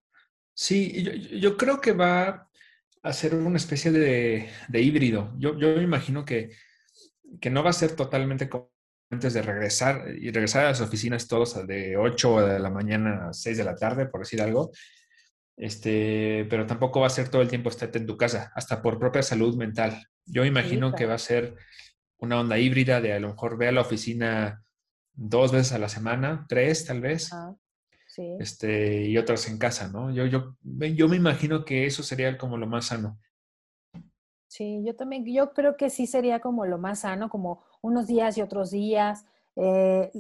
Sí, 0.54 1.02
yo, 1.02 1.12
yo, 1.12 1.56
creo 1.56 1.80
que 1.80 1.92
va 1.92 2.48
a 3.02 3.12
ser 3.12 3.34
una 3.34 3.56
especie 3.56 3.90
de, 3.90 4.48
de 4.68 4.80
híbrido. 4.80 5.32
Yo, 5.38 5.58
yo 5.58 5.76
me 5.76 5.82
imagino 5.82 6.24
que, 6.24 6.50
que 7.40 7.50
no 7.50 7.62
va 7.62 7.70
a 7.70 7.74
ser 7.74 7.96
totalmente 7.96 8.48
como 8.48 8.70
antes 9.10 9.34
de 9.34 9.42
regresar 9.42 10.04
y 10.16 10.30
regresar 10.30 10.64
a 10.64 10.68
las 10.68 10.80
oficinas 10.80 11.26
todos 11.26 11.66
de 11.66 11.96
8 11.96 12.46
de 12.46 12.58
la 12.60 12.70
mañana 12.70 13.28
a 13.28 13.32
6 13.32 13.58
de 13.58 13.64
la 13.64 13.74
tarde, 13.74 14.06
por 14.06 14.20
decir 14.20 14.40
algo. 14.40 14.70
Este, 15.56 16.46
pero 16.48 16.66
tampoco 16.66 17.00
va 17.00 17.08
a 17.08 17.10
ser 17.10 17.28
todo 17.28 17.42
el 17.42 17.48
tiempo 17.48 17.68
estar 17.68 17.90
en 17.94 18.06
tu 18.06 18.16
casa, 18.16 18.52
hasta 18.54 18.80
por 18.80 18.98
propia 18.98 19.22
salud 19.22 19.56
mental. 19.56 20.06
Yo 20.24 20.44
imagino 20.44 20.94
que 20.94 21.06
va 21.06 21.14
a 21.14 21.18
ser 21.18 21.56
una 22.18 22.40
onda 22.40 22.58
híbrida 22.58 23.00
de 23.00 23.12
a 23.12 23.20
lo 23.20 23.30
mejor 23.30 23.58
ve 23.58 23.68
a 23.68 23.72
la 23.72 23.80
oficina 23.80 24.62
dos 25.14 25.52
veces 25.52 25.72
a 25.72 25.78
la 25.78 25.88
semana, 25.88 26.46
tres 26.48 26.86
tal 26.86 27.00
vez, 27.00 27.30
sí. 28.06 28.36
este, 28.38 29.06
y 29.06 29.18
otras 29.18 29.48
en 29.48 29.58
casa, 29.58 29.88
¿no? 29.88 30.10
Yo, 30.12 30.26
yo, 30.26 30.56
yo 30.62 31.08
me 31.08 31.16
imagino 31.16 31.64
que 31.64 31.86
eso 31.86 32.02
sería 32.02 32.38
como 32.38 32.56
lo 32.56 32.66
más 32.66 32.86
sano. 32.86 33.18
Sí, 34.48 34.82
yo 34.84 34.96
también, 34.96 35.24
yo 35.24 35.52
creo 35.52 35.76
que 35.76 35.90
sí 35.90 36.08
sería 36.08 36.40
como 36.40 36.66
lo 36.66 36.76
más 36.76 37.00
sano, 37.00 37.30
como 37.30 37.62
unos 37.82 38.08
días 38.08 38.36
y 38.36 38.42
otros 38.42 38.72
días, 38.72 39.24
eh, 39.54 40.10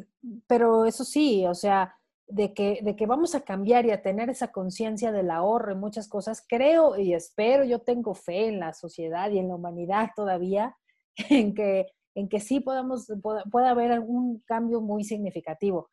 pero 0.46 0.84
eso 0.84 1.04
sí, 1.04 1.46
o 1.46 1.54
sea, 1.54 1.96
de 2.28 2.54
que, 2.54 2.78
de 2.82 2.94
que 2.94 3.06
vamos 3.06 3.34
a 3.34 3.40
cambiar 3.40 3.86
y 3.86 3.90
a 3.90 4.02
tener 4.02 4.30
esa 4.30 4.52
conciencia 4.52 5.10
del 5.10 5.30
ahorro 5.30 5.72
y 5.72 5.76
muchas 5.76 6.08
cosas, 6.08 6.44
creo 6.48 6.96
y 6.96 7.12
espero, 7.12 7.64
yo 7.64 7.80
tengo 7.80 8.14
fe 8.14 8.46
en 8.46 8.60
la 8.60 8.72
sociedad 8.72 9.30
y 9.30 9.38
en 9.38 9.48
la 9.48 9.56
humanidad 9.56 10.10
todavía, 10.14 10.76
en 11.28 11.54
que, 11.54 11.86
en 12.14 12.28
que 12.28 12.40
sí 12.40 12.60
podamos, 12.60 13.12
pueda, 13.22 13.70
haber 13.70 13.92
algún 13.92 14.42
cambio 14.46 14.80
muy 14.80 15.04
significativo. 15.04 15.90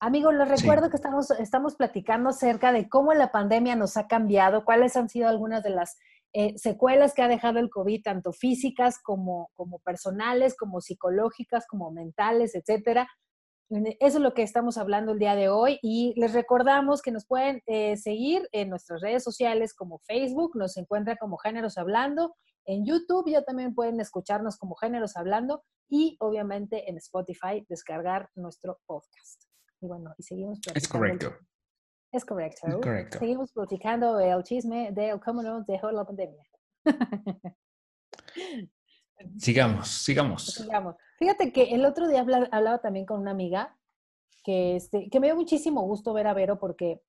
Amigos, 0.00 0.34
les 0.34 0.48
recuerdo 0.48 0.90
que 0.90 0.96
estamos, 0.96 1.30
estamos 1.32 1.74
platicando 1.74 2.30
acerca 2.30 2.72
de 2.72 2.88
cómo 2.88 3.12
la 3.14 3.32
pandemia 3.32 3.74
nos 3.74 3.96
ha 3.96 4.06
cambiado, 4.06 4.64
cuáles 4.64 4.96
han 4.96 5.08
sido 5.08 5.28
algunas 5.28 5.62
de 5.64 5.70
las 5.70 5.98
eh, 6.34 6.56
secuelas 6.56 7.14
que 7.14 7.22
ha 7.22 7.28
dejado 7.28 7.58
el 7.58 7.70
COVID, 7.70 8.02
tanto 8.02 8.32
físicas 8.32 9.00
como, 9.02 9.50
como 9.54 9.80
personales, 9.80 10.56
como 10.56 10.80
psicológicas, 10.80 11.66
como 11.66 11.90
mentales, 11.90 12.54
etcétera. 12.54 13.08
Eso 13.70 14.18
es 14.18 14.22
lo 14.22 14.34
que 14.34 14.42
estamos 14.42 14.78
hablando 14.78 15.12
el 15.12 15.18
día 15.18 15.34
de 15.34 15.48
hoy 15.48 15.78
y 15.82 16.14
les 16.16 16.32
recordamos 16.32 17.02
que 17.02 17.10
nos 17.10 17.26
pueden 17.26 17.62
eh, 17.66 17.96
seguir 17.96 18.48
en 18.52 18.70
nuestras 18.70 19.02
redes 19.02 19.22
sociales 19.22 19.74
como 19.74 19.98
Facebook, 20.06 20.52
nos 20.54 20.76
encuentra 20.76 21.16
como 21.16 21.36
Géneros 21.36 21.76
Hablando, 21.76 22.34
en 22.68 22.84
YouTube 22.84 23.30
ya 23.30 23.42
también 23.42 23.74
pueden 23.74 23.98
escucharnos 23.98 24.58
como 24.58 24.76
Géneros 24.76 25.16
Hablando 25.16 25.64
y 25.88 26.16
obviamente 26.20 26.90
en 26.90 26.98
Spotify 26.98 27.64
descargar 27.68 28.28
nuestro 28.34 28.78
podcast. 28.84 29.44
Y 29.80 29.86
bueno, 29.86 30.14
y 30.18 30.22
seguimos. 30.22 30.60
Es 30.74 30.86
correcto. 30.86 31.32
Es 32.12 32.26
correcto. 32.26 32.68
Es 32.68 32.74
correcto. 32.74 33.18
Seguimos 33.18 33.52
platicando 33.52 34.20
el 34.20 34.42
chisme 34.42 34.92
de 34.92 35.18
cómo 35.24 35.42
nos 35.42 35.66
dejó 35.66 35.90
la 35.90 36.04
pandemia. 36.04 36.42
Sigamos, 39.36 39.88
sigamos. 39.88 40.46
Sigamos. 40.46 40.94
Fíjate 41.18 41.52
que 41.52 41.74
el 41.74 41.84
otro 41.84 42.06
día 42.06 42.20
hablaba, 42.20 42.78
también 42.78 43.04
con 43.04 43.20
una 43.20 43.32
amiga 43.32 43.76
que, 44.44 44.76
este, 44.76 45.08
que 45.10 45.18
me 45.18 45.26
dio 45.26 45.34
muchísimo 45.34 45.82
gusto 45.82 46.12
ver 46.12 46.28
a 46.28 46.34
Vero 46.34 46.60
porque 46.60 47.02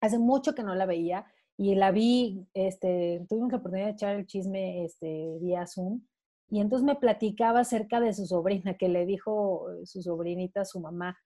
hace 0.00 0.18
mucho 0.18 0.54
que 0.54 0.62
no 0.62 0.76
la 0.76 0.86
veía 0.86 1.26
y 1.56 1.74
la 1.74 1.90
vi, 1.90 2.46
este, 2.54 3.24
tuvimos 3.28 3.52
la 3.52 3.58
oportunidad 3.58 3.88
de 3.88 3.92
echar 3.92 4.16
el 4.16 4.26
chisme 4.26 4.84
este, 4.84 5.38
vía 5.40 5.66
Zoom 5.66 6.02
y 6.48 6.60
entonces 6.60 6.84
me 6.84 6.96
platicaba 6.96 7.60
acerca 7.60 8.00
de 8.00 8.12
su 8.12 8.26
sobrina, 8.26 8.74
que 8.74 8.88
le 8.88 9.06
dijo 9.06 9.66
su 9.84 10.02
sobrinita 10.02 10.64
su 10.64 10.80
mamá, 10.80 11.16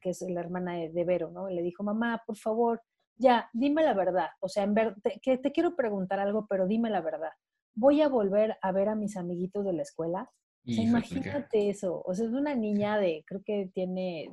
que 0.00 0.10
es 0.10 0.22
la 0.22 0.40
hermana 0.40 0.74
de, 0.74 1.04
Vero, 1.04 1.30
¿no? 1.30 1.48
Le 1.48 1.62
dijo, 1.62 1.82
mamá, 1.82 2.22
por 2.26 2.36
favor, 2.36 2.82
ya, 3.16 3.50
dime 3.52 3.82
la 3.82 3.94
verdad. 3.94 4.28
O 4.40 4.48
sea, 4.48 4.62
en 4.62 4.74
ver, 4.74 4.94
que 5.22 5.38
te 5.38 5.50
quiero 5.52 5.74
preguntar 5.74 6.20
algo, 6.20 6.46
pero 6.48 6.66
dime 6.66 6.90
la 6.90 7.00
verdad. 7.00 7.32
¿Voy 7.74 8.02
a 8.02 8.08
volver 8.08 8.56
a 8.62 8.72
ver 8.72 8.88
a 8.88 8.94
mis 8.94 9.16
amiguitos 9.16 9.64
de 9.64 9.72
la 9.72 9.82
escuela? 9.82 10.30
imagínate 10.64 11.70
eso. 11.70 12.02
O 12.04 12.14
sea, 12.14 12.26
es 12.26 12.32
una 12.32 12.54
niña 12.54 12.98
de, 12.98 13.24
creo 13.26 13.42
que 13.44 13.70
tiene 13.74 14.30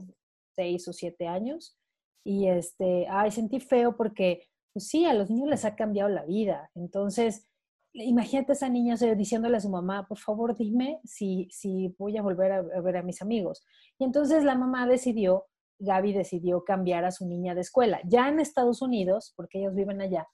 seis 0.55 0.87
o 0.87 0.93
siete 0.93 1.27
años. 1.27 1.77
Y 2.23 2.47
este, 2.47 3.07
ay, 3.09 3.31
sentí 3.31 3.59
feo 3.59 3.95
porque, 3.95 4.43
pues 4.75 4.89
sí, 4.89 5.05
a 5.05 5.13
los 5.13 5.29
niños 5.29 5.47
les 5.47 5.63
ha 5.63 5.73
cambiado 5.73 6.09
la 6.09 6.25
vida. 6.25 6.69
Entonces, 6.75 7.47
imagínate 7.93 8.51
a 8.51 8.55
esa 8.55 8.67
niña 8.67 8.97
diciéndole 9.15 9.55
a 9.55 9.61
su 9.61 9.69
mamá, 9.69 10.05
por 10.05 10.17
favor, 10.17 10.57
dime 10.57 10.99
si, 11.05 11.47
si 11.49 11.95
voy 11.97 12.17
a 12.17 12.21
volver 12.21 12.51
a, 12.51 12.61
ver 12.81 12.97
a 12.97 13.01
mis 13.01 13.21
amigos. 13.21 13.63
Y 13.97 14.03
entonces 14.03 14.43
la 14.43 14.55
mamá 14.55 14.85
decidió, 14.85 15.45
Gaby 15.79 16.11
decidió 16.11 16.65
cambiar 16.65 17.05
a 17.05 17.11
su 17.11 17.25
niña 17.25 17.55
de 17.55 17.61
escuela. 17.61 18.01
Ya 18.03 18.27
en 18.27 18.41
Estados 18.41 18.81
Unidos, 18.81 19.31
porque 19.37 19.59
ellos 19.59 19.75
viven 19.75 20.01
allá, 20.01 20.27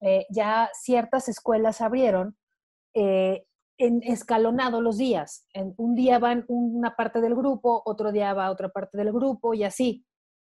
eh, 0.00 0.26
ya 0.30 0.68
ciertas 0.74 1.28
escuelas 1.28 1.80
abrieron 1.80 2.36
eh, 2.92 3.46
en 3.78 4.02
escalonado 4.02 4.80
los 4.80 4.98
días. 4.98 5.46
En, 5.54 5.74
un 5.76 5.94
día 5.94 6.18
van 6.18 6.44
una 6.48 6.96
parte 6.96 7.20
del 7.20 7.36
grupo, 7.36 7.82
otro 7.84 8.10
día 8.10 8.34
va 8.34 8.50
otra 8.50 8.68
parte 8.68 8.98
del 8.98 9.12
grupo 9.12 9.54
y 9.54 9.62
así. 9.62 10.04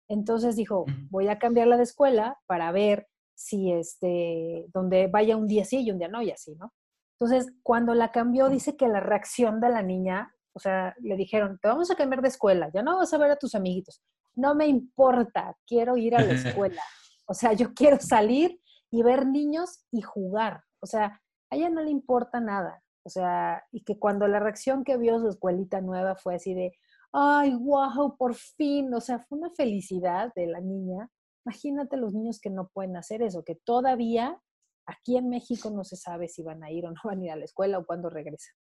Entonces 0.07 0.55
dijo, 0.55 0.85
voy 1.11 1.27
a 1.27 1.37
cambiarla 1.37 1.77
de 1.77 1.83
escuela 1.83 2.39
para 2.47 2.71
ver 2.71 3.07
si 3.39 3.71
este, 3.71 4.65
donde 4.73 5.07
vaya 5.07 5.37
un 5.37 5.47
día 5.47 5.63
sí 5.63 5.79
y 5.79 5.91
un 5.91 5.97
día 5.97 6.09
no 6.09 6.21
y 6.21 6.29
así, 6.29 6.55
¿no? 6.55 6.73
Entonces, 7.17 7.53
cuando 7.63 7.93
la 7.93 8.11
cambió, 8.11 8.49
dice 8.49 8.75
que 8.75 8.89
la 8.89 8.99
reacción 8.99 9.61
de 9.61 9.69
la 9.69 9.81
niña, 9.81 10.35
o 10.53 10.59
sea, 10.59 10.93
le 10.99 11.15
dijeron, 11.15 11.57
te 11.61 11.69
vamos 11.69 11.89
a 11.89 11.95
cambiar 11.95 12.21
de 12.21 12.27
escuela, 12.27 12.69
ya 12.73 12.83
no 12.83 12.97
vas 12.97 13.13
a 13.13 13.17
ver 13.17 13.31
a 13.31 13.37
tus 13.37 13.55
amiguitos. 13.55 14.01
No 14.35 14.55
me 14.55 14.67
importa, 14.67 15.55
quiero 15.65 15.95
ir 15.95 16.15
a 16.15 16.21
la 16.21 16.33
escuela. 16.33 16.81
O 17.27 17.33
sea, 17.33 17.53
yo 17.53 17.73
quiero 17.73 17.97
salir 18.01 18.59
y 18.91 19.03
ver 19.03 19.25
niños 19.25 19.85
y 19.91 20.01
jugar. 20.01 20.63
O 20.81 20.85
sea, 20.85 21.21
a 21.49 21.55
ella 21.55 21.69
no 21.69 21.81
le 21.81 21.91
importa 21.91 22.41
nada. 22.41 22.83
O 23.03 23.09
sea, 23.09 23.63
y 23.71 23.83
que 23.85 23.97
cuando 23.97 24.27
la 24.27 24.39
reacción 24.39 24.83
que 24.83 24.97
vio 24.97 25.19
su 25.19 25.29
escuelita 25.29 25.79
nueva 25.79 26.15
fue 26.15 26.35
así 26.35 26.53
de, 26.53 26.73
ay, 27.13 27.55
wow, 27.55 28.17
por 28.17 28.35
fin, 28.35 28.93
o 28.93 28.99
sea, 28.99 29.19
fue 29.19 29.37
una 29.37 29.49
felicidad 29.51 30.33
de 30.35 30.47
la 30.47 30.59
niña. 30.59 31.09
Imagínate 31.45 31.97
los 31.97 32.13
niños 32.13 32.39
que 32.39 32.49
no 32.49 32.69
pueden 32.73 32.97
hacer 32.97 33.21
eso, 33.21 33.43
que 33.43 33.55
todavía 33.55 34.39
aquí 34.85 35.17
en 35.17 35.29
México 35.29 35.69
no 35.69 35.83
se 35.83 35.95
sabe 35.95 36.27
si 36.27 36.43
van 36.43 36.63
a 36.63 36.71
ir 36.71 36.85
o 36.85 36.91
no 36.91 36.99
van 37.03 37.21
a 37.21 37.25
ir 37.25 37.31
a 37.31 37.35
la 37.35 37.45
escuela 37.45 37.77
o 37.77 37.85
cuándo 37.85 38.09
regresan. 38.09 38.55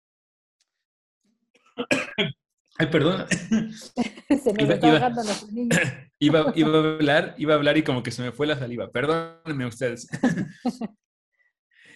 Ay, 2.78 2.86
perdón. 2.88 3.26
se 3.30 4.52
me 4.52 4.64
iba, 4.64 4.74
está 4.74 4.88
iba, 4.88 5.08
los 5.08 5.52
niños. 5.52 5.78
Iba, 6.18 6.40
a 6.40 6.44
hablar, 6.48 7.34
iba 7.36 7.52
a 7.52 7.56
hablar 7.58 7.76
y 7.76 7.84
como 7.84 8.02
que 8.02 8.10
se 8.10 8.22
me 8.22 8.32
fue 8.32 8.46
la 8.46 8.58
saliva. 8.58 8.90
Perdónenme 8.90 9.66
ustedes. 9.66 10.08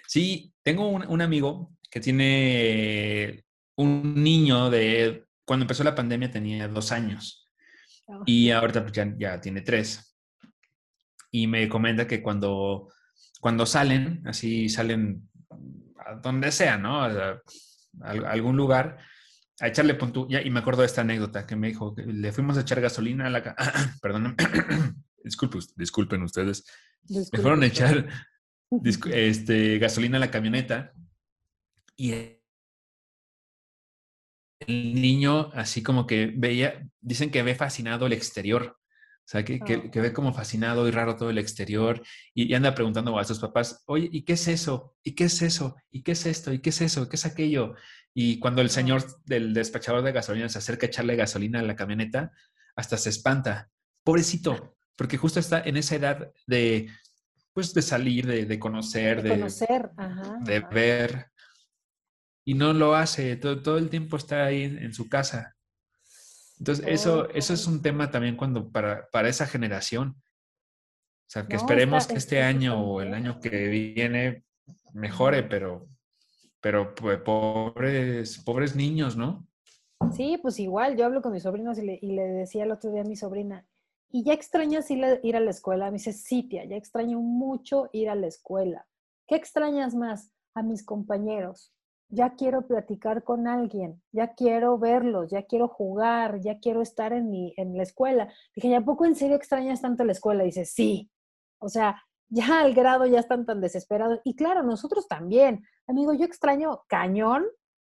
sí, 0.07 0.53
tengo 0.62 0.87
un 0.91 1.22
amigo 1.22 1.72
que 1.91 2.01
tiene 2.01 3.47
un 3.81 4.22
niño 4.22 4.68
de, 4.68 5.24
cuando 5.45 5.64
empezó 5.64 5.83
la 5.83 5.95
pandemia 5.95 6.31
tenía 6.31 6.68
dos 6.68 6.93
años 6.93 7.51
oh. 8.07 8.22
y 8.26 8.51
ahorita 8.51 8.83
pues, 8.83 9.16
ya, 9.18 9.41
tiene 9.41 9.62
tres. 9.62 10.09
Y 11.31 11.47
me 11.47 11.68
comenta 11.68 12.07
que 12.07 12.22
cuando, 12.22 12.89
cuando 13.41 13.66
salen, 13.66 14.22
así 14.26 14.68
salen 14.68 15.28
a 16.05 16.14
donde 16.16 16.51
sea, 16.53 16.78
¿no? 16.78 17.03
A, 17.03 17.43
algún 18.03 18.57
lugar, 18.57 18.99
a 19.61 19.68
echarle 19.68 19.95
punto. 19.95 20.26
y 20.28 20.51
me 20.51 20.61
acuerdo 20.61 20.83
de 20.83 20.87
esta 20.87 21.03
anécdota 21.03 21.47
que 21.47 21.57
me 21.57 21.68
dijo, 21.68 21.95
que 21.95 22.03
le 22.03 22.33
fuimos 22.33 22.57
a 22.57 22.62
echar 22.62 22.81
gasolina 22.81 23.26
a 23.26 23.31
la... 23.31 23.57
Perdón, 24.03 24.37
disculpen, 25.24 25.61
disculpen 25.76 26.22
ustedes. 26.22 26.64
me 27.09 27.39
fueron 27.41 27.62
a 27.62 27.66
echar 27.66 28.09
este, 29.12 29.78
gasolina 29.78 30.16
a 30.16 30.20
la 30.20 30.31
camioneta 30.31 30.93
y 31.97 32.12
el 32.12 32.41
niño 34.95 35.51
así 35.53 35.83
como 35.83 36.07
que 36.07 36.33
veía, 36.35 36.89
dicen 37.01 37.31
que 37.31 37.43
ve 37.43 37.55
fascinado 37.55 38.07
el 38.07 38.14
exterior, 38.14 38.80
sea, 39.31 39.45
que, 39.45 39.61
que, 39.61 40.01
ve 40.01 40.12
como 40.12 40.35
fascinado 40.35 40.89
y 40.89 40.91
raro 40.91 41.14
todo 41.14 41.31
el 41.31 41.39
exterior 41.39 42.03
y, 42.35 42.53
anda 42.55 42.74
preguntando 42.74 43.16
a 43.16 43.24
sus 43.24 43.39
papás, 43.39 43.85
oye, 43.87 44.09
¿y 44.11 44.22
qué 44.22 44.33
es 44.33 44.49
eso? 44.49 44.97
¿Y 45.05 45.14
qué 45.14 45.24
es 45.24 45.41
eso? 45.41 45.76
¿Y 45.91 46.03
qué 46.03 46.12
es 46.12 46.26
esto? 46.26 46.53
¿Y 46.53 46.59
qué 46.59 46.70
es 46.70 46.81
eso? 46.81 47.09
¿Qué 47.09 47.14
es 47.14 47.26
aquello? 47.26 47.74
Y 48.12 48.41
cuando 48.41 48.61
el 48.61 48.70
señor 48.70 49.05
del 49.24 49.55
despachador 49.55 50.03
de 50.03 50.11
gasolina 50.11 50.49
se 50.49 50.59
acerca 50.59 50.87
a 50.87 50.89
echarle 50.89 51.14
gasolina 51.14 51.61
a 51.61 51.62
la 51.62 51.76
camioneta, 51.76 52.33
hasta 52.74 52.97
se 52.97 53.11
espanta. 53.11 53.70
Pobrecito, 54.03 54.76
porque 54.97 55.16
justo 55.16 55.39
está 55.39 55.61
en 55.61 55.76
esa 55.76 55.95
edad 55.95 56.33
de, 56.49 56.89
pues, 57.53 57.72
de 57.72 57.83
salir, 57.83 58.26
de, 58.26 58.59
conocer, 58.59 59.22
de, 59.22 59.31
conocer, 59.31 59.91
de 60.41 60.61
ver 60.61 61.31
y 62.45 62.55
no 62.55 62.72
lo 62.72 62.97
hace, 62.97 63.37
todo, 63.37 63.62
todo 63.62 63.78
el 63.78 63.91
tiempo 63.91 64.16
está 64.16 64.45
ahí 64.45 64.64
en, 64.64 64.93
su 64.93 65.09
casa. 65.09 65.57
Entonces, 66.61 66.84
eso, 66.86 67.28
eso 67.30 67.54
es 67.54 67.66
un 67.66 67.80
tema 67.80 68.11
también 68.11 68.36
cuando 68.36 68.70
para, 68.70 69.08
para 69.08 69.30
esa 69.30 69.46
generación. 69.46 70.14
O 70.18 71.32
sea, 71.32 71.46
que 71.46 71.56
esperemos 71.56 72.06
que 72.06 72.16
este 72.16 72.42
año 72.42 72.78
o 72.84 73.00
el 73.00 73.14
año 73.14 73.40
que 73.40 73.68
viene 73.68 74.44
mejore, 74.92 75.42
pero, 75.42 75.88
pero 76.61 76.94
pues, 76.94 77.18
pobres, 77.20 78.38
pobres 78.44 78.76
niños, 78.76 79.16
¿no? 79.16 79.48
Sí, 80.12 80.38
pues 80.42 80.58
igual, 80.61 80.98
yo 80.98 81.06
hablo 81.06 81.22
con 81.22 81.32
mis 81.32 81.44
sobrinos 81.44 81.78
y 81.78 81.82
le, 81.82 81.98
y 82.02 82.12
le 82.12 82.24
decía 82.24 82.64
el 82.64 82.72
otro 82.72 82.92
día 82.92 83.02
a 83.02 83.06
mi 83.06 83.16
sobrina, 83.16 83.66
¿y 84.11 84.24
ya 84.24 84.34
extrañas 84.34 84.90
ir 84.90 85.20
ir 85.22 85.36
a 85.36 85.40
la 85.40 85.50
escuela? 85.50 85.86
Me 85.86 85.92
dice, 85.96 86.12
sí, 86.12 86.42
tía, 86.42 86.66
ya 86.66 86.76
extraño 86.76 87.20
mucho 87.20 87.88
ir 87.92 88.11
a 88.11 88.14
la 88.14 88.26
escuela. 88.26 88.86
¿Qué 89.26 89.36
extrañas 89.36 89.94
más? 89.94 90.30
A 90.54 90.62
mis 90.62 90.84
compañeros. 90.84 91.72
Ya 92.11 92.34
quiero 92.34 92.66
platicar 92.66 93.22
con 93.22 93.46
alguien, 93.46 94.02
ya 94.12 94.34
quiero 94.34 94.78
verlos, 94.78 95.30
ya 95.30 95.44
quiero 95.44 95.68
jugar, 95.68 96.40
ya 96.40 96.58
quiero 96.58 96.82
estar 96.82 97.12
en, 97.12 97.30
mi, 97.30 97.54
en 97.56 97.76
la 97.76 97.84
escuela. 97.84 98.32
Dije, 98.54 98.68
¿ya 98.68 98.80
poco 98.80 99.04
en 99.04 99.14
serio 99.14 99.36
extrañas 99.36 99.80
tanto 99.80 100.04
la 100.04 100.12
escuela? 100.12 100.44
dice, 100.44 100.64
sí. 100.64 101.11
O 101.58 101.68
sea, 101.68 102.02
ya 102.28 102.61
al 102.61 102.74
grado 102.74 103.06
ya 103.06 103.20
están 103.20 103.46
tan 103.46 103.61
desesperados. 103.61 104.20
Y 104.24 104.34
claro, 104.34 104.62
nosotros 104.62 105.06
también. 105.08 105.64
Amigo, 105.86 106.12
yo 106.12 106.24
extraño 106.24 106.82
cañón 106.88 107.46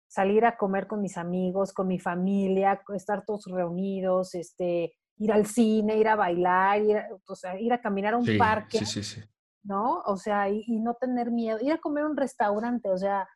salir 0.08 0.44
a 0.46 0.56
comer 0.56 0.86
con 0.86 1.02
mis 1.02 1.16
amigos, 1.16 1.72
con 1.72 1.86
mi 1.86 1.98
familia, 1.98 2.82
estar 2.94 3.24
todos 3.24 3.44
reunidos, 3.46 4.34
este, 4.34 4.94
ir 5.18 5.32
al 5.32 5.46
cine, 5.46 5.98
ir 5.98 6.08
a 6.08 6.16
bailar, 6.16 6.80
ir, 6.80 7.02
o 7.26 7.34
sea, 7.34 7.60
ir 7.60 7.72
a 7.72 7.80
caminar 7.80 8.14
a 8.14 8.18
un 8.18 8.38
parque, 8.38 8.84
sí, 8.84 9.02
sí, 9.02 9.20
¿no? 9.62 10.02
O 10.06 10.16
sea, 10.16 10.48
y, 10.48 10.64
no 10.80 10.94
tener 10.94 11.30
miedo, 11.30 11.58
ir 11.60 11.72
a 11.72 11.78
comer 11.78 12.04
a 12.04 12.08
un 12.08 12.16
restaurante, 12.16 12.88
o 12.88 12.96
sea, 12.96 13.28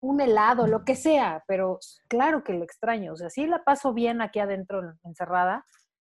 un 0.00 0.20
helado, 0.20 0.66
lo 0.66 0.84
que 0.84 0.94
sea, 0.94 1.42
pero 1.46 1.78
claro 2.08 2.44
que 2.44 2.52
lo 2.52 2.64
extraño, 2.64 3.12
o 3.12 3.16
sea, 3.16 3.30
sí 3.30 3.46
la 3.46 3.64
paso 3.64 3.92
bien 3.92 4.20
aquí 4.20 4.38
adentro 4.38 4.80
encerrada, 5.04 5.64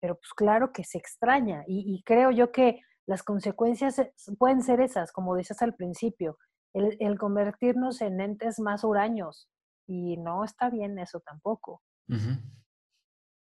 pero 0.00 0.16
pues 0.16 0.32
claro 0.34 0.72
que 0.72 0.84
se 0.84 0.98
extraña 0.98 1.64
y, 1.66 2.02
creo 2.04 2.30
yo 2.30 2.50
que 2.50 2.80
las 3.06 3.22
consecuencias 3.22 4.00
pueden 4.38 4.62
ser 4.62 4.80
esas, 4.80 5.12
como 5.12 5.36
dices 5.36 5.60
al 5.60 5.74
principio, 5.74 6.38
el, 6.72 6.96
el 7.00 7.18
convertirnos 7.18 8.00
en 8.00 8.20
entes 8.20 8.58
más 8.58 8.84
huraños, 8.84 9.48
y 9.86 10.16
no 10.16 10.44
está 10.44 10.70
bien 10.70 10.98
eso 10.98 11.20
tampoco. 11.20 11.82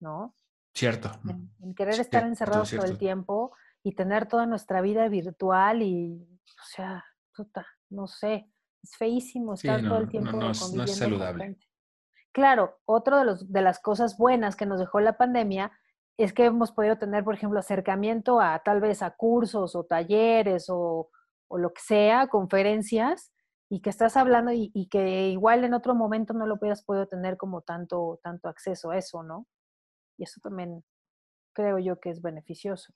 ¿No? 0.00 0.34
Cierto. 0.74 1.10
En, 1.28 1.74
querer 1.74 2.00
estar 2.00 2.24
encerrados 2.24 2.70
todo 2.70 2.84
el 2.84 2.98
tiempo 2.98 3.54
y 3.82 3.94
tener 3.94 4.26
toda 4.26 4.46
nuestra 4.46 4.80
vida 4.80 5.08
virtual 5.08 5.82
y, 5.82 6.40
o 6.44 6.64
sea, 6.64 7.04
puta, 7.34 7.66
no 7.90 8.06
sé, 8.06 8.50
es 8.82 8.96
feísimo 8.96 9.54
estar 9.54 9.82
todo 9.82 9.98
el 9.98 10.08
tiempo 10.08 10.32
no, 10.32 10.40
no, 10.40 10.50
es 10.84 10.96
saludable. 10.96 11.58
Claro, 12.32 12.80
otra 12.86 13.18
de, 13.18 13.24
los, 13.24 13.52
de 13.52 13.62
las 13.62 13.78
cosas 13.78 14.16
buenas 14.16 14.56
que 14.56 14.66
nos 14.66 14.80
dejó 14.80 15.00
la 15.00 15.16
pandemia 15.16 15.72
es 16.16 16.32
que 16.32 16.46
hemos 16.46 16.72
podido 16.72 16.98
tener, 16.98 17.24
por 17.24 17.34
ejemplo, 17.34 17.58
acercamiento 17.58 18.40
a 18.40 18.62
tal 18.64 18.80
vez 18.80 19.02
a 19.02 19.10
cursos 19.10 19.74
o 19.76 19.84
talleres 19.84 20.66
o, 20.68 21.10
o 21.48 21.58
lo 21.58 21.72
que 21.72 21.82
sea, 21.82 22.28
conferencias, 22.28 23.32
y 23.72 23.80
que 23.80 23.88
estás 23.88 24.18
hablando 24.18 24.52
y, 24.52 24.86
que 24.90 25.30
igual 25.30 25.64
en 25.64 25.72
otro 25.72 25.94
momento 25.94 26.34
no 26.34 26.44
lo 26.46 26.56
hubieras 26.56 26.84
podido 26.84 27.06
tener 27.06 27.38
como 27.38 27.62
tanto, 27.62 28.20
tanto 28.22 28.50
acceso 28.50 28.90
a 28.90 28.98
eso, 28.98 29.22
¿no? 29.22 29.46
Y 30.18 30.24
eso 30.24 30.42
también 30.42 30.84
creo 31.54 31.78
yo 31.78 31.98
que 31.98 32.10
es 32.10 32.20
beneficioso. 32.20 32.92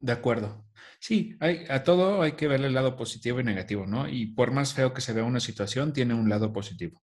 De 0.00 0.12
acuerdo. 0.12 0.64
Sí, 0.98 1.36
hay, 1.40 1.64
a 1.68 1.84
todo 1.84 2.22
hay 2.22 2.32
que 2.32 2.48
verle 2.48 2.66
el 2.66 2.74
lado 2.74 2.96
positivo 2.96 3.40
y 3.40 3.44
negativo, 3.44 3.86
¿no? 3.86 4.08
Y 4.08 4.26
por 4.34 4.50
más 4.50 4.74
feo 4.74 4.92
que 4.92 5.00
se 5.00 5.12
vea 5.12 5.24
una 5.24 5.40
situación, 5.40 5.92
tiene 5.92 6.14
un 6.14 6.28
lado 6.28 6.52
positivo. 6.52 7.02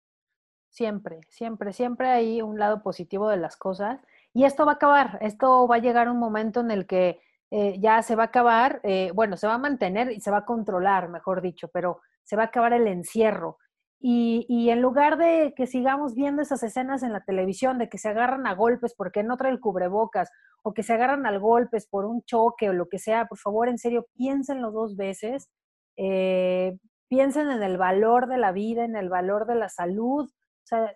Siempre, 0.68 1.20
siempre, 1.28 1.72
siempre 1.72 2.08
hay 2.08 2.42
un 2.42 2.58
lado 2.58 2.82
positivo 2.82 3.28
de 3.28 3.36
las 3.36 3.56
cosas. 3.56 4.00
Y 4.34 4.44
esto 4.44 4.66
va 4.66 4.72
a 4.72 4.74
acabar, 4.76 5.18
esto 5.22 5.66
va 5.66 5.76
a 5.76 5.80
llegar 5.80 6.08
un 6.08 6.18
momento 6.18 6.60
en 6.60 6.70
el 6.70 6.86
que 6.86 7.20
eh, 7.50 7.78
ya 7.80 8.02
se 8.02 8.14
va 8.14 8.24
a 8.24 8.26
acabar, 8.26 8.80
eh, 8.82 9.10
bueno, 9.14 9.36
se 9.36 9.46
va 9.46 9.54
a 9.54 9.58
mantener 9.58 10.12
y 10.12 10.20
se 10.20 10.30
va 10.30 10.38
a 10.38 10.44
controlar, 10.44 11.08
mejor 11.08 11.40
dicho, 11.40 11.68
pero 11.68 12.02
se 12.22 12.36
va 12.36 12.42
a 12.42 12.46
acabar 12.46 12.72
el 12.74 12.86
encierro. 12.86 13.58
Y, 14.00 14.46
y, 14.48 14.70
en 14.70 14.80
lugar 14.80 15.18
de 15.18 15.54
que 15.56 15.66
sigamos 15.66 16.14
viendo 16.14 16.40
esas 16.40 16.62
escenas 16.62 17.02
en 17.02 17.12
la 17.12 17.24
televisión, 17.24 17.78
de 17.78 17.88
que 17.88 17.98
se 17.98 18.08
agarran 18.08 18.46
a 18.46 18.54
golpes 18.54 18.94
porque 18.96 19.24
no 19.24 19.36
trae 19.36 19.50
el 19.50 19.60
cubrebocas, 19.60 20.30
o 20.62 20.72
que 20.72 20.84
se 20.84 20.92
agarran 20.92 21.26
a 21.26 21.36
golpes 21.38 21.88
por 21.88 22.04
un 22.04 22.22
choque 22.22 22.68
o 22.68 22.72
lo 22.72 22.88
que 22.88 22.98
sea, 22.98 23.26
por 23.26 23.38
favor, 23.38 23.68
en 23.68 23.78
serio, 23.78 24.06
piénsenlo 24.14 24.70
dos 24.70 24.96
veces. 24.96 25.48
Eh, 25.96 26.78
piensen 27.08 27.50
en 27.50 27.62
el 27.62 27.76
valor 27.76 28.28
de 28.28 28.38
la 28.38 28.52
vida, 28.52 28.84
en 28.84 28.96
el 28.96 29.08
valor 29.08 29.46
de 29.46 29.56
la 29.56 29.68
salud. 29.68 30.26
O 30.26 30.66
sea, 30.66 30.94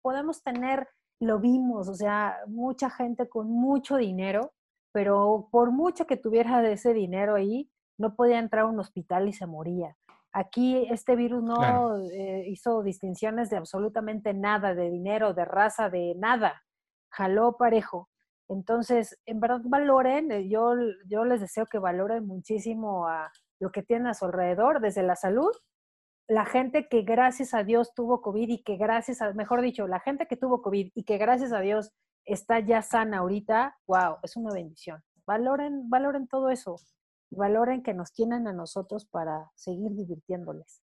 podemos 0.00 0.42
tener, 0.42 0.88
lo 1.20 1.40
vimos, 1.40 1.88
o 1.88 1.94
sea, 1.94 2.38
mucha 2.46 2.88
gente 2.90 3.28
con 3.28 3.50
mucho 3.50 3.96
dinero 3.96 4.52
pero 4.92 5.48
por 5.50 5.70
mucho 5.70 6.06
que 6.06 6.16
tuviera 6.16 6.60
de 6.62 6.72
ese 6.72 6.92
dinero 6.92 7.34
ahí, 7.36 7.70
no 7.98 8.14
podía 8.14 8.38
entrar 8.38 8.64
a 8.64 8.68
un 8.68 8.80
hospital 8.80 9.28
y 9.28 9.32
se 9.32 9.46
moría. 9.46 9.96
Aquí 10.32 10.86
este 10.90 11.16
virus 11.16 11.42
no 11.42 11.98
eh, 12.10 12.44
hizo 12.48 12.82
distinciones 12.82 13.50
de 13.50 13.56
absolutamente 13.56 14.34
nada, 14.34 14.74
de 14.74 14.90
dinero, 14.90 15.32
de 15.32 15.44
raza, 15.44 15.88
de 15.88 16.14
nada. 16.16 16.62
Jaló 17.10 17.56
parejo. 17.56 18.08
Entonces, 18.48 19.18
en 19.26 19.40
verdad 19.40 19.60
valoren, 19.64 20.30
eh, 20.32 20.48
yo, 20.48 20.74
yo 21.06 21.24
les 21.24 21.40
deseo 21.40 21.66
que 21.66 21.78
valoren 21.78 22.26
muchísimo 22.26 23.06
a 23.06 23.30
lo 23.60 23.70
que 23.70 23.82
tienen 23.82 24.06
a 24.06 24.14
su 24.14 24.26
alrededor, 24.26 24.80
desde 24.80 25.02
la 25.02 25.16
salud, 25.16 25.50
la 26.28 26.44
gente 26.44 26.88
que 26.88 27.02
gracias 27.02 27.54
a 27.54 27.64
Dios 27.64 27.94
tuvo 27.94 28.20
COVID 28.20 28.48
y 28.48 28.62
que 28.62 28.76
gracias 28.76 29.22
a, 29.22 29.32
mejor 29.32 29.62
dicho, 29.62 29.88
la 29.88 30.00
gente 30.00 30.26
que 30.26 30.36
tuvo 30.36 30.62
COVID 30.62 30.92
y 30.94 31.04
que 31.04 31.16
gracias 31.16 31.52
a 31.52 31.60
Dios 31.60 31.90
está 32.24 32.60
ya 32.60 32.82
sana 32.82 33.18
ahorita, 33.18 33.78
wow, 33.86 34.18
es 34.22 34.36
una 34.36 34.52
bendición. 34.52 35.02
Valoren, 35.26 35.88
valoren 35.88 36.28
todo 36.28 36.50
eso. 36.50 36.76
Valoren 37.30 37.82
que 37.82 37.94
nos 37.94 38.12
tienen 38.12 38.46
a 38.46 38.52
nosotros 38.52 39.06
para 39.06 39.50
seguir 39.54 39.92
divirtiéndoles. 39.92 40.82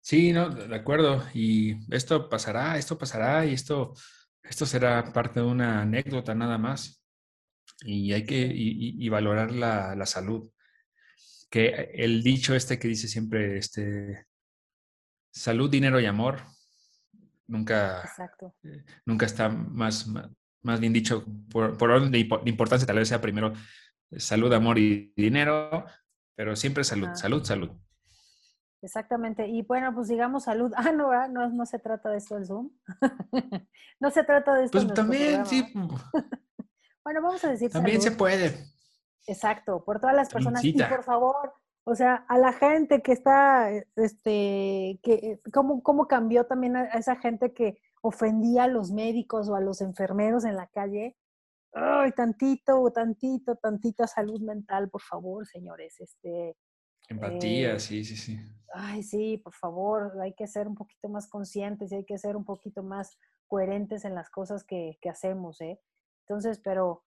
Sí, 0.00 0.32
no, 0.32 0.48
de 0.48 0.74
acuerdo. 0.74 1.22
Y 1.34 1.76
esto 1.94 2.30
pasará, 2.30 2.78
esto 2.78 2.96
pasará 2.96 3.44
y 3.44 3.52
esto, 3.52 3.92
esto 4.42 4.64
será 4.64 5.12
parte 5.12 5.40
de 5.40 5.46
una 5.46 5.82
anécdota 5.82 6.34
nada 6.34 6.56
más. 6.56 7.04
Y 7.82 8.14
hay 8.14 8.24
que 8.24 8.50
y, 8.50 9.06
valorar 9.10 9.52
la, 9.52 9.94
la, 9.94 10.06
salud. 10.06 10.50
Que 11.50 11.90
el 11.92 12.22
dicho 12.22 12.54
este 12.54 12.78
que 12.78 12.88
dice 12.88 13.06
siempre, 13.06 13.58
este, 13.58 14.26
salud, 15.30 15.70
dinero 15.70 16.00
y 16.00 16.06
amor, 16.06 16.40
Nunca, 17.48 18.02
eh, 18.62 18.84
nunca 19.06 19.24
está 19.24 19.48
más, 19.48 20.06
más, 20.60 20.80
bien 20.80 20.92
dicho, 20.92 21.24
por, 21.50 21.82
orden 21.82 22.10
de, 22.10 22.18
importancia, 22.18 22.86
tal 22.86 22.98
vez 22.98 23.08
sea 23.08 23.22
primero 23.22 23.54
salud, 24.16 24.52
amor 24.52 24.78
y 24.78 25.12
dinero, 25.16 25.84
pero 26.34 26.56
siempre 26.56 26.84
salud, 26.84 27.08
salud, 27.14 27.44
salud. 27.44 27.70
Exactamente. 28.80 29.48
Y 29.48 29.62
bueno, 29.62 29.94
pues 29.94 30.08
digamos 30.08 30.44
salud. 30.44 30.72
Ah, 30.76 30.92
no, 30.92 31.28
no, 31.28 31.48
no 31.48 31.66
se 31.66 31.78
trata 31.78 32.10
de 32.10 32.18
esto 32.18 32.36
el 32.36 32.46
Zoom. 32.46 32.70
no 34.00 34.10
se 34.10 34.24
trata 34.24 34.54
de 34.54 34.64
esto. 34.64 34.78
Pues 34.78 34.94
también, 34.94 35.44
sí. 35.46 35.64
bueno, 37.04 37.22
vamos 37.22 37.44
a 37.44 37.50
decir. 37.50 37.70
También 37.70 38.00
se 38.00 38.12
puede. 38.12 38.66
Exacto, 39.26 39.84
por 39.84 40.00
todas 40.00 40.16
las 40.16 40.32
personas. 40.32 40.64
Y 40.64 40.72
por 40.72 41.04
favor, 41.04 41.52
o 41.84 41.94
sea, 41.94 42.24
a 42.28 42.38
la 42.38 42.52
gente 42.52 43.02
que 43.02 43.12
está, 43.12 43.70
este, 43.96 45.00
que, 45.02 45.40
¿cómo, 45.52 45.82
cómo 45.82 46.06
cambió 46.06 46.46
también 46.46 46.76
a 46.76 46.84
esa 46.84 47.16
gente 47.16 47.52
que 47.52 47.78
ofendía 48.00 48.64
a 48.64 48.68
los 48.68 48.90
médicos 48.90 49.48
o 49.48 49.54
a 49.54 49.60
los 49.60 49.82
enfermeros 49.82 50.44
en 50.44 50.56
la 50.56 50.68
calle? 50.68 51.16
Ay, 51.72 52.12
tantito, 52.12 52.90
tantito, 52.92 53.56
tantita 53.56 54.06
salud 54.06 54.40
mental, 54.40 54.88
por 54.90 55.02
favor, 55.02 55.46
señores. 55.46 56.00
Este, 56.00 56.56
Empatía, 57.08 57.74
eh, 57.74 57.80
sí, 57.80 58.04
sí, 58.04 58.16
sí. 58.16 58.38
Ay, 58.74 59.02
sí, 59.02 59.38
por 59.38 59.54
favor, 59.54 60.20
hay 60.20 60.34
que 60.34 60.46
ser 60.46 60.68
un 60.68 60.74
poquito 60.74 61.08
más 61.08 61.28
conscientes 61.28 61.92
y 61.92 61.96
hay 61.96 62.04
que 62.04 62.18
ser 62.18 62.36
un 62.36 62.44
poquito 62.44 62.82
más 62.82 63.18
coherentes 63.46 64.04
en 64.04 64.14
las 64.14 64.30
cosas 64.30 64.64
que, 64.64 64.98
que 65.00 65.08
hacemos, 65.08 65.60
¿eh? 65.60 65.80
Entonces, 66.26 66.60
pero 66.62 67.04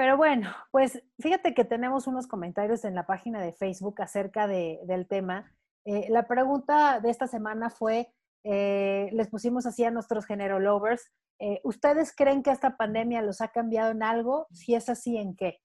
pero 0.00 0.16
bueno, 0.16 0.50
pues 0.70 1.02
fíjate 1.18 1.52
que 1.52 1.66
tenemos 1.66 2.06
unos 2.06 2.26
comentarios 2.26 2.86
en 2.86 2.94
la 2.94 3.06
página 3.06 3.42
de 3.42 3.52
Facebook 3.52 4.00
acerca 4.00 4.46
de, 4.46 4.80
del 4.84 5.06
tema. 5.06 5.52
Eh, 5.84 6.06
la 6.08 6.26
pregunta 6.26 7.00
de 7.00 7.10
esta 7.10 7.26
semana 7.26 7.68
fue, 7.68 8.10
eh, 8.42 9.10
les 9.12 9.28
pusimos 9.28 9.66
así 9.66 9.84
a 9.84 9.90
nuestros 9.90 10.24
género 10.24 10.58
lovers, 10.58 11.12
eh, 11.40 11.60
¿ustedes 11.64 12.14
creen 12.14 12.42
que 12.42 12.50
esta 12.50 12.76
pandemia 12.76 13.22
los 13.22 13.40
ha 13.40 13.48
cambiado 13.48 13.90
en 13.90 14.02
algo? 14.02 14.46
Si 14.52 14.74
es 14.74 14.88
así, 14.88 15.16
¿en 15.16 15.34
qué? 15.34 15.60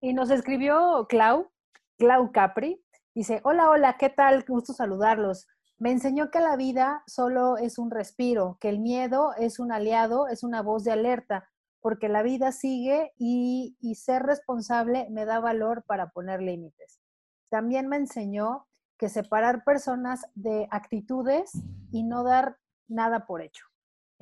Y 0.00 0.14
nos 0.14 0.30
escribió 0.30 1.06
Clau, 1.08 1.50
Clau 1.98 2.32
Capri, 2.32 2.84
dice, 3.14 3.40
hola, 3.44 3.70
hola, 3.70 3.96
¿qué 3.98 4.10
tal? 4.10 4.44
Gusto 4.46 4.72
saludarlos. 4.72 5.46
Me 5.78 5.92
enseñó 5.92 6.30
que 6.30 6.40
la 6.40 6.56
vida 6.56 7.04
solo 7.06 7.56
es 7.56 7.78
un 7.78 7.90
respiro, 7.90 8.58
que 8.60 8.68
el 8.68 8.80
miedo 8.80 9.34
es 9.38 9.58
un 9.58 9.70
aliado, 9.70 10.26
es 10.28 10.42
una 10.42 10.62
voz 10.62 10.82
de 10.84 10.92
alerta 10.92 11.48
porque 11.82 12.08
la 12.08 12.22
vida 12.22 12.52
sigue 12.52 13.12
y, 13.18 13.76
ser 13.96 14.22
responsable 14.22 15.08
me 15.10 15.26
da 15.26 15.40
valor 15.40 15.82
para 15.84 16.10
poner 16.10 16.40
límites. 16.40 17.00
También 17.50 17.88
me 17.88 17.96
enseñó 17.96 18.68
que 18.96 19.08
separar 19.08 19.64
personas 19.64 20.24
de 20.34 20.68
actitudes 20.70 21.50
y 21.90 22.04
no 22.04 22.22
dar 22.22 22.56
nada 22.86 23.26
por 23.26 23.42
hecho. 23.42 23.66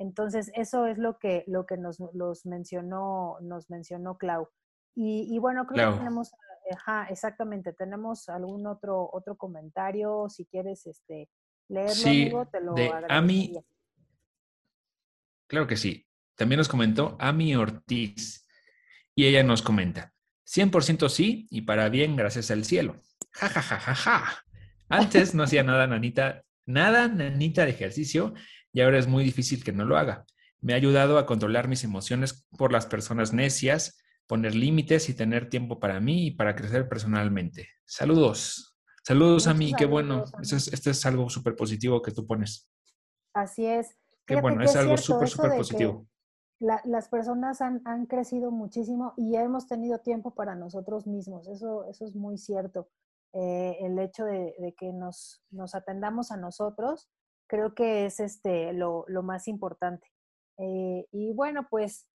Entonces, 0.01 0.51
eso 0.55 0.87
es 0.87 0.97
lo 0.97 1.19
que, 1.19 1.43
lo 1.45 1.67
que 1.67 1.77
nos 1.77 1.99
los 2.13 2.47
mencionó, 2.47 3.37
nos 3.41 3.69
mencionó 3.69 4.17
Clau. 4.17 4.49
Y, 4.95 5.37
bueno, 5.37 5.67
creo 5.67 5.91
que 5.93 5.99
tenemos, 5.99 6.31
ajá, 6.71 7.05
exactamente, 7.09 7.71
tenemos 7.71 8.27
algún 8.27 8.65
otro, 8.65 9.07
otro 9.13 9.37
comentario, 9.37 10.27
si 10.27 10.45
quieres 10.45 10.87
este, 10.87 11.29
leerlo, 11.69 11.93
sí, 11.93 12.31
te 12.51 12.61
lo 12.61 12.73
de 12.73 12.91
Ami, 13.09 13.53
Claro 15.47 15.67
que 15.67 15.77
sí. 15.77 16.05
También 16.35 16.57
nos 16.57 16.67
comentó 16.67 17.15
Ami 17.19 17.55
Ortiz 17.55 18.47
y 19.13 19.27
ella 19.27 19.43
nos 19.43 19.61
comenta, 19.61 20.13
100% 20.47 21.09
sí 21.09 21.47
y 21.51 21.61
para 21.61 21.89
bien 21.89 22.15
gracias 22.15 22.49
al 22.49 22.65
cielo. 22.65 22.95
Ja, 23.33 23.49
ja, 23.49 23.61
ja, 23.61 23.79
ja, 23.79 23.95
ja. 23.95 24.45
Antes 24.89 25.35
no 25.35 25.43
hacía 25.43 25.63
nada, 25.63 25.85
nanita, 25.85 26.43
nada, 26.65 27.07
nanita 27.07 27.65
de 27.65 27.71
ejercicio 27.71 28.33
y 28.73 28.81
ahora 28.81 28.99
es 28.99 29.07
muy 29.07 29.23
difícil 29.23 29.63
que 29.63 29.71
no 29.71 29.85
lo 29.85 29.97
haga. 29.97 30.25
Me 30.59 30.73
ha 30.73 30.75
ayudado 30.75 31.17
a 31.17 31.25
controlar 31.25 31.67
mis 31.67 31.83
emociones 31.83 32.47
por 32.57 32.71
las 32.71 32.85
personas 32.85 33.33
necias, 33.33 33.99
poner 34.27 34.55
límites 34.55 35.09
y 35.09 35.13
tener 35.13 35.49
tiempo 35.49 35.79
para 35.79 35.99
mí 35.99 36.27
y 36.27 36.31
para 36.31 36.55
crecer 36.55 36.87
personalmente. 36.87 37.67
Saludos. 37.85 38.77
Saludos 39.03 39.47
a 39.47 39.53
mí, 39.53 39.73
qué 39.77 39.85
bueno. 39.85 40.23
Esto 40.41 40.55
es, 40.55 40.67
esto 40.71 40.89
es 40.91 41.05
algo 41.05 41.29
súper 41.29 41.55
positivo 41.55 42.01
que 42.01 42.11
tú 42.11 42.25
pones. 42.27 42.69
Así 43.33 43.65
es. 43.65 43.97
Qué 44.25 44.39
bueno, 44.39 44.63
es, 44.63 44.75
algo 44.75 44.97
súper, 44.97 45.27
súper 45.27 45.57
positivo. 45.57 46.07
las 46.59 47.09
personas 47.09 47.61
han, 47.61 47.81
han, 47.85 48.05
crecido 48.05 48.51
muchísimo 48.51 49.13
y 49.17 49.35
hemos 49.35 49.67
tenido 49.67 49.99
tiempo 49.99 50.35
para 50.35 50.55
nosotros 50.55 51.07
mismos. 51.07 51.47
Eso, 51.47 51.85
eso 51.89 52.05
es 52.05 52.15
muy 52.15 52.37
cierto. 52.37 52.89
Eh, 53.33 53.77
el 53.81 53.97
hecho 53.99 54.25
de, 54.25 54.53
de 54.59 54.73
que 54.77 54.93
nos, 54.93 55.43
nos, 55.49 55.73
atendamos 55.73 56.31
a 56.31 56.37
nosotros, 56.37 57.09
creo 57.51 57.75
que 57.75 58.05
es 58.05 58.21
este, 58.21 58.71
lo, 58.71 59.03
lo 59.09 59.23
más 59.23 59.49
importante. 59.49 60.07
Eh, 60.57 61.05
y 61.11 61.33
bueno, 61.33 61.67
pues 61.69 62.07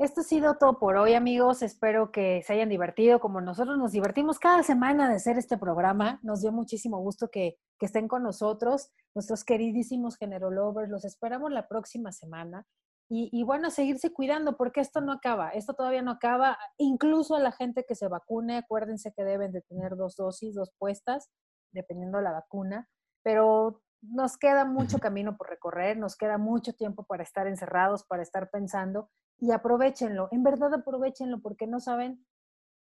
esto 0.00 0.22
ha 0.22 0.24
sido 0.24 0.56
todo 0.58 0.80
por 0.80 0.96
hoy, 0.96 1.14
amigos. 1.14 1.62
Espero 1.62 2.10
que 2.10 2.42
se 2.42 2.54
hayan 2.54 2.68
divertido 2.68 3.20
como 3.20 3.40
nosotros 3.40 3.78
nos 3.78 3.92
divertimos 3.92 4.40
cada 4.40 4.64
semana 4.64 5.08
de 5.08 5.14
hacer 5.14 5.38
este 5.38 5.56
programa. 5.58 6.18
Nos 6.24 6.40
dio 6.40 6.50
muchísimo 6.50 6.98
gusto 6.98 7.28
que, 7.30 7.56
que 7.78 7.86
estén 7.86 8.08
con 8.08 8.24
nosotros, 8.24 8.90
nuestros 9.14 9.44
queridísimos 9.44 10.16
Generolovers. 10.16 10.90
Los 10.90 11.04
esperamos 11.04 11.52
la 11.52 11.68
próxima 11.68 12.10
semana. 12.10 12.66
Y, 13.08 13.28
y, 13.32 13.44
bueno, 13.44 13.70
seguirse 13.70 14.12
cuidando 14.12 14.56
porque 14.56 14.80
esto 14.80 15.02
no 15.02 15.12
acaba, 15.12 15.50
esto 15.50 15.74
todavía 15.74 16.02
no 16.02 16.10
acaba. 16.10 16.58
Incluso 16.78 17.36
a 17.36 17.40
la 17.40 17.52
gente 17.52 17.84
que 17.86 17.94
se 17.94 18.08
vacune, 18.08 18.56
acuérdense 18.56 19.12
que 19.16 19.22
deben 19.22 19.52
de 19.52 19.60
tener 19.60 19.94
dos 19.94 20.16
dosis, 20.16 20.56
dos 20.56 20.72
puestas, 20.78 21.30
dependiendo 21.70 22.18
de 22.18 22.24
la 22.24 22.32
vacuna. 22.32 22.88
Pero 23.22 23.83
nos 24.10 24.36
queda 24.36 24.64
mucho 24.64 24.98
camino 24.98 25.36
por 25.36 25.48
recorrer, 25.48 25.96
nos 25.96 26.16
queda 26.16 26.38
mucho 26.38 26.74
tiempo 26.74 27.04
para 27.04 27.22
estar 27.22 27.46
encerrados, 27.46 28.04
para 28.04 28.22
estar 28.22 28.50
pensando 28.50 29.10
y 29.38 29.52
aprovechenlo, 29.52 30.28
en 30.30 30.42
verdad 30.42 30.74
aprovechenlo 30.74 31.40
porque 31.40 31.66
no 31.66 31.80
saben 31.80 32.24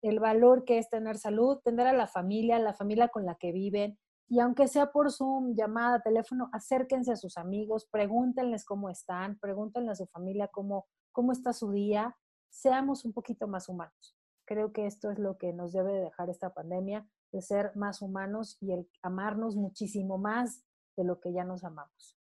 el 0.01 0.20
valor 0.20 0.63
que 0.63 0.78
es 0.78 0.89
tener 0.89 1.17
salud, 1.17 1.59
tener 1.63 1.88
a 1.88 1.93
la 1.93 2.07
familia, 2.07 2.57
la 2.59 2.74
familia 2.74 3.09
con 3.09 3.26
la 3.26 3.36
que 3.36 3.51
viven 3.51 3.97
y 4.30 4.39
aunque 4.39 4.67
sea 4.67 4.91
por 4.91 5.11
Zoom, 5.11 5.55
llamada, 5.55 6.01
teléfono, 6.01 6.49
acérquense 6.53 7.11
a 7.11 7.15
sus 7.15 7.36
amigos, 7.38 7.88
pregúntenles 7.91 8.63
cómo 8.63 8.89
están, 8.89 9.39
pregúntenle 9.39 9.91
a 9.91 9.95
su 9.95 10.05
familia 10.05 10.47
cómo, 10.47 10.88
cómo 11.11 11.32
está 11.32 11.51
su 11.51 11.72
día, 11.72 12.15
seamos 12.49 13.05
un 13.05 13.13
poquito 13.13 13.47
más 13.47 13.67
humanos. 13.70 14.15
Creo 14.45 14.72
que 14.72 14.86
esto 14.86 15.09
es 15.09 15.17
lo 15.17 15.38
que 15.38 15.51
nos 15.51 15.74
debe 15.74 15.93
dejar 15.93 16.30
esta 16.30 16.53
pandemia, 16.53 17.07
de 17.32 17.41
ser 17.41 17.76
más 17.76 18.01
humanos 18.01 18.57
y 18.61 18.72
el 18.72 18.88
amarnos 19.01 19.55
muchísimo 19.55 20.20
más 20.20 20.63
de 21.00 21.06
lo 21.06 21.20
que 21.20 21.32
ya 21.32 21.45
nos 21.45 21.64
amamos. 21.64 22.18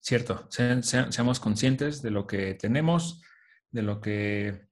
Cierto, 0.00 0.48
seamos 0.50 1.40
conscientes 1.40 2.00
de 2.00 2.10
lo 2.10 2.26
que 2.26 2.54
tenemos, 2.54 3.22
de 3.70 3.82
lo 3.82 4.00
que 4.00 4.66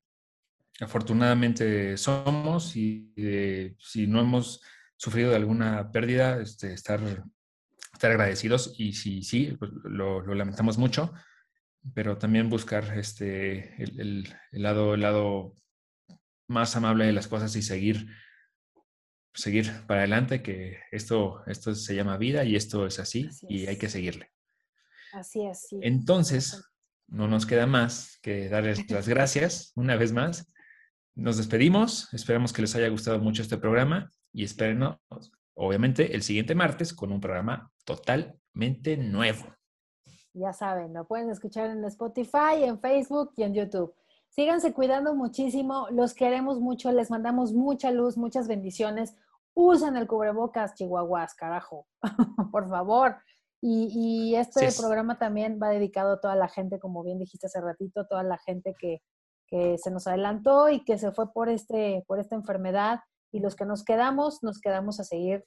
afortunadamente 0.80 1.98
somos 1.98 2.74
y 2.76 3.12
si 3.78 4.06
no 4.06 4.20
hemos 4.20 4.62
sufrido 4.96 5.30
de 5.30 5.36
alguna 5.36 5.92
pérdida, 5.92 6.40
este, 6.40 6.72
estar, 6.72 7.00
estar 7.92 8.10
agradecidos 8.10 8.74
y 8.78 8.94
si 8.94 9.22
sí, 9.22 9.54
pues 9.58 9.70
lo, 9.84 10.22
lamentamos 10.34 10.78
mucho, 10.78 11.12
pero 11.94 12.16
también 12.16 12.48
buscar 12.48 12.96
este, 12.96 13.82
el, 13.82 14.34
lado, 14.52 14.94
el 14.94 15.02
lado 15.02 15.54
más 16.46 16.74
amable 16.74 17.04
de 17.04 17.12
las 17.12 17.28
cosas 17.28 17.54
y 17.54 17.60
seguir 17.60 18.08
seguir 19.38 19.70
para 19.86 20.00
adelante, 20.00 20.42
que 20.42 20.78
esto, 20.90 21.42
esto 21.46 21.74
se 21.74 21.94
llama 21.94 22.16
vida 22.16 22.44
y 22.44 22.56
esto 22.56 22.86
es 22.86 22.98
así, 22.98 23.28
y 23.48 23.66
hay 23.66 23.76
que 23.76 23.88
seguirle. 23.88 24.30
Así 25.12 25.46
es. 25.46 25.68
Sí. 25.68 25.78
Entonces, 25.82 26.62
no 27.06 27.28
nos 27.28 27.46
queda 27.46 27.66
más 27.66 28.18
que 28.20 28.48
darles 28.48 28.90
las 28.90 29.08
gracias 29.08 29.72
una 29.76 29.96
vez 29.96 30.12
más. 30.12 30.52
Nos 31.14 31.36
despedimos, 31.36 32.12
esperamos 32.12 32.52
que 32.52 32.62
les 32.62 32.74
haya 32.74 32.88
gustado 32.88 33.18
mucho 33.18 33.42
este 33.42 33.56
programa 33.58 34.10
y 34.32 34.44
espérenos, 34.44 34.96
obviamente, 35.54 36.14
el 36.14 36.22
siguiente 36.22 36.54
martes 36.54 36.92
con 36.92 37.12
un 37.12 37.20
programa 37.20 37.72
totalmente 37.84 38.96
nuevo. 38.96 39.46
Ya 40.34 40.52
saben, 40.52 40.92
lo 40.92 41.06
pueden 41.06 41.30
escuchar 41.30 41.70
en 41.70 41.84
Spotify, 41.84 42.62
en 42.62 42.78
Facebook 42.80 43.32
y 43.36 43.44
en 43.44 43.54
YouTube. 43.54 43.94
Síganse 44.28 44.72
cuidando 44.72 45.14
muchísimo, 45.14 45.88
los 45.90 46.14
queremos 46.14 46.60
mucho, 46.60 46.92
les 46.92 47.10
mandamos 47.10 47.52
mucha 47.52 47.90
luz, 47.90 48.16
muchas 48.16 48.46
bendiciones. 48.46 49.16
Usen 49.60 49.96
el 49.96 50.06
cubrebocas, 50.06 50.74
chihuahuas, 50.74 51.34
carajo, 51.34 51.88
por 52.52 52.68
favor. 52.68 53.16
Y, 53.60 54.36
este 54.36 54.68
programa 54.78 55.18
también 55.18 55.58
va 55.60 55.70
dedicado 55.70 56.12
a 56.12 56.20
toda 56.20 56.36
la 56.36 56.46
gente, 56.46 56.78
como 56.78 57.02
bien 57.02 57.18
dijiste 57.18 57.48
hace 57.48 57.60
ratito, 57.60 58.06
toda 58.06 58.22
la 58.22 58.38
gente 58.38 58.76
que, 58.78 59.02
que 59.48 59.76
se 59.78 59.90
nos 59.90 60.06
adelantó 60.06 60.68
y 60.68 60.84
que 60.84 60.96
se 60.96 61.10
fue 61.10 61.32
por, 61.32 61.48
este, 61.48 62.04
por 62.06 62.20
esta 62.20 62.36
enfermedad. 62.36 63.00
Y 63.32 63.40
los 63.40 63.56
que 63.56 63.64
nos 63.64 63.82
quedamos, 63.82 64.44
nos 64.44 64.60
quedamos 64.60 65.00
a 65.00 65.04
seguir 65.04 65.44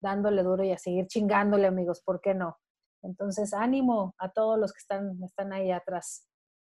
dándole 0.00 0.42
duro 0.42 0.64
y 0.64 0.72
a 0.72 0.78
seguir 0.78 1.06
chingándole, 1.06 1.66
amigos, 1.66 2.00
¿por 2.02 2.22
qué 2.22 2.32
no? 2.32 2.56
Entonces, 3.02 3.52
ánimo 3.52 4.14
a 4.16 4.30
todos 4.30 4.58
los 4.58 4.72
que 4.72 4.78
están, 4.78 5.22
están 5.22 5.52
ahí 5.52 5.70
atrás. 5.70 6.26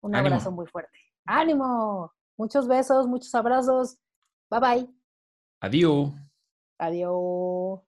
Un 0.03 0.15
abrazo 0.15 0.53
muy 0.53 0.67
fuerte. 0.67 0.97
ánimo. 1.25 2.13
Muchos 2.39 2.69
besos, 2.69 3.09
muchos 3.09 3.35
abrazos. 3.35 3.99
Bye 4.49 4.61
bye. 4.61 4.95
Adiós. 5.61 6.13
Adiós. 6.79 7.81